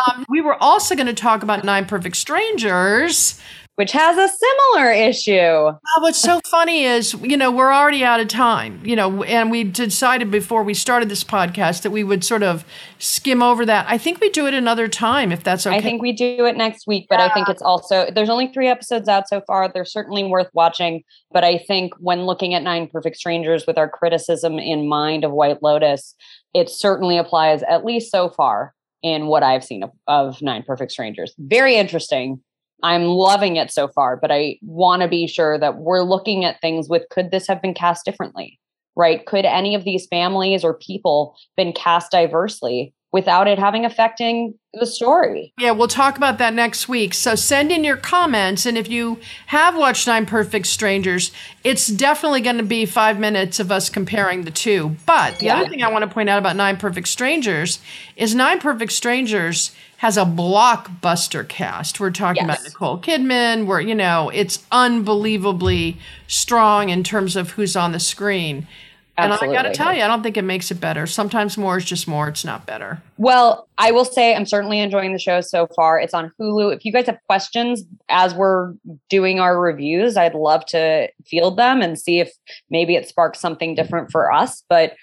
Um, 0.08 0.26
we 0.30 0.40
were 0.40 0.56
also 0.64 0.96
going 0.96 1.08
to 1.08 1.14
talk 1.14 1.44
about 1.44 1.66
nine 1.66 1.86
perfect 1.86 2.16
strangers 2.16 3.42
which 3.82 3.94
has 3.94 4.16
a 4.16 4.28
similar 4.28 4.92
issue. 4.92 5.34
Well, 5.34 6.02
what's 6.02 6.20
so 6.20 6.40
funny 6.52 6.84
is, 6.84 7.16
you 7.16 7.36
know, 7.36 7.50
we're 7.50 7.74
already 7.74 8.04
out 8.04 8.20
of 8.20 8.28
time, 8.28 8.80
you 8.86 8.96
know, 8.96 9.24
and 9.24 9.50
we 9.50 9.64
decided 9.64 10.30
before 10.30 10.62
we 10.62 10.76
started 10.76 11.10
this 11.10 11.24
podcast 11.24 11.82
that 11.82 11.90
we 11.90 12.04
would 12.04 12.24
sort 12.24 12.44
of 12.44 12.64
skim 13.00 13.42
over 13.42 13.66
that. 13.66 13.88
I 13.90 13.98
think 13.98 14.22
we 14.22 14.30
do 14.30 14.46
it 14.46 14.54
another 14.54 14.88
time 14.88 15.32
if 15.32 15.44
that's 15.44 15.66
okay. 15.66 15.76
I 15.76 15.82
think 15.82 16.00
we 16.00 16.12
do 16.14 16.46
it 16.46 16.56
next 16.56 16.86
week, 16.86 17.08
but 17.10 17.18
yeah. 17.18 17.26
I 17.26 17.34
think 17.34 17.50
it's 17.50 17.64
also, 17.64 18.06
there's 18.14 18.30
only 18.30 18.54
three 18.54 18.68
episodes 18.68 19.08
out 19.08 19.28
so 19.28 19.42
far. 19.48 19.68
They're 19.68 19.84
certainly 19.84 20.26
worth 20.26 20.52
watching. 20.54 21.02
But 21.32 21.44
I 21.44 21.58
think 21.58 21.94
when 21.98 22.28
looking 22.28 22.54
at 22.54 22.62
Nine 22.62 22.86
Perfect 22.86 23.18
Strangers 23.18 23.66
with 23.66 23.80
our 23.80 23.90
criticism 23.90 24.60
in 24.60 24.88
mind 24.88 25.24
of 25.24 25.32
White 25.32 25.64
Lotus, 25.64 26.14
it 26.54 26.70
certainly 26.70 27.18
applies, 27.18 27.64
at 27.64 27.84
least 27.84 28.12
so 28.12 28.30
far, 28.30 28.76
in 29.02 29.26
what 29.26 29.42
I've 29.42 29.64
seen 29.64 29.82
of, 29.82 29.90
of 30.06 30.40
Nine 30.40 30.62
Perfect 30.62 30.92
Strangers. 30.92 31.34
Very 31.40 31.78
interesting 31.78 32.44
I'm 32.84 33.06
loving 33.06 33.56
it 33.56 33.72
so 33.72 33.88
far, 33.88 34.18
but 34.18 34.32
I 34.32 34.58
want 34.62 35.02
to 35.02 35.08
be 35.08 35.28
sure 35.28 35.58
that 35.58 35.78
we're 35.78 36.04
looking 36.04 36.46
at 36.46 36.62
things 36.62 36.90
with 36.90 37.04
could 37.10 37.32
this 37.32 37.48
have 37.48 37.62
been 37.62 37.74
cast 37.74 38.06
differently? 38.06 38.60
Right? 38.96 39.26
Could 39.26 39.46
any 39.46 39.76
of 39.76 39.84
these 39.84 40.08
families 40.08 40.64
or 40.64 40.74
people 40.74 41.36
been 41.56 41.74
cast 41.74 42.12
diversely 42.12 42.94
without 43.12 43.48
it 43.48 43.60
having 43.60 43.86
affecting 43.86 44.58
the 44.74 44.86
story. 44.86 45.54
Yeah, 45.60 45.72
we'll 45.72 45.90
talk 45.90 46.16
about 46.16 46.38
that 46.38 46.54
next 46.54 46.88
week. 46.88 47.14
So 47.14 47.36
send 47.36 47.72
in 47.72 47.84
your 47.84 47.98
comments. 47.98 48.66
And 48.66 48.78
if 48.78 48.90
you 48.90 49.20
have 49.48 49.76
watched 49.76 50.08
Nine 50.08 50.26
Perfect 50.26 50.68
Strangers, 50.68 51.32
it's 51.64 51.88
definitely 51.88 52.42
going 52.42 52.58
to 52.58 52.64
be 52.64 52.86
five 52.86 53.20
minutes 53.20 53.60
of 53.60 53.72
us 53.72 53.90
comparing 53.90 54.44
the 54.44 54.52
two. 54.52 54.96
But 55.06 55.40
the 55.40 55.48
yeah. 55.48 55.60
other 55.60 55.70
thing 55.70 55.84
I 55.84 55.92
want 55.92 56.04
to 56.04 56.14
point 56.14 56.30
out 56.30 56.40
about 56.40 56.56
Nine 56.56 56.78
Perfect 56.78 57.10
Strangers 57.10 57.80
is 58.16 58.34
Nine 58.34 58.60
Perfect 58.60 58.94
Strangers 58.94 59.76
has 60.02 60.18
a 60.18 60.26
blockbuster 60.26 61.48
cast. 61.48 62.00
We're 62.00 62.10
talking 62.10 62.48
yes. 62.48 62.58
about 62.58 62.64
Nicole 62.64 62.98
Kidman, 62.98 63.68
where, 63.68 63.80
you 63.80 63.94
know, 63.94 64.32
it's 64.34 64.66
unbelievably 64.72 65.96
strong 66.26 66.90
in 66.90 67.04
terms 67.04 67.36
of 67.36 67.52
who's 67.52 67.76
on 67.76 67.92
the 67.92 68.00
screen. 68.00 68.68
Absolutely. 69.16 69.50
And 69.50 69.58
I 69.58 69.62
got 69.62 69.70
to 69.70 69.76
tell 69.76 69.94
you, 69.94 70.02
I 70.02 70.08
don't 70.08 70.24
think 70.24 70.38
it 70.38 70.42
makes 70.42 70.72
it 70.72 70.82
better. 70.82 71.06
Sometimes 71.06 71.56
more 71.56 71.78
is 71.78 71.86
just 71.86 72.08
more. 72.08 72.28
It's 72.28 72.44
not 72.44 72.66
better. 72.66 73.00
Well, 73.18 73.68
I 73.78 73.92
will 73.92 74.04
say 74.04 74.36
I'm 74.36 74.48
certainly 74.48 74.80
enjoying 74.80 75.14
the 75.14 75.20
show 75.20 75.40
so 75.40 75.68
far. 75.76 76.00
It's 76.00 76.16
on 76.16 76.32
Hulu. 76.42 76.76
If 76.76 76.84
you 76.84 76.92
guys 76.92 77.06
have 77.06 77.20
questions 77.28 77.84
as 78.10 78.34
we're 78.34 78.74
doing 79.08 79.40
our 79.40 79.60
reviews, 79.60 80.18
I'd 80.18 80.34
love 80.34 80.66
to 80.70 81.10
field 81.28 81.58
them 81.58 81.80
and 81.80 82.00
see 82.00 82.20
if 82.20 82.32
maybe 82.72 82.96
it 82.96 83.08
sparks 83.08 83.40
something 83.40 83.76
different 83.76 84.12
for 84.12 84.32
us. 84.32 84.64
But 84.68 84.96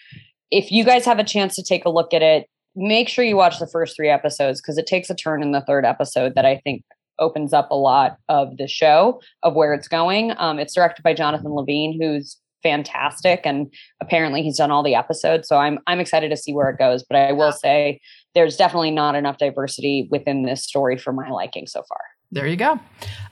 if 0.50 0.72
you 0.72 0.82
guys 0.82 1.04
have 1.04 1.20
a 1.20 1.24
chance 1.24 1.54
to 1.54 1.62
take 1.62 1.84
a 1.84 1.88
look 1.88 2.12
at 2.12 2.22
it, 2.22 2.48
make 2.78 3.08
sure 3.08 3.24
you 3.24 3.36
watch 3.36 3.58
the 3.58 3.66
first 3.66 3.96
three 3.96 4.08
episodes 4.08 4.60
because 4.60 4.78
it 4.78 4.86
takes 4.86 5.10
a 5.10 5.14
turn 5.14 5.42
in 5.42 5.52
the 5.52 5.60
third 5.60 5.84
episode 5.84 6.34
that 6.36 6.46
I 6.46 6.60
think 6.62 6.84
opens 7.18 7.52
up 7.52 7.68
a 7.70 7.76
lot 7.76 8.16
of 8.28 8.56
the 8.56 8.68
show 8.68 9.20
of 9.42 9.54
where 9.54 9.74
it's 9.74 9.88
going. 9.88 10.32
Um, 10.38 10.58
it's 10.58 10.74
directed 10.74 11.02
by 11.02 11.14
Jonathan 11.14 11.52
Levine, 11.52 12.00
who's 12.00 12.38
fantastic 12.62 13.42
and 13.44 13.72
apparently 14.00 14.42
he's 14.42 14.56
done 14.56 14.72
all 14.72 14.82
the 14.82 14.94
episodes 14.96 15.46
so 15.46 15.58
i'm 15.58 15.78
i'm 15.86 16.00
excited 16.00 16.28
to 16.28 16.36
see 16.36 16.52
where 16.52 16.68
it 16.68 16.76
goes 16.76 17.04
but 17.08 17.16
i 17.16 17.30
will 17.30 17.52
say 17.52 18.00
there's 18.34 18.56
definitely 18.56 18.90
not 18.90 19.14
enough 19.14 19.38
diversity 19.38 20.08
within 20.10 20.42
this 20.42 20.64
story 20.64 20.98
for 20.98 21.12
my 21.12 21.30
liking 21.30 21.68
so 21.68 21.84
far 21.88 22.00
there 22.30 22.46
you 22.46 22.56
go. 22.56 22.78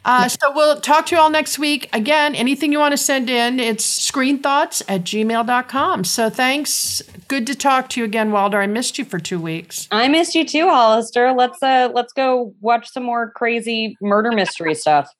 Uh, 0.05 0.29
so 0.29 0.53
we'll 0.55 0.81
talk 0.81 1.07
to 1.07 1.17
you 1.17 1.21
all 1.21 1.31
next 1.31 1.59
week. 1.59 1.89
Again, 1.93 2.35
anything 2.35 2.71
you 2.73 2.79
want 2.79 2.93
to 2.93 2.97
send 2.97 3.29
in, 3.29 3.59
it's 3.59 3.85
screenthoughts 3.85 4.83
at 4.89 5.03
gmail.com. 5.03 6.05
So 6.05 6.31
thanks. 6.31 7.03
Good 7.29 7.47
to 7.49 7.55
talk 7.55 7.89
to 7.91 8.01
you 8.01 8.05
again, 8.05 8.31
Wilder. 8.31 8.61
I 8.61 8.69
missed 8.69 8.99
you 8.99 9.05
for 9.05 9.19
two 9.19 9.41
weeks. 9.41 9.89
I 9.91 10.09
missed 10.09 10.35
you 10.35 10.47
too, 10.47 10.69
Hollister. 10.69 11.33
Let's 11.33 11.63
uh 11.63 11.91
let's 11.93 12.13
go 12.13 12.55
watch 12.61 12.91
some 12.93 13.03
more 13.03 13.33
crazy 13.33 13.97
murder 14.01 14.31
mystery 14.33 14.75
stuff. 14.77 15.11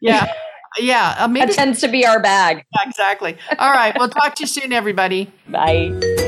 Yeah. 0.00 0.32
Yeah, 0.78 1.16
uh, 1.18 1.26
maybe 1.26 1.46
that 1.46 1.54
tends 1.54 1.80
to 1.80 1.88
be 1.88 2.06
our 2.06 2.20
bag. 2.20 2.62
Yeah, 2.74 2.88
exactly. 2.88 3.36
All 3.58 3.72
right, 3.72 3.98
we'll 3.98 4.10
talk 4.10 4.34
to 4.36 4.42
you 4.42 4.46
soon, 4.46 4.72
everybody. 4.72 5.32
Bye. 5.48 6.27